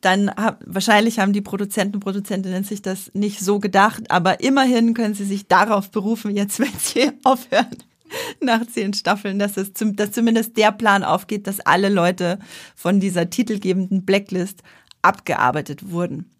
dann 0.00 0.30
hab, 0.30 0.62
wahrscheinlich 0.66 1.18
haben 1.18 1.32
die 1.32 1.42
Produzenten 1.42 1.96
und 1.96 2.00
Produzentinnen 2.00 2.64
sich 2.64 2.82
das 2.82 3.10
nicht 3.14 3.40
so 3.40 3.58
gedacht, 3.58 4.10
aber 4.10 4.40
immerhin 4.40 4.94
können 4.94 5.14
sie 5.14 5.24
sich 5.24 5.46
darauf 5.46 5.90
berufen, 5.90 6.36
jetzt 6.36 6.58
wenn 6.60 6.72
sie 6.78 7.10
aufhören 7.24 7.76
nach 8.40 8.66
zehn 8.66 8.92
Staffeln, 8.94 9.38
dass 9.38 9.56
es 9.56 9.72
zum, 9.72 9.96
dass 9.96 10.12
zumindest 10.12 10.56
der 10.56 10.72
Plan 10.72 11.04
aufgeht, 11.04 11.46
dass 11.46 11.60
alle 11.60 11.88
Leute 11.88 12.38
von 12.74 13.00
dieser 13.00 13.30
titelgebenden 13.30 14.04
Blacklist 14.04 14.62
abgearbeitet 15.02 15.90
wurden. 15.90 16.30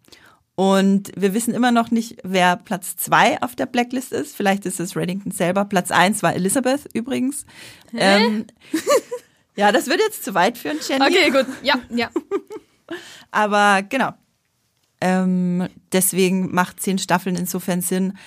Und 0.55 1.11
wir 1.15 1.33
wissen 1.33 1.53
immer 1.53 1.71
noch 1.71 1.91
nicht, 1.91 2.17
wer 2.23 2.55
Platz 2.55 2.95
zwei 2.95 3.41
auf 3.41 3.55
der 3.55 3.65
Blacklist 3.65 4.11
ist. 4.11 4.35
Vielleicht 4.35 4.65
ist 4.65 4.79
es 4.79 4.95
Reddington 4.95 5.31
selber. 5.31 5.65
Platz 5.65 5.91
eins 5.91 6.21
war 6.21 6.35
Elizabeth 6.35 6.87
übrigens. 6.93 7.45
Ähm, 7.95 8.45
ja, 9.55 9.71
das 9.71 9.87
würde 9.87 10.03
jetzt 10.03 10.23
zu 10.23 10.33
weit 10.35 10.57
führen, 10.57 10.77
Jenny. 10.87 11.03
Okay, 11.03 11.31
gut. 11.31 11.47
Ja, 11.63 11.75
ja. 11.89 12.09
Aber 13.31 13.81
genau. 13.81 14.13
Ähm, 14.99 15.67
deswegen 15.91 16.53
macht 16.53 16.79
zehn 16.79 16.99
Staffeln 16.99 17.35
insofern 17.35 17.81
Sinn. 17.81 18.17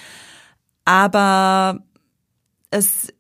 Aber 0.85 1.85
es, 2.71 3.14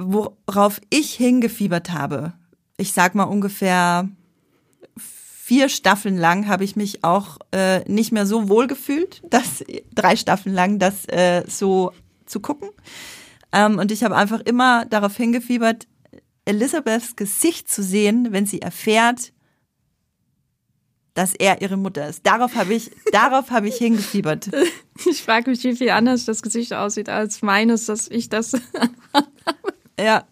worauf 0.00 0.80
ich 0.90 1.14
hingefiebert 1.14 1.90
habe, 1.90 2.32
ich 2.76 2.92
sag 2.92 3.14
mal 3.14 3.24
ungefähr 3.24 4.08
vier 4.96 5.68
Staffeln 5.68 6.16
lang 6.16 6.46
habe 6.46 6.62
ich 6.62 6.76
mich 6.76 7.02
auch 7.02 7.38
äh, 7.52 7.80
nicht 7.90 8.12
mehr 8.12 8.24
so 8.24 8.48
wohl 8.48 8.66
gefühlt, 8.66 9.20
das 9.30 9.64
drei 9.92 10.16
Staffeln 10.16 10.54
lang 10.54 10.78
das 10.78 11.06
äh, 11.06 11.44
so 11.48 11.92
zu 12.26 12.40
gucken. 12.40 12.70
Ähm, 13.52 13.78
und 13.78 13.90
ich 13.90 14.04
habe 14.04 14.16
einfach 14.16 14.40
immer 14.40 14.84
darauf 14.86 15.16
hingefiebert, 15.16 15.88
Elisabeths 16.44 17.16
Gesicht 17.16 17.68
zu 17.68 17.82
sehen, 17.82 18.28
wenn 18.30 18.46
sie 18.46 18.62
erfährt, 18.62 19.32
dass 21.14 21.34
er 21.34 21.60
ihre 21.60 21.76
Mutter 21.76 22.08
ist. 22.08 22.24
Darauf 22.26 22.54
habe 22.54 22.74
ich, 22.74 22.90
darauf 23.12 23.50
habe 23.50 23.68
ich 23.68 23.76
hingefiebert. 23.76 24.50
Ich 25.10 25.22
frage 25.22 25.50
mich, 25.50 25.64
wie 25.64 25.76
viel 25.76 25.90
anders 25.90 26.24
das 26.24 26.42
Gesicht 26.42 26.72
aussieht 26.72 27.08
als 27.08 27.42
meines, 27.42 27.86
dass 27.86 28.08
ich 28.08 28.28
das. 28.28 28.52
ja, 30.02 30.26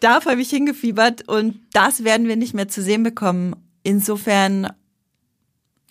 darauf 0.00 0.26
habe 0.26 0.40
ich 0.40 0.50
hingefiebert 0.50 1.28
und 1.28 1.60
das 1.72 2.04
werden 2.04 2.28
wir 2.28 2.36
nicht 2.36 2.54
mehr 2.54 2.68
zu 2.68 2.82
sehen 2.82 3.02
bekommen. 3.02 3.54
Insofern, 3.82 4.72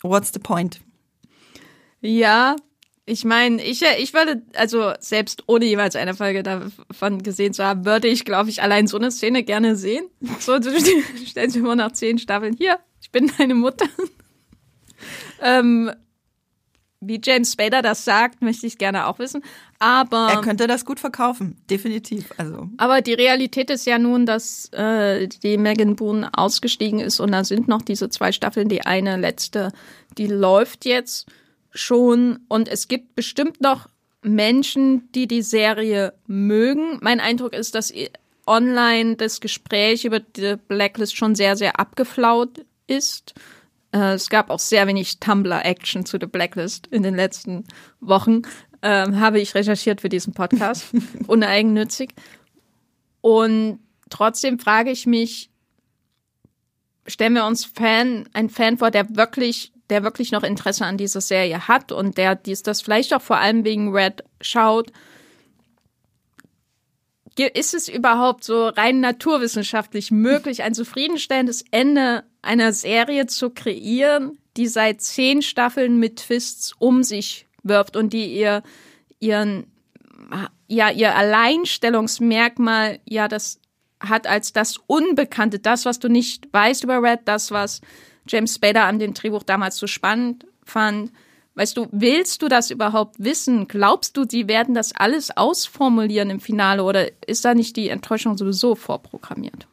what's 0.02 0.32
the 0.34 0.40
point? 0.40 0.82
Ja, 2.02 2.56
ich 3.08 3.24
meine, 3.24 3.64
ich, 3.64 3.84
ich 4.00 4.14
würde, 4.14 4.42
also 4.56 4.94
selbst 5.00 5.44
ohne 5.48 5.66
jeweils 5.66 5.96
eine 5.96 6.16
Folge 6.16 6.42
davon 6.42 7.22
gesehen 7.22 7.54
zu 7.54 7.64
haben, 7.64 7.86
würde 7.86 8.08
ich, 8.08 8.26
glaube 8.26 8.50
ich, 8.50 8.64
allein 8.64 8.88
so 8.88 8.98
eine 8.98 9.12
Szene 9.12 9.44
gerne 9.44 9.76
sehen. 9.76 10.08
So, 10.40 10.58
du 10.58 10.72
stellst 11.28 11.56
mir 11.56 11.62
immer 11.62 11.76
nach 11.76 11.92
zehn 11.92 12.18
Staffeln, 12.18 12.56
hier, 12.58 12.80
ich 13.02 13.12
bin 13.12 13.32
deine 13.38 13.54
Mutter. 13.54 13.86
ähm, 15.42 15.92
wie 17.02 17.22
James 17.24 17.54
Spader 17.54 17.82
das 17.82 18.06
sagt, 18.06 18.42
möchte 18.42 18.66
ich 18.68 18.78
gerne 18.78 19.08
auch 19.08 19.20
wissen. 19.20 19.44
Aber 19.80 20.30
er 20.32 20.42
könnte 20.42 20.68
das 20.68 20.86
gut 20.86 21.00
verkaufen, 21.00 21.58
definitiv. 21.70 22.34
Also. 22.38 22.70
Aber 22.78 23.02
die 23.02 23.14
Realität 23.14 23.70
ist 23.70 23.86
ja 23.86 24.00
nun, 24.00 24.26
dass 24.26 24.70
äh, 24.74 25.28
die 25.28 25.58
Megan 25.58 25.96
Boone 25.96 26.30
ausgestiegen 26.34 27.00
ist 27.00 27.20
und 27.20 27.32
da 27.32 27.44
sind 27.44 27.68
noch 27.68 27.82
diese 27.82 28.10
zwei 28.10 28.32
Staffeln. 28.32 28.70
Die 28.70 28.86
eine 28.86 29.18
letzte, 29.18 29.72
die 30.18 30.28
läuft 30.28 30.86
jetzt 30.86 31.28
schon 31.72 32.40
und 32.48 32.68
es 32.68 32.88
gibt 32.88 33.16
bestimmt 33.16 33.62
noch 33.62 33.88
Menschen, 34.22 35.12
die 35.14 35.28
die 35.28 35.44
Serie 35.44 36.14
mögen. 36.26 36.98
Mein 37.02 37.20
Eindruck 37.20 37.54
ist, 37.54 37.76
dass 37.76 37.94
online 38.48 39.16
das 39.16 39.40
Gespräch 39.40 40.06
über 40.06 40.20
die 40.20 40.56
Blacklist 40.68 41.16
schon 41.16 41.36
sehr, 41.36 41.56
sehr 41.56 41.80
abgeflaut 41.80 42.66
ist. 42.88 43.34
Äh, 43.96 44.14
es 44.16 44.30
gab 44.30 44.50
auch 44.50 44.60
sehr 44.60 44.86
wenig 44.88 45.20
Tumblr-Action 45.20 46.06
zu 46.06 46.18
The 46.20 46.28
Blacklist 46.28 46.88
in 46.88 47.02
den 47.02 47.16
letzten 47.16 47.64
Wochen. 48.02 48.42
ähm, 48.82 49.20
habe 49.20 49.40
ich 49.40 49.56
recherchiert 49.56 50.02
für 50.02 50.10
diesen 50.10 50.34
Podcast, 50.34 50.88
uneigennützig. 51.28 52.14
Und 53.22 53.80
trotzdem 54.10 54.60
frage 54.60 54.92
ich 54.92 55.08
mich, 55.08 55.50
stellen 57.08 57.34
wir 57.34 57.46
uns 57.46 57.66
Fan, 57.66 58.28
ein 58.34 58.50
Fan 58.50 58.78
vor, 58.78 58.92
der 58.92 59.16
wirklich, 59.16 59.72
der 59.90 60.04
wirklich 60.04 60.32
noch 60.32 60.44
Interesse 60.44 60.86
an 60.86 60.98
dieser 60.98 61.22
Serie 61.22 61.68
hat 61.68 61.92
und 61.92 62.18
der 62.18 62.36
dies, 62.36 62.62
das 62.62 62.82
vielleicht 62.82 63.14
auch 63.14 63.22
vor 63.22 63.38
allem 63.38 63.64
wegen 63.64 63.96
Red 63.96 64.24
schaut. 64.42 64.92
Ist 67.38 67.74
es 67.74 67.90
überhaupt 67.90 68.44
so 68.44 68.68
rein 68.68 69.00
naturwissenschaftlich 69.00 70.12
möglich, 70.12 70.64
ein 70.64 70.74
zufriedenstellendes 70.74 71.66
Ende 71.72 72.24
einer 72.46 72.74
Serie 72.74 73.28
zu 73.28 73.50
kreieren, 73.50 74.38
die 74.58 74.68
seit 74.68 75.02
zehn 75.02 75.42
Staffeln 75.42 76.00
mit 76.00 76.18
Twists 76.18 76.74
um 76.80 77.04
sich 77.04 77.46
wirft 77.64 77.96
und 77.98 78.14
die 78.14 78.34
ihr 78.34 78.64
ihren 79.20 79.66
ja 80.68 80.90
ihr 80.90 81.16
Alleinstellungsmerkmal 81.16 83.00
ja 83.06 83.28
das 83.28 83.60
hat 84.00 84.28
als 84.28 84.54
das 84.54 84.78
Unbekannte, 84.88 85.60
das 85.60 85.86
was 85.86 86.00
du 86.00 86.10
nicht 86.10 86.48
weißt 86.52 86.84
über 86.84 87.02
Red, 87.02 87.22
das 87.26 87.52
was 87.52 87.82
James 88.28 88.56
Spader 88.56 88.86
an 88.86 89.00
dem 89.00 89.14
Drehbuch 89.14 89.44
damals 89.44 89.78
so 89.78 89.88
spannend 89.88 90.46
fand. 90.64 91.12
Weißt 91.56 91.78
du, 91.78 91.88
willst 91.92 92.42
du 92.42 92.50
das 92.50 92.70
überhaupt 92.70 93.16
wissen? 93.18 93.68
Glaubst 93.68 94.18
du, 94.18 94.26
sie 94.30 94.48
werden 94.50 94.76
das 94.76 94.94
alles 94.94 95.36
ausformulieren 95.36 96.30
im 96.30 96.42
Finale 96.42 96.84
oder 96.84 97.08
ist 97.28 97.46
da 97.46 97.54
nicht 97.54 97.78
die 97.78 97.88
Enttäuschung 97.88 98.38
sowieso 98.38 98.76
vorprogrammiert? 98.76 99.68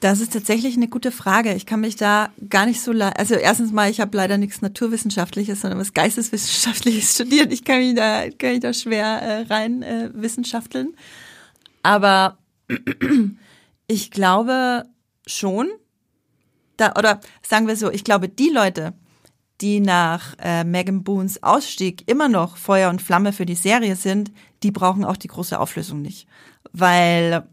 Das 0.00 0.20
ist 0.20 0.32
tatsächlich 0.32 0.76
eine 0.76 0.86
gute 0.86 1.10
Frage. 1.10 1.54
Ich 1.54 1.66
kann 1.66 1.80
mich 1.80 1.96
da 1.96 2.30
gar 2.48 2.66
nicht 2.66 2.80
so, 2.80 2.92
also 2.92 3.34
erstens 3.34 3.72
mal, 3.72 3.90
ich 3.90 4.00
habe 4.00 4.16
leider 4.16 4.38
nichts 4.38 4.62
Naturwissenschaftliches, 4.62 5.60
sondern 5.60 5.80
was 5.80 5.92
Geisteswissenschaftliches 5.92 7.14
studiert. 7.14 7.52
Ich 7.52 7.64
kann 7.64 7.78
mich 7.78 7.96
da, 7.96 8.28
kann 8.30 8.52
mich 8.52 8.60
da 8.60 8.72
schwer 8.72 9.06
äh, 9.22 9.52
rein 9.52 9.82
äh, 9.82 10.10
wissenschafteln. 10.14 10.94
Aber 11.82 12.38
ich 13.88 14.12
glaube 14.12 14.84
schon, 15.26 15.68
da, 16.76 16.94
oder 16.96 17.20
sagen 17.42 17.66
wir 17.66 17.74
so, 17.74 17.90
ich 17.90 18.04
glaube, 18.04 18.28
die 18.28 18.50
Leute, 18.50 18.94
die 19.60 19.80
nach 19.80 20.36
äh, 20.38 20.62
Megan 20.62 21.02
Boons 21.02 21.42
Ausstieg 21.42 22.08
immer 22.08 22.28
noch 22.28 22.56
Feuer 22.56 22.90
und 22.90 23.02
Flamme 23.02 23.32
für 23.32 23.46
die 23.46 23.56
Serie 23.56 23.96
sind, 23.96 24.30
die 24.62 24.70
brauchen 24.70 25.04
auch 25.04 25.16
die 25.16 25.26
große 25.26 25.58
Auflösung 25.58 26.02
nicht. 26.02 26.28
Weil 26.72 27.48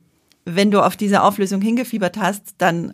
wenn 0.45 0.71
du 0.71 0.81
auf 0.81 0.95
diese 0.95 1.23
Auflösung 1.23 1.61
hingefiebert 1.61 2.17
hast, 2.17 2.55
dann 2.59 2.93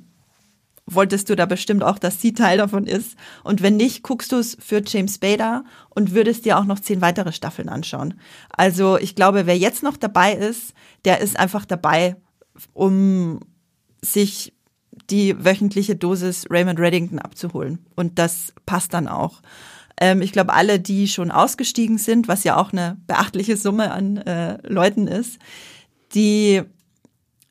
wolltest 0.85 1.29
du 1.29 1.35
da 1.35 1.45
bestimmt 1.45 1.83
auch, 1.83 1.99
dass 1.99 2.21
sie 2.21 2.33
Teil 2.33 2.57
davon 2.57 2.87
ist. 2.87 3.15
Und 3.43 3.61
wenn 3.61 3.77
nicht, 3.77 4.03
guckst 4.03 4.31
du 4.31 4.37
es 4.37 4.57
für 4.59 4.81
James 4.85 5.19
Bader 5.19 5.63
und 5.89 6.13
würdest 6.13 6.45
dir 6.45 6.57
auch 6.57 6.65
noch 6.65 6.79
zehn 6.79 7.01
weitere 7.01 7.31
Staffeln 7.31 7.69
anschauen. 7.69 8.15
Also 8.49 8.97
ich 8.97 9.15
glaube, 9.15 9.45
wer 9.45 9.57
jetzt 9.57 9.83
noch 9.83 9.97
dabei 9.97 10.33
ist, 10.33 10.73
der 11.05 11.19
ist 11.19 11.39
einfach 11.39 11.65
dabei, 11.65 12.15
um 12.73 13.39
sich 14.01 14.53
die 15.09 15.43
wöchentliche 15.43 15.95
Dosis 15.95 16.45
Raymond 16.49 16.79
Reddington 16.79 17.19
abzuholen. 17.19 17.79
Und 17.95 18.17
das 18.19 18.53
passt 18.65 18.93
dann 18.93 19.07
auch. 19.07 19.41
Ähm, 19.99 20.21
ich 20.21 20.31
glaube, 20.31 20.53
alle, 20.53 20.79
die 20.79 21.07
schon 21.07 21.31
ausgestiegen 21.31 21.97
sind, 21.97 22.27
was 22.27 22.43
ja 22.43 22.57
auch 22.57 22.73
eine 22.73 22.97
beachtliche 23.07 23.57
Summe 23.57 23.91
an 23.91 24.17
äh, 24.17 24.57
Leuten 24.67 25.07
ist, 25.07 25.39
die 26.13 26.63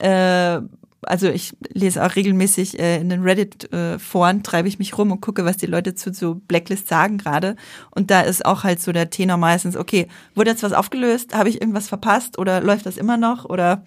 äh, 0.01 0.61
also 1.03 1.29
ich 1.29 1.57
lese 1.73 2.05
auch 2.05 2.15
regelmäßig 2.15 2.79
äh, 2.79 3.01
in 3.01 3.09
den 3.09 3.23
Reddit-Foren, 3.23 4.39
äh, 4.39 4.43
treibe 4.43 4.69
ich 4.69 4.79
mich 4.79 4.97
rum 4.99 5.13
und 5.13 5.21
gucke, 5.21 5.45
was 5.45 5.57
die 5.57 5.67
Leute 5.67 5.95
zu 5.95 6.13
so 6.13 6.35
Blacklist 6.35 6.89
sagen 6.89 7.19
gerade. 7.19 7.57
Und 7.91 8.11
da 8.11 8.21
ist 8.21 8.45
auch 8.45 8.65
halt 8.65 8.81
so 8.81 8.93
der 8.93 9.11
Tenor 9.11 9.39
meistens, 9.39 9.77
okay, 9.77 10.09
wurde 10.35 10.51
jetzt 10.51 10.63
was 10.63 10.73
aufgelöst? 10.73 11.35
Habe 11.35 11.49
ich 11.49 11.61
irgendwas 11.61 11.89
verpasst 11.89 12.39
oder 12.39 12.61
läuft 12.61 12.87
das 12.87 12.97
immer 12.97 13.17
noch? 13.17 13.47
Oder 13.47 13.83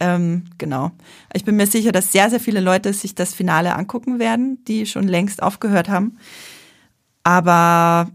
ähm, 0.00 0.44
genau. 0.58 0.90
Ich 1.32 1.44
bin 1.44 1.56
mir 1.56 1.66
sicher, 1.66 1.92
dass 1.92 2.12
sehr, 2.12 2.28
sehr 2.28 2.40
viele 2.40 2.60
Leute 2.60 2.92
sich 2.92 3.14
das 3.14 3.34
Finale 3.34 3.74
angucken 3.74 4.18
werden, 4.18 4.62
die 4.66 4.86
schon 4.86 5.08
längst 5.08 5.42
aufgehört 5.42 5.88
haben. 5.88 6.18
Aber 7.22 8.10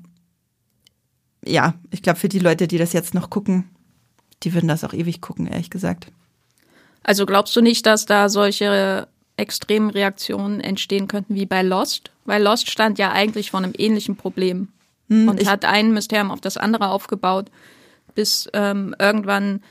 ja, 1.44 1.74
ich 1.90 2.04
glaube, 2.04 2.20
für 2.20 2.30
die 2.30 2.40
Leute, 2.40 2.68
die 2.68 2.78
das 2.78 2.94
jetzt 2.94 3.14
noch 3.14 3.30
gucken, 3.30 3.70
die 4.44 4.54
würden 4.54 4.68
das 4.68 4.84
auch 4.84 4.94
ewig 4.94 5.20
gucken, 5.20 5.48
ehrlich 5.48 5.70
gesagt. 5.70 6.12
Also 7.04 7.26
glaubst 7.26 7.56
du 7.56 7.62
nicht, 7.62 7.86
dass 7.86 8.06
da 8.06 8.30
solche 8.30 9.08
extremen 9.38 9.90
Reaktionen 9.90 10.60
entstehen 10.60 11.08
könnten 11.08 11.36
wie 11.36 11.46
bei 11.46 11.62
Lost? 11.62 12.12
Weil 12.26 12.44
Lost 12.44 12.70
stand 12.70 13.00
ja 13.00 13.12
eigentlich 13.12 13.52
vor 13.52 13.62
einem 13.62 13.74
ähnlichen 13.78 14.16
Problem 14.16 14.68
hm, 15.08 15.30
und 15.30 15.50
hat 15.50 15.66
ein 15.66 15.92
Mysterium 15.92 16.32
auf 16.32 16.42
das 16.42 16.58
andere 16.58 16.90
aufgebaut, 16.90 17.50
bis 18.16 18.50
ähm, 18.54 18.96
irgendwann 19.00 19.62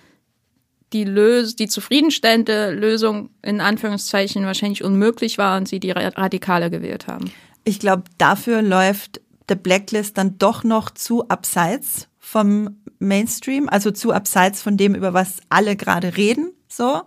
die 0.92 1.04
Lös 1.04 1.54
die 1.54 1.68
zufriedenstellende 1.68 2.70
Lösung 2.70 3.30
in 3.42 3.60
Anführungszeichen 3.60 4.46
wahrscheinlich 4.46 4.82
unmöglich 4.82 5.36
war 5.36 5.58
und 5.58 5.68
sie 5.68 5.80
die 5.80 5.90
Radikale 5.90 6.70
gewählt 6.70 7.06
haben. 7.06 7.30
Ich 7.64 7.78
glaube, 7.78 8.04
dafür 8.16 8.62
läuft 8.62 9.20
The 9.48 9.54
Blacklist 9.54 10.16
dann 10.16 10.38
doch 10.38 10.64
noch 10.64 10.90
zu 10.90 11.28
abseits 11.28 12.08
vom 12.18 12.78
Mainstream, 12.98 13.68
also 13.68 13.90
zu 13.90 14.12
abseits 14.12 14.62
von 14.62 14.76
dem, 14.76 14.94
über 14.94 15.14
was 15.14 15.40
alle 15.48 15.76
gerade 15.76 16.16
reden. 16.16 16.52
So, 16.68 17.02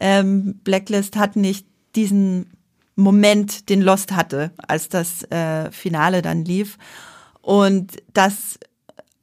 ähm, 0.00 0.60
Blacklist 0.64 1.16
hat 1.16 1.36
nicht 1.36 1.66
diesen 1.94 2.50
Moment, 2.96 3.68
den 3.68 3.82
Lost 3.82 4.12
hatte, 4.12 4.52
als 4.68 4.88
das 4.88 5.24
äh, 5.30 5.70
Finale 5.70 6.22
dann 6.22 6.44
lief. 6.44 6.78
Und 7.40 7.96
dass 8.12 8.58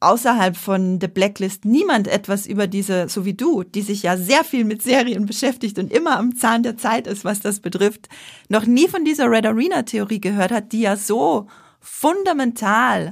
außerhalb 0.01 0.55
von 0.55 0.99
The 1.01 1.07
Blacklist 1.07 1.65
niemand 1.65 2.07
etwas 2.07 2.45
über 2.45 2.67
diese, 2.67 3.09
so 3.09 3.25
wie 3.25 3.33
du, 3.33 3.63
die 3.63 3.81
sich 3.81 4.03
ja 4.03 4.17
sehr 4.17 4.43
viel 4.43 4.63
mit 4.63 4.81
Serien 4.81 5.25
beschäftigt 5.25 5.77
und 5.77 5.91
immer 5.91 6.17
am 6.17 6.35
Zahn 6.35 6.63
der 6.63 6.77
Zeit 6.77 7.07
ist, 7.07 7.25
was 7.25 7.41
das 7.41 7.59
betrifft, 7.59 8.07
noch 8.47 8.65
nie 8.65 8.87
von 8.87 9.03
dieser 9.03 9.29
Red 9.29 9.45
Arena 9.45 9.83
Theorie 9.83 10.21
gehört 10.21 10.51
hat, 10.51 10.71
die 10.71 10.81
ja 10.81 10.95
so 10.95 11.47
fundamental 11.81 13.11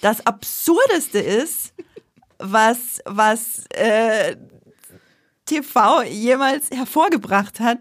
das 0.00 0.26
Absurdeste 0.26 1.18
ist, 1.18 1.72
was, 2.38 3.00
was 3.06 3.64
äh, 3.70 4.36
TV 5.46 6.02
jemals 6.02 6.70
hervorgebracht 6.70 7.60
hat, 7.60 7.78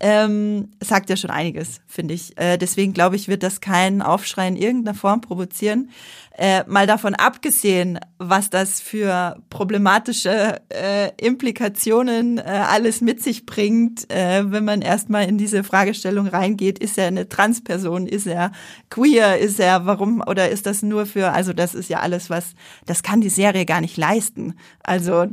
ähm, 0.00 0.70
sagt 0.80 1.10
ja 1.10 1.16
schon 1.16 1.30
einiges, 1.30 1.80
finde 1.86 2.14
ich. 2.14 2.36
Äh, 2.36 2.58
deswegen 2.58 2.92
glaube 2.92 3.16
ich, 3.16 3.28
wird 3.28 3.42
das 3.42 3.60
keinen 3.60 4.02
Aufschrei 4.02 4.48
in 4.48 4.56
irgendeiner 4.56 4.96
Form 4.96 5.20
provozieren. 5.20 5.90
Äh, 6.34 6.64
mal 6.66 6.86
davon 6.86 7.14
abgesehen, 7.14 8.00
was 8.16 8.48
das 8.48 8.80
für 8.80 9.36
problematische 9.50 10.62
äh, 10.70 11.10
Implikationen 11.20 12.38
äh, 12.38 12.42
alles 12.42 13.02
mit 13.02 13.22
sich 13.22 13.44
bringt, 13.44 14.10
äh, 14.10 14.50
wenn 14.50 14.64
man 14.64 14.80
erstmal 14.80 15.28
in 15.28 15.36
diese 15.36 15.62
Fragestellung 15.62 16.26
reingeht, 16.26 16.78
ist 16.78 16.96
er 16.96 17.08
eine 17.08 17.28
Transperson, 17.28 18.06
ist 18.06 18.26
er 18.26 18.52
queer, 18.88 19.38
ist 19.40 19.60
er 19.60 19.84
warum 19.84 20.22
oder 20.26 20.48
ist 20.48 20.64
das 20.64 20.82
nur 20.82 21.04
für, 21.04 21.32
also 21.32 21.52
das 21.52 21.74
ist 21.74 21.90
ja 21.90 22.00
alles 22.00 22.30
was, 22.30 22.54
das 22.86 23.02
kann 23.02 23.20
die 23.20 23.28
Serie 23.28 23.66
gar 23.66 23.82
nicht 23.82 23.98
leisten. 23.98 24.54
Also 24.82 25.26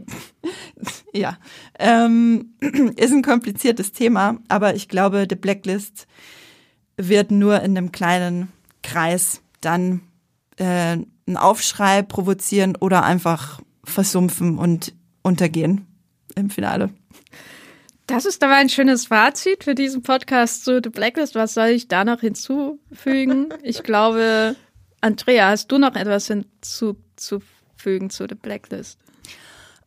ja, 1.14 1.38
ähm, 1.80 2.56
ist 2.98 3.14
ein 3.14 3.24
kompliziertes 3.24 3.94
Thema, 3.94 4.40
aber 4.50 4.76
ich 4.76 4.90
glaube, 4.90 5.28
The 5.30 5.36
Blacklist 5.36 6.08
wird 6.98 7.32
nur 7.32 7.62
in 7.62 7.78
einem 7.78 7.94
kleinen 7.94 8.52
Kreis 8.84 9.42
dann 9.62 10.02
äh, 10.60 10.98
einen 11.28 11.38
Aufschrei 11.38 12.02
provozieren 12.02 12.76
oder 12.80 13.04
einfach 13.04 13.62
versumpfen 13.84 14.58
und 14.58 14.94
untergehen 15.24 15.88
im 16.36 16.50
Finale. 16.50 16.90
Das 18.08 18.26
ist 18.26 18.44
aber 18.44 18.56
ein 18.56 18.70
schönes 18.70 19.06
Fazit 19.08 19.64
für 19.64 19.76
diesen 19.76 20.02
Podcast 20.02 20.66
zu 20.66 20.82
The 20.84 20.90
Blacklist. 20.90 21.36
Was 21.36 21.54
soll 21.54 21.68
ich 21.68 21.88
da 21.88 22.04
noch 22.04 22.22
hinzufügen? 22.22 23.50
Ich 23.62 23.84
glaube, 23.84 24.56
Andrea, 25.02 25.50
hast 25.50 25.72
du 25.72 25.78
noch 25.78 25.96
etwas 25.96 26.28
hinzuzufügen 26.28 28.10
zu 28.10 28.26
The 28.28 28.36
Blacklist? 28.36 29.00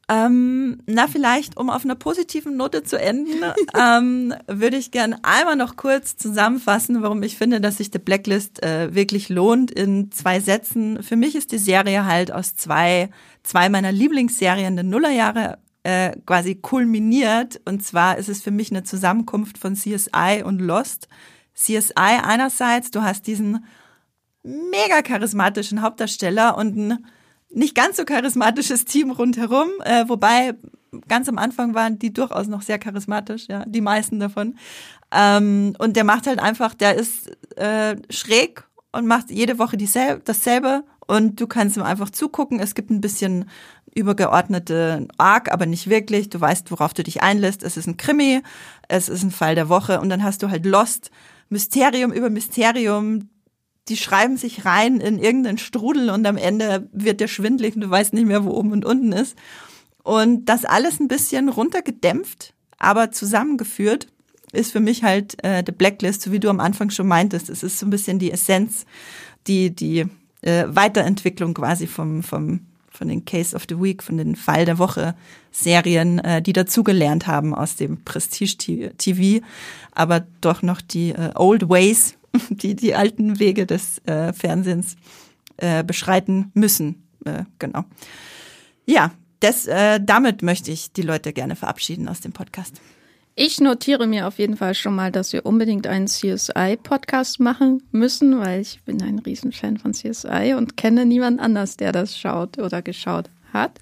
Ähm, 0.08 0.82
na, 0.86 1.06
vielleicht, 1.06 1.56
um 1.56 1.70
auf 1.70 1.84
einer 1.84 1.94
positiven 1.94 2.56
Note 2.56 2.82
zu 2.82 3.00
enden, 3.00 3.42
ähm, 3.78 4.34
würde 4.46 4.76
ich 4.76 4.90
gern 4.90 5.16
einmal 5.22 5.56
noch 5.56 5.76
kurz 5.76 6.16
zusammenfassen, 6.16 7.02
warum 7.02 7.22
ich 7.22 7.36
finde, 7.36 7.60
dass 7.60 7.78
sich 7.78 7.90
The 7.92 7.98
Blacklist 7.98 8.62
äh, 8.62 8.94
wirklich 8.94 9.28
lohnt 9.28 9.70
in 9.70 10.10
zwei 10.10 10.40
Sätzen. 10.40 11.02
Für 11.02 11.16
mich 11.16 11.36
ist 11.36 11.52
die 11.52 11.58
Serie 11.58 12.04
halt 12.04 12.32
aus 12.32 12.56
zwei, 12.56 13.10
zwei 13.42 13.68
meiner 13.68 13.92
Lieblingsserien 13.92 14.74
der 14.74 14.84
Nullerjahre 14.84 15.58
äh, 15.84 16.12
quasi 16.26 16.56
kulminiert. 16.56 17.60
Und 17.64 17.84
zwar 17.84 18.18
ist 18.18 18.28
es 18.28 18.42
für 18.42 18.50
mich 18.50 18.70
eine 18.70 18.82
Zusammenkunft 18.82 19.56
von 19.56 19.74
CSI 19.74 20.42
und 20.44 20.60
Lost. 20.60 21.08
CSI 21.54 21.92
einerseits, 22.22 22.90
du 22.90 23.02
hast 23.02 23.26
diesen 23.26 23.64
mega 24.42 25.02
charismatischen 25.02 25.82
Hauptdarsteller 25.82 26.56
und 26.56 26.76
ein 26.76 27.06
nicht 27.54 27.74
ganz 27.74 27.96
so 27.96 28.04
charismatisches 28.04 28.84
Team 28.84 29.10
rundherum, 29.10 29.68
äh, 29.84 30.08
wobei 30.08 30.54
ganz 31.08 31.28
am 31.28 31.38
Anfang 31.38 31.74
waren 31.74 31.98
die 31.98 32.12
durchaus 32.12 32.46
noch 32.46 32.62
sehr 32.62 32.78
charismatisch, 32.78 33.46
ja, 33.48 33.64
die 33.66 33.80
meisten 33.80 34.20
davon. 34.20 34.56
Ähm, 35.10 35.74
und 35.78 35.96
der 35.96 36.04
macht 36.04 36.26
halt 36.26 36.38
einfach, 36.38 36.74
der 36.74 36.94
ist 36.94 37.30
äh, 37.56 37.96
schräg 38.10 38.64
und 38.92 39.06
macht 39.06 39.30
jede 39.30 39.58
Woche 39.58 39.76
dieselbe, 39.76 40.22
dasselbe 40.24 40.84
und 41.06 41.40
du 41.40 41.46
kannst 41.46 41.76
ihm 41.76 41.82
einfach 41.82 42.10
zugucken. 42.10 42.60
Es 42.60 42.74
gibt 42.74 42.90
ein 42.90 43.00
bisschen 43.00 43.46
übergeordnete 43.94 45.06
Arc, 45.18 45.52
aber 45.52 45.66
nicht 45.66 45.88
wirklich. 45.88 46.30
Du 46.30 46.40
weißt, 46.40 46.70
worauf 46.70 46.94
du 46.94 47.02
dich 47.02 47.22
einlässt. 47.22 47.62
Es 47.62 47.76
ist 47.76 47.86
ein 47.86 47.96
Krimi, 47.96 48.42
es 48.88 49.08
ist 49.08 49.22
ein 49.22 49.30
Fall 49.30 49.54
der 49.54 49.68
Woche 49.68 50.00
und 50.00 50.08
dann 50.08 50.22
hast 50.22 50.42
du 50.42 50.50
halt 50.50 50.64
Lost, 50.64 51.10
Mysterium 51.48 52.12
über 52.12 52.30
Mysterium. 52.30 53.28
Die 53.88 53.96
schreiben 53.96 54.36
sich 54.36 54.64
rein 54.64 55.00
in 55.00 55.18
irgendeinen 55.18 55.58
Strudel 55.58 56.10
und 56.10 56.26
am 56.26 56.36
Ende 56.36 56.88
wird 56.92 57.20
der 57.20 57.28
schwindlig 57.28 57.74
und 57.74 57.82
du 57.82 57.90
weißt 57.90 58.12
nicht 58.12 58.26
mehr, 58.26 58.44
wo 58.44 58.50
oben 58.50 58.72
und 58.72 58.84
unten 58.84 59.12
ist. 59.12 59.36
Und 60.02 60.46
das 60.46 60.64
alles 60.64 61.00
ein 61.00 61.08
bisschen 61.08 61.48
runtergedämpft, 61.48 62.54
aber 62.78 63.10
zusammengeführt 63.10 64.08
ist 64.52 64.72
für 64.72 64.80
mich 64.80 65.02
halt 65.02 65.42
äh, 65.44 65.62
The 65.64 65.72
Blacklist, 65.72 66.22
so 66.22 66.32
wie 66.32 66.40
du 66.40 66.50
am 66.50 66.60
Anfang 66.60 66.90
schon 66.90 67.08
meintest. 67.08 67.48
Es 67.48 67.62
ist 67.62 67.78
so 67.78 67.86
ein 67.86 67.90
bisschen 67.90 68.18
die 68.18 68.30
Essenz, 68.30 68.84
die, 69.46 69.74
die 69.74 70.06
äh, 70.42 70.64
Weiterentwicklung 70.68 71.54
quasi 71.54 71.86
vom, 71.86 72.22
vom, 72.22 72.60
von 72.90 73.08
den 73.08 73.24
Case 73.24 73.56
of 73.56 73.64
the 73.68 73.80
Week, 73.80 74.02
von 74.02 74.18
den 74.18 74.36
Fall 74.36 74.66
der 74.66 74.78
Woche 74.78 75.14
Serien, 75.50 76.18
äh, 76.18 76.42
die 76.42 76.52
dazugelernt 76.52 77.26
haben 77.26 77.54
aus 77.54 77.76
dem 77.76 78.04
Prestige-TV, 78.04 79.44
aber 79.92 80.26
doch 80.40 80.62
noch 80.62 80.80
die 80.80 81.10
äh, 81.10 81.30
Old 81.34 81.68
Ways, 81.68 82.14
die 82.50 82.74
die 82.74 82.94
alten 82.94 83.38
Wege 83.38 83.66
des 83.66 83.98
äh, 84.06 84.32
Fernsehens 84.32 84.96
äh, 85.56 85.84
beschreiten 85.84 86.50
müssen. 86.54 87.06
Äh, 87.24 87.44
genau. 87.58 87.84
Ja, 88.86 89.12
das, 89.40 89.66
äh, 89.66 90.00
damit 90.02 90.42
möchte 90.42 90.70
ich 90.70 90.92
die 90.92 91.02
Leute 91.02 91.32
gerne 91.32 91.56
verabschieden 91.56 92.08
aus 92.08 92.20
dem 92.20 92.32
Podcast. 92.32 92.80
Ich 93.34 93.60
notiere 93.60 94.06
mir 94.06 94.26
auf 94.26 94.38
jeden 94.38 94.56
Fall 94.56 94.74
schon 94.74 94.94
mal, 94.94 95.10
dass 95.10 95.32
wir 95.32 95.46
unbedingt 95.46 95.86
einen 95.86 96.06
CSI-Podcast 96.06 97.40
machen 97.40 97.82
müssen, 97.90 98.38
weil 98.38 98.60
ich 98.60 98.82
bin 98.82 99.02
ein 99.02 99.20
Riesenfan 99.20 99.78
von 99.78 99.94
CSI 99.94 100.54
und 100.56 100.76
kenne 100.76 101.06
niemand 101.06 101.40
anders, 101.40 101.78
der 101.78 101.92
das 101.92 102.18
schaut 102.18 102.58
oder 102.58 102.82
geschaut 102.82 103.30
hat. 103.52 103.80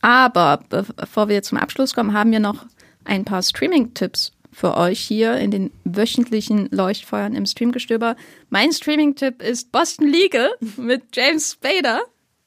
Aber 0.00 0.60
bevor 0.70 1.28
wir 1.28 1.42
zum 1.42 1.58
Abschluss 1.58 1.94
kommen, 1.94 2.14
haben 2.14 2.32
wir 2.32 2.40
noch 2.40 2.64
ein 3.04 3.24
paar 3.24 3.42
Streaming-Tipps 3.42 4.32
für 4.58 4.76
euch 4.76 4.98
hier 4.98 5.36
in 5.36 5.52
den 5.52 5.70
wöchentlichen 5.84 6.68
Leuchtfeuern 6.72 7.36
im 7.36 7.46
Streamgestöber. 7.46 8.16
Mein 8.50 8.72
Streaming-Tipp 8.72 9.40
ist 9.40 9.70
Boston 9.70 10.08
Legal 10.08 10.50
mit 10.76 11.14
James 11.14 11.52
Spader. 11.52 12.00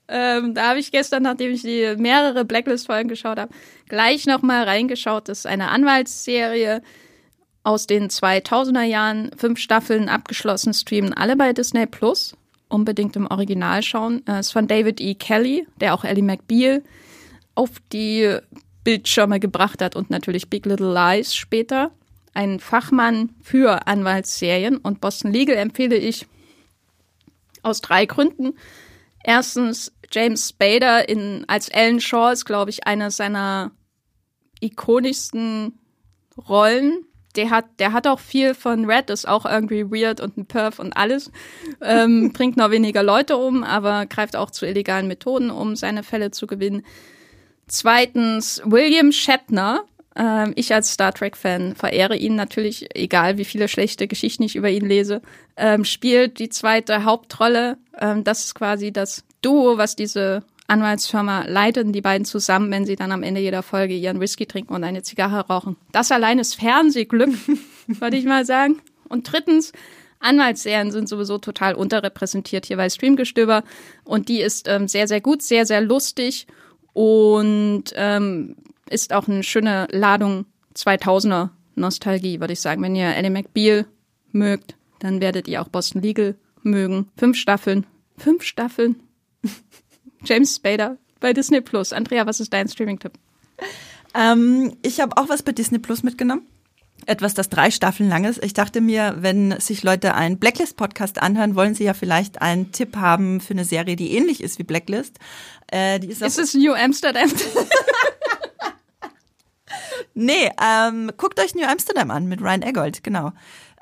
Ähm, 0.10 0.54
da 0.54 0.68
habe 0.68 0.80
ich 0.80 0.92
gestern, 0.92 1.24
nachdem 1.24 1.54
ich 1.54 1.62
die 1.62 1.96
mehrere 1.98 2.44
Blacklist-Folgen 2.44 3.08
geschaut 3.08 3.40
habe, 3.40 3.54
gleich 3.88 4.26
nochmal 4.26 4.66
reingeschaut. 4.66 5.30
Das 5.30 5.40
ist 5.40 5.46
eine 5.46 5.70
Anwaltsserie 5.70 6.82
aus 7.64 7.88
den 7.88 8.10
2000er 8.10 8.84
Jahren. 8.84 9.32
Fünf 9.38 9.60
Staffeln 9.60 10.10
abgeschlossen, 10.10 10.74
streamen 10.74 11.14
alle 11.14 11.38
bei 11.38 11.54
Disney 11.54 11.86
Plus. 11.86 12.36
Unbedingt 12.68 13.16
im 13.16 13.28
Original 13.28 13.84
schauen. 13.84 14.22
Es 14.26 14.48
ist 14.48 14.52
von 14.52 14.68
David 14.68 15.00
E. 15.00 15.16
Kelly, 15.16 15.66
der 15.80 15.94
auch 15.94 16.04
Ellie 16.04 16.24
McBeal 16.24 16.84
auf 17.56 17.70
die 17.94 18.38
Bildschirme 18.84 19.40
gebracht 19.40 19.82
hat 19.82 19.96
und 19.96 20.10
natürlich 20.10 20.50
Big 20.50 20.66
Little 20.66 20.94
Lies 20.94 21.34
später. 21.34 21.92
Ein 22.34 22.60
Fachmann 22.60 23.36
für 23.42 23.88
Anwaltsserien 23.88 24.78
und 24.78 25.02
Boston 25.02 25.32
Legal 25.32 25.58
empfehle 25.58 25.98
ich 25.98 26.26
aus 27.62 27.82
drei 27.82 28.06
Gründen. 28.06 28.54
Erstens, 29.24 29.92
James 30.12 30.50
Spader 30.50 31.08
in, 31.08 31.46
als 31.48 31.72
Alan 31.72 32.02
Shaw 32.02 32.32
ist, 32.32 32.46
glaube 32.46 32.70
ich, 32.70 32.88
einer 32.88 33.12
seiner 33.12 33.72
ikonischsten 34.60 35.80
Rollen. 36.50 37.06
Der 37.36 37.50
hat, 37.50 37.66
der 37.80 37.94
hat 37.94 38.08
auch 38.08 38.20
viel 38.20 38.54
von 38.54 38.86
Red, 38.86 39.10
ist 39.10 39.28
auch 39.28 39.46
irgendwie 39.46 39.90
weird 39.90 40.20
und 40.20 40.38
ein 40.38 40.46
Perf 40.46 40.80
und 40.80 40.98
alles. 40.98 41.32
Ähm, 41.82 42.34
bringt 42.34 42.58
noch 42.58 42.72
weniger 42.72 43.04
Leute 43.04 43.38
um, 43.38 43.64
aber 43.64 44.06
greift 44.06 44.36
auch 44.36 44.52
zu 44.52 44.66
illegalen 44.66 45.08
Methoden, 45.08 45.50
um 45.50 45.76
seine 45.76 46.04
Fälle 46.04 46.32
zu 46.32 46.48
gewinnen. 46.48 46.84
Zweitens, 47.68 48.62
William 48.66 49.12
Shatner. 49.12 49.86
Ähm, 50.16 50.54
ich 50.56 50.74
als 50.74 50.92
Star 50.92 51.14
Trek-Fan 51.14 51.76
verehre 51.76 52.16
ihn 52.16 52.36
natürlich, 52.36 52.96
egal 52.96 53.38
wie 53.38 53.46
viele 53.46 53.68
schlechte 53.68 54.08
Geschichten 54.08 54.44
ich 54.44 54.56
über 54.56 54.70
ihn 54.70 54.86
lese. 54.86 55.22
Ähm, 55.58 55.86
spielt 55.86 56.40
die 56.40 56.50
zweite 56.50 57.06
Hauptrolle. 57.06 57.78
Ähm, 58.00 58.24
das 58.24 58.46
ist 58.46 58.56
quasi 58.56 58.92
das 58.92 59.24
Duo, 59.42 59.78
was 59.78 59.96
diese 59.96 60.44
Anwaltsfirma 60.68 61.46
leitet, 61.48 61.94
die 61.94 62.02
beiden 62.02 62.26
zusammen, 62.26 62.72
wenn 62.72 62.86
sie 62.86 62.96
dann 62.96 63.12
am 63.12 63.24
Ende 63.24 63.42
jeder 63.42 63.64
Folge 63.64 63.94
ihren 63.94 64.20
Whisky 64.20 64.46
trinken 64.46 64.74
und 64.74 64.84
eine 64.84 65.04
Zigarre 65.04 65.48
rauchen. 65.48 65.76
Das 65.92 66.12
allein 66.12 66.40
ist 66.40 66.56
Fernsehglück, 66.56 67.34
würde 67.88 68.18
ich 68.18 68.26
mal 68.26 68.46
sagen. 68.46 68.82
Und 69.10 69.32
drittens, 69.32 69.74
Anwaltsserien 70.22 70.92
sind 70.92 71.10
sowieso 71.10 71.40
total 71.40 71.74
unterrepräsentiert 71.74 72.66
hier 72.66 72.78
bei 72.78 72.90
Streamgestöber 72.90 73.64
und 74.04 74.30
die 74.30 74.42
ist 74.42 74.68
ähm, 74.68 74.88
sehr, 74.88 75.08
sehr 75.08 75.20
gut, 75.20 75.42
sehr, 75.42 75.66
sehr 75.66 75.82
lustig 75.82 76.48
und 76.94 77.86
ähm, 77.96 78.56
ist 78.92 79.14
auch 79.14 79.28
eine 79.28 79.44
schöne 79.44 79.88
Ladung 79.92 80.46
2000er 80.76 81.50
Nostalgie, 81.76 82.40
würde 82.40 82.54
ich 82.54 82.62
sagen. 82.62 82.82
Wenn 82.82 82.96
ihr 82.96 83.16
Ellie 83.16 83.30
McBeal 83.30 83.86
mögt, 84.32 84.76
dann 85.00 85.22
werdet 85.22 85.48
ihr 85.48 85.62
auch 85.62 85.70
Boston 85.70 86.02
Legal 86.02 86.36
mögen. 86.64 87.10
Fünf 87.18 87.38
Staffeln. 87.38 87.86
Fünf 88.18 88.44
Staffeln. 88.44 89.02
James 90.26 90.56
Spader 90.56 90.98
bei 91.20 91.34
Disney 91.34 91.62
Plus. 91.62 91.94
Andrea, 91.94 92.26
was 92.26 92.40
ist 92.40 92.54
dein 92.54 92.68
Streaming-Tipp? 92.68 93.14
Ähm, 94.14 94.76
ich 94.82 95.00
habe 95.00 95.18
auch 95.18 95.30
was 95.30 95.44
bei 95.44 95.52
Disney 95.52 95.80
Plus 95.80 96.04
mitgenommen. 96.04 96.46
Etwas, 97.08 97.34
das 97.34 97.50
drei 97.50 97.72
Staffeln 97.72 98.10
lang 98.10 98.26
ist. 98.26 98.44
Ich 98.44 98.54
dachte 98.54 98.80
mir, 98.80 99.16
wenn 99.20 99.60
sich 99.60 99.82
Leute 99.82 100.14
einen 100.14 100.38
Blacklist-Podcast 100.38 101.20
anhören, 101.20 101.56
wollen 101.56 101.74
sie 101.74 101.86
ja 101.86 101.96
vielleicht 101.96 102.44
einen 102.44 102.72
Tipp 102.72 102.96
haben 102.96 103.42
für 103.42 103.54
eine 103.54 103.66
Serie, 103.66 103.96
die 103.96 104.16
ähnlich 104.16 104.42
ist 104.42 104.60
wie 104.60 104.64
Blacklist. 104.64 105.18
Äh, 105.72 106.00
die 106.00 106.08
ist, 106.08 106.22
ist 106.22 106.38
es 106.38 106.54
New 106.54 106.74
Amsterdam? 106.74 107.32
nee, 110.14 110.50
ähm, 110.62 111.12
guckt 111.18 111.40
euch 111.40 111.56
New 111.56 111.66
Amsterdam 111.66 112.12
an 112.12 112.28
mit 112.28 112.42
Ryan 112.42 112.62
Eggold, 112.62 113.04
genau. 113.04 113.32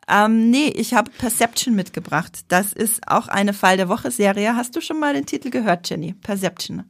Ähm, 0.08 0.50
nee, 0.50 0.70
ich 0.70 0.94
habe 0.94 1.12
Perception 1.12 1.76
mitgebracht. 1.76 2.40
Das 2.48 2.74
ist 2.74 3.08
auch 3.08 3.28
eine 3.28 3.54
Fall 3.54 3.78
der 3.78 3.90
Woche 3.90 4.10
Serie. 4.10 4.56
Hast 4.56 4.76
du 4.76 4.82
schon 4.82 5.00
mal 5.00 5.14
den 5.14 5.28
Titel 5.28 5.52
gehört, 5.52 5.88
Jenny? 5.90 6.14
Perception. 6.14 6.84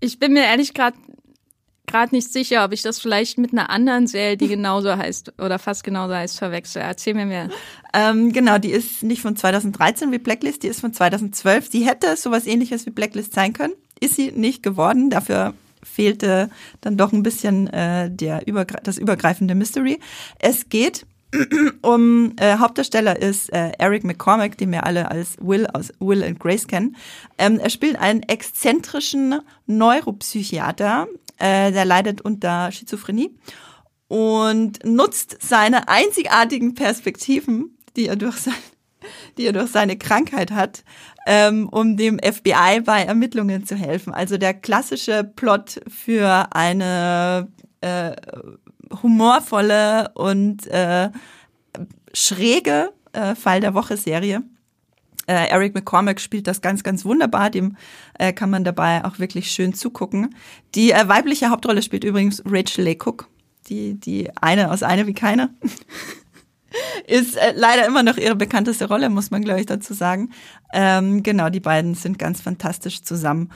Ich 0.00 0.18
bin 0.18 0.32
mir 0.32 0.44
ehrlich 0.44 0.72
gerade 0.72 0.96
gerade 1.88 2.14
nicht 2.14 2.32
sicher, 2.32 2.64
ob 2.64 2.72
ich 2.72 2.82
das 2.82 3.00
vielleicht 3.00 3.38
mit 3.38 3.52
einer 3.52 3.70
anderen 3.70 4.06
Serie, 4.06 4.36
die 4.36 4.46
genauso 4.46 4.96
heißt 4.96 5.32
oder 5.40 5.58
fast 5.58 5.82
genauso 5.82 6.14
heißt, 6.14 6.38
verwechsel. 6.38 6.82
Erzähl 6.82 7.14
mir 7.14 7.26
mehr. 7.26 7.48
Ähm, 7.92 8.32
genau, 8.32 8.58
die 8.58 8.70
ist 8.70 9.02
nicht 9.02 9.22
von 9.22 9.34
2013 9.34 10.12
wie 10.12 10.18
Blacklist, 10.18 10.62
die 10.62 10.68
ist 10.68 10.80
von 10.80 10.92
2012. 10.92 11.70
Die 11.70 11.86
hätte 11.86 12.14
sowas 12.16 12.46
ähnliches 12.46 12.86
wie 12.86 12.90
Blacklist 12.90 13.34
sein 13.34 13.54
können. 13.54 13.72
Ist 14.00 14.14
sie 14.14 14.30
nicht 14.30 14.62
geworden. 14.62 15.10
Dafür 15.10 15.54
fehlte 15.88 16.50
dann 16.80 16.96
doch 16.96 17.12
ein 17.12 17.22
bisschen 17.22 17.66
äh, 17.68 18.10
der 18.10 18.46
übergre 18.46 18.78
das 18.82 18.98
übergreifende 18.98 19.54
Mystery. 19.54 19.98
Es 20.38 20.68
geht 20.68 21.06
um 21.82 22.32
äh, 22.38 22.58
Hauptdarsteller 22.58 23.20
ist 23.20 23.52
äh, 23.52 23.72
Eric 23.78 24.04
McCormack, 24.04 24.56
den 24.56 24.72
wir 24.72 24.84
alle 24.84 25.10
als 25.10 25.36
Will 25.40 25.66
aus 25.66 25.92
Will 26.00 26.24
and 26.24 26.40
Grace 26.40 26.66
kennen. 26.66 26.96
Ähm, 27.36 27.58
er 27.58 27.70
spielt 27.70 27.96
einen 27.96 28.22
exzentrischen 28.22 29.40
Neuropsychiater, 29.66 31.06
äh, 31.38 31.70
der 31.72 31.84
leidet 31.84 32.22
unter 32.22 32.72
Schizophrenie 32.72 33.36
und 34.08 34.84
nutzt 34.84 35.36
seine 35.40 35.88
einzigartigen 35.88 36.74
Perspektiven, 36.74 37.76
die 37.96 38.06
er 38.06 38.16
durch 38.16 38.36
sein 38.36 38.54
die 39.38 39.46
er 39.46 39.52
durch 39.52 39.70
seine 39.70 39.96
Krankheit 39.96 40.50
hat, 40.50 40.82
ähm, 41.30 41.68
um 41.68 41.98
dem 41.98 42.18
FBI 42.18 42.80
bei 42.80 43.02
Ermittlungen 43.02 43.66
zu 43.66 43.76
helfen. 43.76 44.14
Also 44.14 44.38
der 44.38 44.54
klassische 44.54 45.24
Plot 45.24 45.82
für 45.86 46.48
eine 46.52 47.48
äh, 47.82 48.12
humorvolle 49.02 50.10
und 50.14 50.66
äh, 50.68 51.10
schräge 52.14 52.92
äh, 53.12 53.34
Fall 53.34 53.60
der 53.60 53.74
Woche 53.74 53.98
Serie. 53.98 54.42
Äh, 55.26 55.50
Eric 55.50 55.74
McCormack 55.74 56.18
spielt 56.18 56.46
das 56.46 56.62
ganz, 56.62 56.82
ganz 56.82 57.04
wunderbar. 57.04 57.50
Dem 57.50 57.76
äh, 58.18 58.32
kann 58.32 58.48
man 58.48 58.64
dabei 58.64 59.04
auch 59.04 59.18
wirklich 59.18 59.50
schön 59.50 59.74
zugucken. 59.74 60.34
Die 60.74 60.92
äh, 60.92 61.08
weibliche 61.08 61.50
Hauptrolle 61.50 61.82
spielt 61.82 62.04
übrigens 62.04 62.42
Rachel 62.46 62.84
Leigh 62.84 63.06
Cook. 63.06 63.28
Die, 63.68 64.00
die 64.00 64.30
eine 64.40 64.70
aus 64.70 64.82
Eine 64.82 65.06
wie 65.06 65.12
keine. 65.12 65.50
ist 67.06 67.36
äh, 67.36 67.52
leider 67.54 67.86
immer 67.86 68.02
noch 68.02 68.16
ihre 68.16 68.36
bekannteste 68.36 68.88
Rolle, 68.88 69.08
muss 69.08 69.30
man, 69.30 69.42
glaube 69.42 69.60
ich, 69.60 69.66
dazu 69.66 69.94
sagen. 69.94 70.30
Ähm, 70.72 71.22
genau, 71.22 71.48
die 71.48 71.60
beiden 71.60 71.94
sind 71.94 72.18
ganz 72.18 72.40
fantastisch 72.40 73.02
zusammen. 73.02 73.50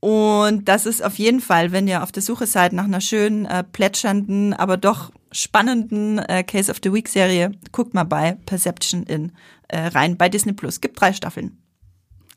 Und 0.00 0.68
das 0.68 0.86
ist 0.86 1.02
auf 1.02 1.18
jeden 1.18 1.40
Fall, 1.40 1.72
wenn 1.72 1.88
ihr 1.88 2.02
auf 2.02 2.12
der 2.12 2.22
Suche 2.22 2.46
seid 2.46 2.72
nach 2.72 2.84
einer 2.84 3.00
schönen, 3.00 3.46
äh, 3.46 3.64
plätschernden, 3.64 4.54
aber 4.54 4.76
doch 4.76 5.10
spannenden 5.32 6.18
äh, 6.18 6.44
Case 6.44 6.70
of 6.70 6.78
the 6.82 6.92
Week 6.92 7.08
Serie, 7.08 7.52
guckt 7.72 7.94
mal 7.94 8.04
bei 8.04 8.36
Perception 8.46 9.02
in 9.02 9.32
äh, 9.68 9.88
rein 9.88 10.16
bei 10.16 10.28
Disney 10.28 10.52
Plus. 10.52 10.80
Gibt 10.80 11.00
drei 11.00 11.12
Staffeln. 11.12 11.58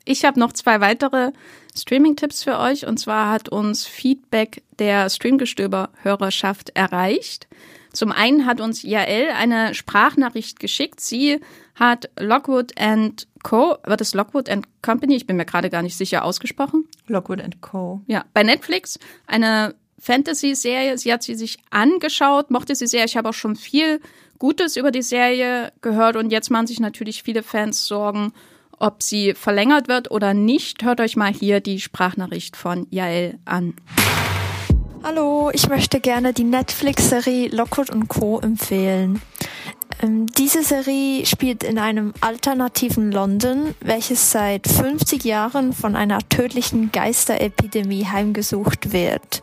Ich 0.06 0.26
habe 0.26 0.40
noch 0.40 0.54
zwei 0.54 0.82
weitere 0.82 1.32
Streaming-Tipps 1.76 2.44
für 2.44 2.58
euch. 2.58 2.88
Und 2.88 2.98
zwar 2.98 3.32
hat 3.32 3.50
uns 3.50 3.86
Feedback 3.86 4.64
der 4.80 5.10
Streamgestöber-Hörerschaft 5.10 6.72
erreicht 6.72 7.48
Zum 7.94 8.12
einen 8.12 8.46
hat 8.46 8.62
uns 8.62 8.84
IAL 8.84 9.32
eine 9.38 9.74
Sprachnachricht 9.74 10.60
geschickt. 10.60 11.02
Sie 11.02 11.39
hat 11.76 12.10
Lockwood 12.18 12.80
and 12.80 13.28
Co. 13.44 13.78
Wird 13.86 14.02
es 14.02 14.14
Lockwood 14.14 14.50
and 14.50 14.66
Company? 14.82 15.16
Ich 15.16 15.28
bin 15.28 15.36
mir 15.36 15.46
gerade 15.46 15.70
gar 15.70 15.82
nicht 15.82 15.98
sicher 15.98 16.24
ausgesprochen. 16.24 16.88
Lockwood 17.08 17.42
and 17.42 17.62
Co. 17.62 18.02
Ja, 18.08 18.26
bei 18.34 18.44
Netflix 18.44 18.98
eine 19.28 19.76
Fantasy-Serie. 20.00 20.98
Sie 20.98 21.12
hat 21.12 21.24
sie 21.24 21.36
sich 21.36 21.58
angeschaut, 21.70 22.50
mochte 22.50 22.76
sie 22.76 22.88
sehr. 22.88 23.06
Ich 23.06 23.18
habe 23.18 23.30
auch 23.30 23.34
schon 23.34 23.56
viel 23.56 24.00
Gutes 24.39 24.76
über 24.76 24.92
die 24.92 25.04
Serie 25.04 25.72
gehört 25.82 26.16
und 26.16 26.32
jetzt 26.32 26.50
machen 26.50 26.68
sich 26.68 26.80
natürlich 26.80 27.22
viele 27.24 27.44
Fans 27.44 27.86
Sorgen, 27.86 28.34
ob 28.80 29.04
sie 29.04 29.36
verlängert 29.36 29.88
wird 29.88 30.10
oder 30.10 30.34
nicht. 30.34 30.84
Hört 30.84 31.00
euch 31.00 31.16
mal 31.16 31.32
hier 31.32 31.60
die 31.60 31.80
Sprachnachricht 31.80 32.56
von 32.58 32.88
Jael 32.89 33.38
an. 33.46 33.76
Hallo, 35.04 35.49
ich 35.52 35.68
möchte 35.68 35.99
gerne 35.99 36.32
die 36.32 36.43
Netflix-Serie 36.43 37.49
Lockwood 37.49 37.89
Co. 38.08 38.39
empfehlen. 38.39 39.20
Ähm, 39.99 40.28
diese 40.28 40.62
Serie 40.62 41.26
spielt 41.26 41.64
in 41.64 41.80
einem 41.80 42.14
alternativen 42.22 43.12
London, 43.12 43.74
welches 43.80 44.32
seit 44.32 44.68
50 44.68 45.24
Jahren 45.24 45.74
von 45.74 45.95
einer 45.95 46.20
tödlichen 46.30 46.91
Geisterepidemie 46.91 48.06
heimgesucht 48.06 48.93
wird. 48.93 49.41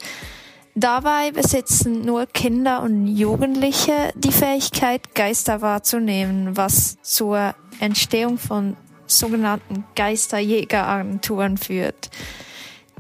Dabei 0.77 1.33
besitzen 1.33 2.03
nur 2.03 2.27
Kinder 2.27 2.81
und 2.83 3.09
Jugendliche 3.09 4.13
die 4.15 4.31
Fähigkeit, 4.31 5.13
Geister 5.17 5.61
wahrzunehmen, 5.61 6.57
was 6.57 6.99
zur 7.03 7.57
Entstehung 7.81 8.39
von 8.39 8.77
sogenannten 9.09 9.83
Geisterjägeragenturen 9.97 11.59
führt. 11.59 12.11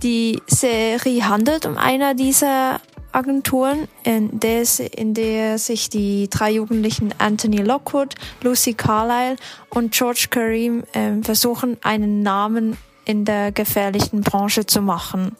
Die 0.02 0.40
Serie 0.46 1.28
handelt 1.28 1.66
um 1.66 1.76
einer 1.76 2.14
dieser 2.14 2.80
Agenturen, 3.10 3.88
in 4.04 4.38
der, 4.38 4.64
in 4.96 5.14
der 5.14 5.58
sich 5.58 5.90
die 5.90 6.28
drei 6.30 6.52
Jugendlichen 6.52 7.12
Anthony 7.18 7.58
Lockwood, 7.58 8.14
Lucy 8.42 8.74
Carlyle 8.74 9.36
und 9.70 9.92
George 9.92 10.28
Kareem 10.30 10.84
äh, 10.92 11.20
versuchen, 11.22 11.78
einen 11.82 12.22
Namen 12.22 12.76
in 13.06 13.24
der 13.24 13.50
gefährlichen 13.50 14.20
Branche 14.20 14.66
zu 14.66 14.82
machen. 14.82 15.34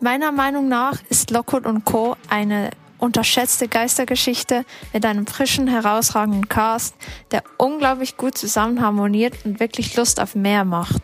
Meiner 0.00 0.32
Meinung 0.32 0.68
nach 0.68 0.98
ist 1.10 1.30
Lockwood 1.30 1.66
und 1.66 1.84
Co. 1.84 2.16
eine 2.28 2.70
unterschätzte 2.98 3.68
Geistergeschichte 3.68 4.64
mit 4.92 5.04
einem 5.04 5.26
frischen, 5.26 5.66
herausragenden 5.66 6.48
Cast, 6.48 6.94
der 7.32 7.42
unglaublich 7.58 8.16
gut 8.16 8.38
zusammen 8.38 8.80
harmoniert 8.80 9.34
und 9.44 9.60
wirklich 9.60 9.96
Lust 9.96 10.20
auf 10.20 10.34
mehr 10.34 10.64
macht. 10.64 11.02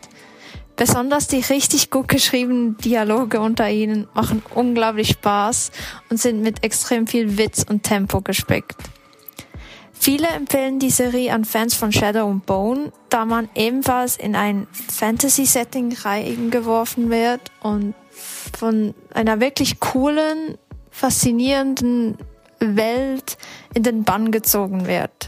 Besonders 0.79 1.27
die 1.27 1.41
richtig 1.41 1.89
gut 1.89 2.07
geschriebenen 2.07 2.77
Dialoge 2.77 3.41
unter 3.41 3.69
ihnen 3.69 4.07
machen 4.13 4.41
unglaublich 4.55 5.09
Spaß 5.09 5.71
und 6.09 6.21
sind 6.21 6.41
mit 6.41 6.63
extrem 6.63 7.05
viel 7.05 7.37
Witz 7.37 7.65
und 7.69 7.83
Tempo 7.83 8.21
gespickt. 8.21 8.77
Viele 9.91 10.29
empfehlen 10.29 10.79
die 10.79 10.89
Serie 10.89 11.33
an 11.33 11.43
Fans 11.43 11.75
von 11.75 11.91
Shadow 11.91 12.29
and 12.29 12.45
Bone, 12.45 12.93
da 13.09 13.25
man 13.25 13.49
ebenfalls 13.55 14.15
in 14.15 14.37
ein 14.37 14.67
Fantasy-Setting 14.71 15.97
reingeworfen 16.01 17.09
wird 17.09 17.41
und 17.59 17.93
von 18.57 18.93
einer 19.13 19.41
wirklich 19.41 19.81
coolen, 19.81 20.57
faszinierenden 20.91 22.17
Welt 22.61 23.37
in 23.73 23.83
den 23.83 24.05
Bann 24.05 24.31
gezogen 24.31 24.87
wird. 24.87 25.27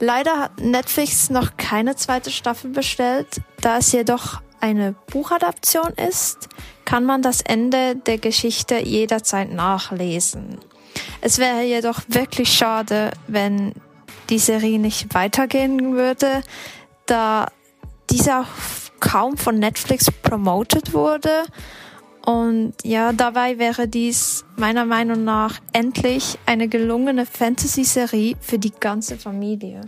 Leider 0.00 0.40
hat 0.40 0.60
Netflix 0.60 1.30
noch 1.30 1.56
keine 1.56 1.94
zweite 1.94 2.32
Staffel 2.32 2.70
bestellt, 2.72 3.40
da 3.60 3.78
es 3.78 3.92
jedoch 3.92 4.40
eine 4.60 4.94
Buchadaption 5.10 5.92
ist, 6.08 6.48
kann 6.84 7.04
man 7.04 7.22
das 7.22 7.40
Ende 7.40 7.96
der 7.96 8.18
Geschichte 8.18 8.78
jederzeit 8.78 9.52
nachlesen. 9.52 10.58
Es 11.20 11.38
wäre 11.38 11.62
jedoch 11.62 12.00
wirklich 12.08 12.52
schade, 12.52 13.10
wenn 13.26 13.74
die 14.30 14.38
Serie 14.38 14.78
nicht 14.78 15.14
weitergehen 15.14 15.94
würde, 15.94 16.42
da 17.06 17.46
dieser 18.10 18.46
kaum 19.00 19.36
von 19.36 19.58
Netflix 19.58 20.10
promoted 20.22 20.94
wurde 20.94 21.44
und 22.26 22.74
ja, 22.82 23.12
dabei 23.12 23.58
wäre 23.58 23.86
dies 23.86 24.44
meiner 24.56 24.84
Meinung 24.84 25.22
nach 25.22 25.60
endlich 25.72 26.38
eine 26.44 26.66
gelungene 26.66 27.24
Fantasy-Serie 27.24 28.34
für 28.40 28.58
die 28.58 28.72
ganze 28.72 29.16
Familie. 29.16 29.82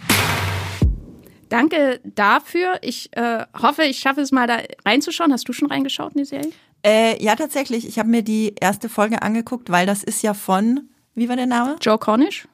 Danke 1.48 2.00
dafür. 2.04 2.78
Ich 2.82 3.14
äh, 3.16 3.44
hoffe, 3.60 3.84
ich 3.84 3.98
schaffe 3.98 4.20
es 4.20 4.32
mal 4.32 4.46
da 4.46 4.58
reinzuschauen. 4.84 5.32
Hast 5.32 5.48
du 5.48 5.52
schon 5.52 5.70
reingeschaut 5.70 6.12
in 6.12 6.18
die 6.18 6.24
Serie? 6.24 6.50
Äh, 6.84 7.22
ja, 7.22 7.34
tatsächlich. 7.36 7.86
Ich 7.86 7.98
habe 7.98 8.08
mir 8.08 8.22
die 8.22 8.54
erste 8.60 8.88
Folge 8.88 9.22
angeguckt, 9.22 9.70
weil 9.70 9.86
das 9.86 10.02
ist 10.02 10.22
ja 10.22 10.34
von, 10.34 10.88
wie 11.14 11.28
war 11.28 11.36
der 11.36 11.46
Name? 11.46 11.76
Joe 11.80 11.98
Cornish. 11.98 12.46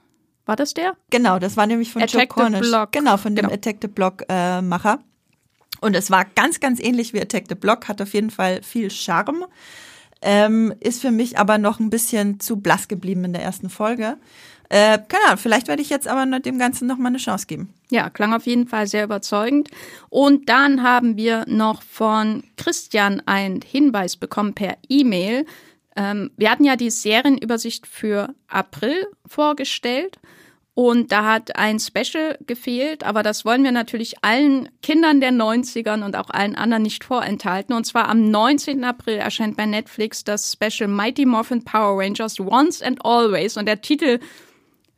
War 0.46 0.56
das 0.56 0.74
der? 0.74 0.96
Genau, 1.10 1.38
das 1.38 1.56
war 1.56 1.66
nämlich 1.66 1.92
von 1.92 2.02
Attack 2.02 2.20
Joe 2.20 2.26
Cornish. 2.26 2.68
Block. 2.68 2.92
Genau, 2.92 3.16
von 3.16 3.34
dem 3.34 3.44
Genau. 3.46 3.54
Attack 3.54 3.76
the 3.80 3.88
Block 3.88 4.22
äh. 4.28 4.60
Und 5.80 5.94
es 5.94 6.10
war 6.10 6.24
ganz, 6.24 6.60
ganz 6.60 6.80
ähnlich 6.80 7.12
wie 7.12 7.20
Attack 7.20 7.44
the 7.48 7.54
Block, 7.54 7.88
hat 7.88 8.00
auf 8.00 8.14
jeden 8.14 8.30
Fall 8.30 8.62
viel 8.62 8.90
Charme. 8.90 9.46
Ähm, 10.22 10.72
ist 10.80 11.02
für 11.02 11.10
mich 11.10 11.38
aber 11.38 11.58
noch 11.58 11.80
ein 11.80 11.90
bisschen 11.90 12.40
zu 12.40 12.56
blass 12.56 12.88
geblieben 12.88 13.24
in 13.24 13.34
der 13.34 13.42
ersten 13.42 13.68
Folge. 13.68 14.16
Äh, 14.74 14.98
keine 15.06 15.26
Ahnung, 15.26 15.38
vielleicht 15.38 15.68
werde 15.68 15.82
ich 15.82 15.88
jetzt 15.88 16.08
aber 16.08 16.26
dem 16.40 16.58
Ganzen 16.58 16.88
noch 16.88 16.98
mal 16.98 17.06
eine 17.06 17.18
Chance 17.18 17.46
geben. 17.46 17.72
Ja, 17.90 18.10
klang 18.10 18.34
auf 18.34 18.44
jeden 18.44 18.66
Fall 18.66 18.88
sehr 18.88 19.04
überzeugend. 19.04 19.68
Und 20.08 20.48
dann 20.48 20.82
haben 20.82 21.16
wir 21.16 21.44
noch 21.46 21.80
von 21.80 22.42
Christian 22.56 23.22
einen 23.24 23.60
Hinweis 23.62 24.16
bekommen 24.16 24.52
per 24.52 24.76
E-Mail. 24.88 25.46
Ähm, 25.94 26.32
wir 26.36 26.50
hatten 26.50 26.64
ja 26.64 26.74
die 26.74 26.90
Serienübersicht 26.90 27.86
für 27.86 28.34
April 28.48 29.06
vorgestellt. 29.24 30.18
Und 30.74 31.12
da 31.12 31.24
hat 31.24 31.54
ein 31.54 31.78
Special 31.78 32.36
gefehlt, 32.44 33.04
aber 33.04 33.22
das 33.22 33.44
wollen 33.44 33.62
wir 33.62 33.70
natürlich 33.70 34.24
allen 34.24 34.68
Kindern 34.82 35.20
der 35.20 35.30
90ern 35.30 36.04
und 36.04 36.16
auch 36.16 36.30
allen 36.30 36.56
anderen 36.56 36.82
nicht 36.82 37.04
vorenthalten. 37.04 37.76
Und 37.76 37.84
zwar 37.84 38.08
am 38.08 38.28
19. 38.28 38.82
April 38.82 39.18
erscheint 39.18 39.56
bei 39.56 39.66
Netflix 39.66 40.24
das 40.24 40.50
Special 40.52 40.88
Mighty 40.88 41.26
Morphin 41.26 41.62
Power 41.62 42.00
Rangers 42.02 42.40
Once 42.40 42.82
and 42.82 43.04
Always. 43.04 43.56
Und 43.56 43.66
der 43.66 43.80
Titel 43.80 44.18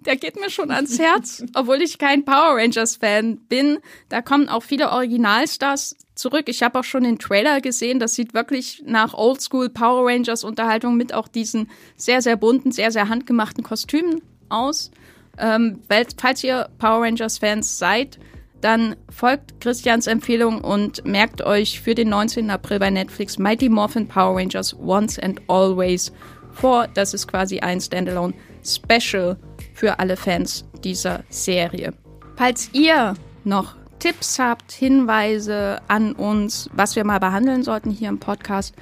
der 0.06 0.16
geht 0.16 0.36
mir 0.40 0.50
schon 0.50 0.70
ans 0.70 0.98
Herz, 0.98 1.44
obwohl 1.54 1.82
ich 1.82 1.98
kein 1.98 2.24
Power 2.24 2.56
Rangers 2.56 2.96
Fan 2.96 3.38
bin. 3.48 3.78
Da 4.08 4.22
kommen 4.22 4.48
auch 4.48 4.62
viele 4.62 4.90
Originalstars 4.90 5.96
zurück. 6.14 6.44
Ich 6.48 6.62
habe 6.62 6.78
auch 6.78 6.84
schon 6.84 7.04
den 7.04 7.18
Trailer 7.18 7.60
gesehen. 7.60 7.98
Das 7.98 8.14
sieht 8.14 8.34
wirklich 8.34 8.82
nach 8.86 9.14
Oldschool 9.14 9.68
Power 9.68 10.06
Rangers 10.08 10.44
Unterhaltung 10.44 10.96
mit 10.96 11.12
auch 11.12 11.28
diesen 11.28 11.70
sehr, 11.96 12.22
sehr 12.22 12.36
bunten, 12.36 12.72
sehr, 12.72 12.90
sehr 12.90 13.08
handgemachten 13.08 13.62
Kostümen 13.62 14.22
aus. 14.48 14.90
Ähm, 15.38 15.80
falls 15.88 16.42
ihr 16.42 16.68
Power 16.78 17.02
Rangers 17.02 17.38
Fans 17.38 17.78
seid, 17.78 18.18
dann 18.60 18.96
folgt 19.10 19.60
Christians 19.60 20.06
Empfehlung 20.06 20.62
und 20.62 21.04
merkt 21.04 21.42
euch 21.42 21.80
für 21.80 21.94
den 21.94 22.08
19. 22.08 22.50
April 22.50 22.78
bei 22.78 22.90
Netflix 22.90 23.38
Mighty 23.38 23.68
Morphin 23.68 24.08
Power 24.08 24.36
Rangers 24.36 24.74
Once 24.78 25.18
and 25.18 25.40
Always 25.48 26.10
vor. 26.52 26.88
Das 26.94 27.12
ist 27.12 27.28
quasi 27.28 27.60
ein 27.60 27.80
Standalone 27.80 28.34
Special 28.64 29.36
für 29.76 29.98
alle 29.98 30.16
Fans 30.16 30.64
dieser 30.82 31.22
Serie. 31.28 31.92
Falls 32.36 32.70
ihr 32.72 33.12
noch 33.44 33.76
Tipps 33.98 34.38
habt, 34.38 34.72
Hinweise 34.72 35.82
an 35.86 36.12
uns, 36.12 36.70
was 36.72 36.96
wir 36.96 37.04
mal 37.04 37.20
behandeln 37.20 37.62
sollten 37.62 37.90
hier 37.90 38.08
im 38.08 38.18
Podcast, 38.18 38.74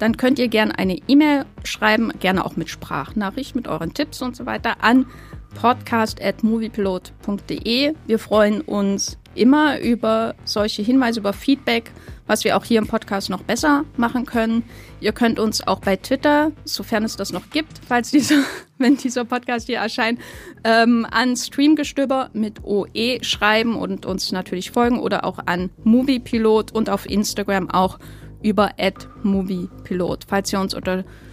dann 0.00 0.16
könnt 0.16 0.40
ihr 0.40 0.48
gerne 0.48 0.76
eine 0.78 0.98
E-Mail 1.06 1.44
schreiben, 1.62 2.10
gerne 2.18 2.44
auch 2.44 2.56
mit 2.56 2.68
Sprachnachricht, 2.68 3.54
mit 3.54 3.68
euren 3.68 3.94
Tipps 3.94 4.20
und 4.22 4.34
so 4.34 4.44
weiter 4.46 4.82
an 4.82 5.06
podcast.moviepilot.de. 5.54 7.94
Wir 8.06 8.18
freuen 8.18 8.62
uns 8.62 9.19
immer 9.34 9.80
über 9.80 10.34
solche 10.44 10.82
Hinweise, 10.82 11.20
über 11.20 11.32
Feedback, 11.32 11.92
was 12.26 12.44
wir 12.44 12.56
auch 12.56 12.64
hier 12.64 12.78
im 12.78 12.86
Podcast 12.86 13.30
noch 13.30 13.42
besser 13.42 13.84
machen 13.96 14.24
können. 14.26 14.62
Ihr 15.00 15.12
könnt 15.12 15.38
uns 15.38 15.66
auch 15.66 15.80
bei 15.80 15.96
Twitter, 15.96 16.52
sofern 16.64 17.04
es 17.04 17.16
das 17.16 17.32
noch 17.32 17.50
gibt, 17.50 17.80
falls 17.86 18.10
dieser, 18.10 18.42
wenn 18.78 18.96
dieser 18.96 19.24
Podcast 19.24 19.66
hier 19.66 19.78
erscheint, 19.78 20.20
ähm, 20.64 21.06
an 21.10 21.36
Streamgestöber 21.36 22.30
mit 22.32 22.64
OE 22.64 23.18
schreiben 23.22 23.76
und 23.76 24.06
uns 24.06 24.32
natürlich 24.32 24.70
folgen 24.70 24.98
oder 24.98 25.24
auch 25.24 25.38
an 25.46 25.70
Moviepilot 25.84 26.72
und 26.72 26.90
auf 26.90 27.08
Instagram 27.08 27.70
auch 27.70 27.98
über 28.42 28.70
@moviepilot. 29.22 30.24
Falls 30.26 30.52
ihr 30.52 30.60
uns 30.60 30.74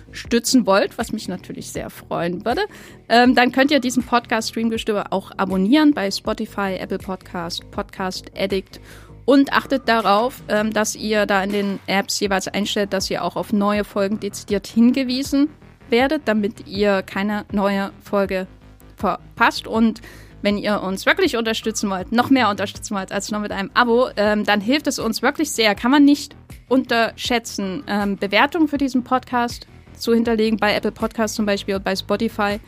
unterstützen 0.07 0.65
wollt, 0.65 0.97
was 0.97 1.11
mich 1.11 1.27
natürlich 1.27 1.71
sehr 1.71 1.89
freuen 1.89 2.45
würde, 2.45 2.61
ähm, 3.09 3.35
dann 3.35 3.51
könnt 3.51 3.71
ihr 3.71 3.79
diesen 3.79 4.03
Podcast 4.03 4.49
Streamgestöber 4.49 5.07
auch 5.11 5.31
abonnieren 5.37 5.93
bei 5.93 6.09
Spotify, 6.09 6.75
Apple 6.79 6.97
Podcast, 6.97 7.69
Podcast 7.71 8.31
Addict 8.35 8.79
und 9.25 9.53
achtet 9.53 9.87
darauf, 9.87 10.41
ähm, 10.47 10.73
dass 10.73 10.95
ihr 10.95 11.25
da 11.25 11.43
in 11.43 11.51
den 11.51 11.79
Apps 11.87 12.19
jeweils 12.19 12.47
einstellt, 12.47 12.93
dass 12.93 13.09
ihr 13.09 13.23
auch 13.23 13.35
auf 13.35 13.53
neue 13.53 13.83
Folgen 13.83 14.19
dezidiert 14.19 14.67
hingewiesen 14.67 15.49
werdet, 15.89 16.23
damit 16.25 16.67
ihr 16.67 17.01
keine 17.03 17.45
neue 17.51 17.91
Folge 18.01 18.47
verpasst. 18.95 19.67
Und 19.67 20.01
wenn 20.41 20.57
ihr 20.57 20.81
uns 20.81 21.05
wirklich 21.05 21.35
unterstützen 21.35 21.89
wollt, 21.89 22.11
noch 22.11 22.29
mehr 22.29 22.49
unterstützen 22.49 22.95
wollt 22.95 23.11
als 23.11 23.31
nur 23.31 23.41
mit 23.41 23.51
einem 23.51 23.71
Abo, 23.73 24.09
ähm, 24.15 24.43
dann 24.45 24.61
hilft 24.61 24.87
es 24.87 24.99
uns 24.99 25.21
wirklich 25.21 25.51
sehr. 25.51 25.75
Kann 25.75 25.91
man 25.91 26.05
nicht 26.05 26.35
unterschätzen. 26.69 27.83
Ähm, 27.87 28.17
Bewertungen 28.17 28.67
für 28.67 28.77
diesen 28.77 29.03
Podcast 29.03 29.67
zu 29.97 30.13
hinterlegen, 30.13 30.57
bei 30.57 30.75
Apple 30.75 30.91
Podcasts 30.91 31.35
zum 31.35 31.45
Beispiel 31.45 31.75
und 31.75 31.83
bei 31.83 31.95
Spotify. 31.95 32.59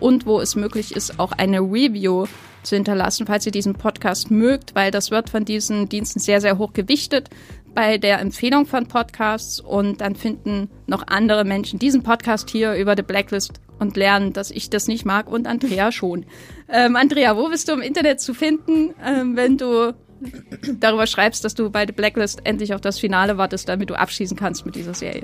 und 0.00 0.26
wo 0.26 0.40
es 0.40 0.56
möglich 0.56 0.96
ist, 0.96 1.20
auch 1.20 1.30
eine 1.30 1.60
Review 1.60 2.26
zu 2.64 2.74
hinterlassen, 2.74 3.26
falls 3.26 3.46
ihr 3.46 3.52
diesen 3.52 3.74
Podcast 3.74 4.30
mögt, 4.32 4.74
weil 4.74 4.90
das 4.90 5.10
wird 5.12 5.30
von 5.30 5.44
diesen 5.44 5.88
Diensten 5.88 6.18
sehr, 6.18 6.40
sehr 6.40 6.58
hoch 6.58 6.72
gewichtet 6.72 7.28
bei 7.74 7.98
der 7.98 8.20
Empfehlung 8.20 8.66
von 8.66 8.86
Podcasts 8.86 9.60
und 9.60 10.00
dann 10.00 10.14
finden 10.14 10.68
noch 10.86 11.06
andere 11.06 11.44
Menschen 11.44 11.78
diesen 11.78 12.02
Podcast 12.02 12.50
hier 12.50 12.74
über 12.74 12.94
The 12.96 13.02
Blacklist 13.02 13.60
und 13.78 13.96
lernen, 13.96 14.32
dass 14.32 14.50
ich 14.50 14.70
das 14.70 14.88
nicht 14.88 15.04
mag 15.04 15.30
und 15.30 15.46
Andrea 15.46 15.90
schon. 15.92 16.26
Ähm, 16.68 16.96
Andrea, 16.96 17.36
wo 17.36 17.48
bist 17.48 17.68
du 17.68 17.72
im 17.72 17.80
Internet 17.80 18.20
zu 18.20 18.34
finden, 18.34 18.94
ähm, 19.04 19.36
wenn 19.36 19.56
du 19.56 19.94
darüber 20.78 21.06
schreibst, 21.06 21.44
dass 21.44 21.54
du 21.54 21.70
bei 21.70 21.86
The 21.86 21.92
Blacklist 21.92 22.40
endlich 22.44 22.74
auf 22.74 22.80
das 22.80 22.98
Finale 22.98 23.38
wartest, 23.38 23.68
damit 23.68 23.90
du 23.90 23.94
abschließen 23.94 24.36
kannst 24.36 24.64
mit 24.66 24.74
dieser 24.74 24.94
Serie. 24.94 25.22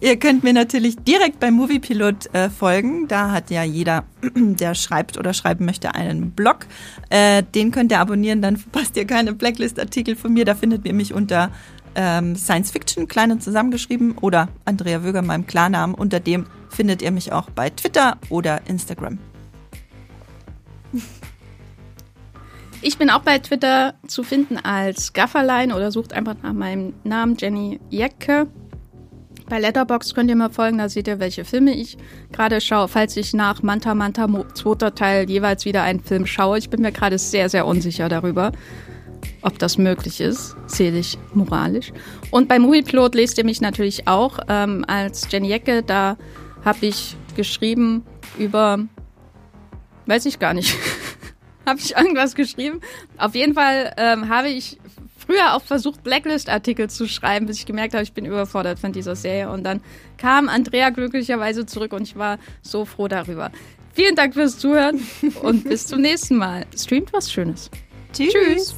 Ihr 0.00 0.16
könnt 0.18 0.44
mir 0.44 0.52
natürlich 0.52 0.96
direkt 0.96 1.40
beim 1.40 1.54
Moviepilot 1.54 2.34
äh, 2.34 2.50
folgen. 2.50 3.08
Da 3.08 3.30
hat 3.30 3.50
ja 3.50 3.62
jeder, 3.62 4.04
der 4.34 4.74
schreibt 4.74 5.18
oder 5.18 5.32
schreiben 5.32 5.64
möchte, 5.64 5.94
einen 5.94 6.32
Blog. 6.32 6.66
Äh, 7.08 7.42
den 7.54 7.70
könnt 7.70 7.92
ihr 7.92 8.00
abonnieren, 8.00 8.42
dann 8.42 8.56
verpasst 8.58 8.96
ihr 8.96 9.06
keine 9.06 9.32
Blacklist-Artikel 9.32 10.16
von 10.16 10.32
mir. 10.32 10.44
Da 10.44 10.54
findet 10.54 10.86
ihr 10.86 10.94
mich 10.94 11.14
unter 11.14 11.50
ähm, 11.94 12.36
Science 12.36 12.70
Fiction, 12.70 13.08
klein 13.08 13.32
und 13.32 13.42
zusammengeschrieben, 13.42 14.16
oder 14.18 14.48
Andrea 14.64 15.02
Wöger, 15.02 15.22
meinem 15.22 15.46
Klarnamen. 15.46 15.94
Unter 15.94 16.20
dem 16.20 16.46
findet 16.68 17.02
ihr 17.02 17.10
mich 17.10 17.32
auch 17.32 17.50
bei 17.50 17.70
Twitter 17.70 18.18
oder 18.28 18.60
Instagram. 18.66 19.18
Ich 22.82 22.96
bin 22.96 23.10
auch 23.10 23.20
bei 23.20 23.38
Twitter 23.38 23.94
zu 24.06 24.22
finden 24.22 24.56
als 24.56 25.12
Gafferlein 25.12 25.72
oder 25.72 25.92
sucht 25.92 26.14
einfach 26.14 26.36
nach 26.42 26.54
meinem 26.54 26.94
Namen 27.04 27.36
Jenny 27.38 27.78
Jecke. 27.90 28.46
Bei 29.50 29.58
Letterbox 29.58 30.14
könnt 30.14 30.30
ihr 30.30 30.36
mal 30.36 30.48
folgen, 30.48 30.78
da 30.78 30.88
seht 30.88 31.06
ihr, 31.06 31.18
welche 31.18 31.44
Filme 31.44 31.74
ich 31.74 31.98
gerade 32.32 32.58
schaue. 32.62 32.88
Falls 32.88 33.18
ich 33.18 33.34
nach 33.34 33.62
Manta 33.62 33.94
Manta 33.94 34.26
zweiter 34.54 34.94
Teil 34.94 35.28
jeweils 35.28 35.66
wieder 35.66 35.82
einen 35.82 36.00
Film 36.00 36.24
schaue, 36.24 36.56
ich 36.56 36.70
bin 36.70 36.80
mir 36.80 36.92
gerade 36.92 37.18
sehr, 37.18 37.50
sehr 37.50 37.66
unsicher 37.66 38.08
darüber, 38.08 38.52
ob 39.42 39.58
das 39.58 39.76
möglich 39.76 40.20
ist, 40.22 40.56
seelisch, 40.66 41.18
moralisch. 41.34 41.92
Und 42.30 42.48
bei 42.48 42.58
Movieplot 42.58 43.14
lest 43.14 43.36
ihr 43.36 43.44
mich 43.44 43.60
natürlich 43.60 44.08
auch 44.08 44.38
ähm, 44.48 44.86
als 44.88 45.26
Jenny 45.30 45.48
Jecke. 45.48 45.82
Da 45.82 46.16
habe 46.64 46.86
ich 46.86 47.14
geschrieben 47.36 48.04
über, 48.38 48.78
weiß 50.06 50.24
ich 50.24 50.38
gar 50.38 50.54
nicht. 50.54 50.74
habe 51.66 51.78
ich 51.78 51.96
irgendwas 51.96 52.34
geschrieben. 52.34 52.80
Auf 53.18 53.34
jeden 53.34 53.54
Fall 53.54 53.94
ähm, 53.96 54.28
habe 54.28 54.48
ich 54.48 54.78
früher 55.30 55.54
auch 55.54 55.62
versucht, 55.62 56.02
Blacklist-Artikel 56.02 56.90
zu 56.90 57.06
schreiben, 57.06 57.46
bis 57.46 57.58
ich 57.58 57.66
gemerkt 57.66 57.94
habe, 57.94 58.02
ich 58.02 58.12
bin 58.12 58.24
überfordert 58.24 58.78
von 58.78 58.92
dieser 58.92 59.14
Serie. 59.14 59.50
Und 59.50 59.64
dann 59.64 59.80
kam 60.16 60.48
Andrea 60.48 60.90
glücklicherweise 60.90 61.66
zurück 61.66 61.92
und 61.92 62.02
ich 62.02 62.16
war 62.16 62.38
so 62.62 62.84
froh 62.84 63.08
darüber. 63.08 63.50
Vielen 63.92 64.16
Dank 64.16 64.34
fürs 64.34 64.58
Zuhören 64.58 65.00
und 65.42 65.64
bis 65.64 65.86
zum 65.86 66.00
nächsten 66.00 66.36
Mal. 66.36 66.66
Streamt 66.76 67.12
was 67.12 67.30
Schönes. 67.30 67.70
Tschüss. 68.12 68.32
Tschüss. 68.32 68.74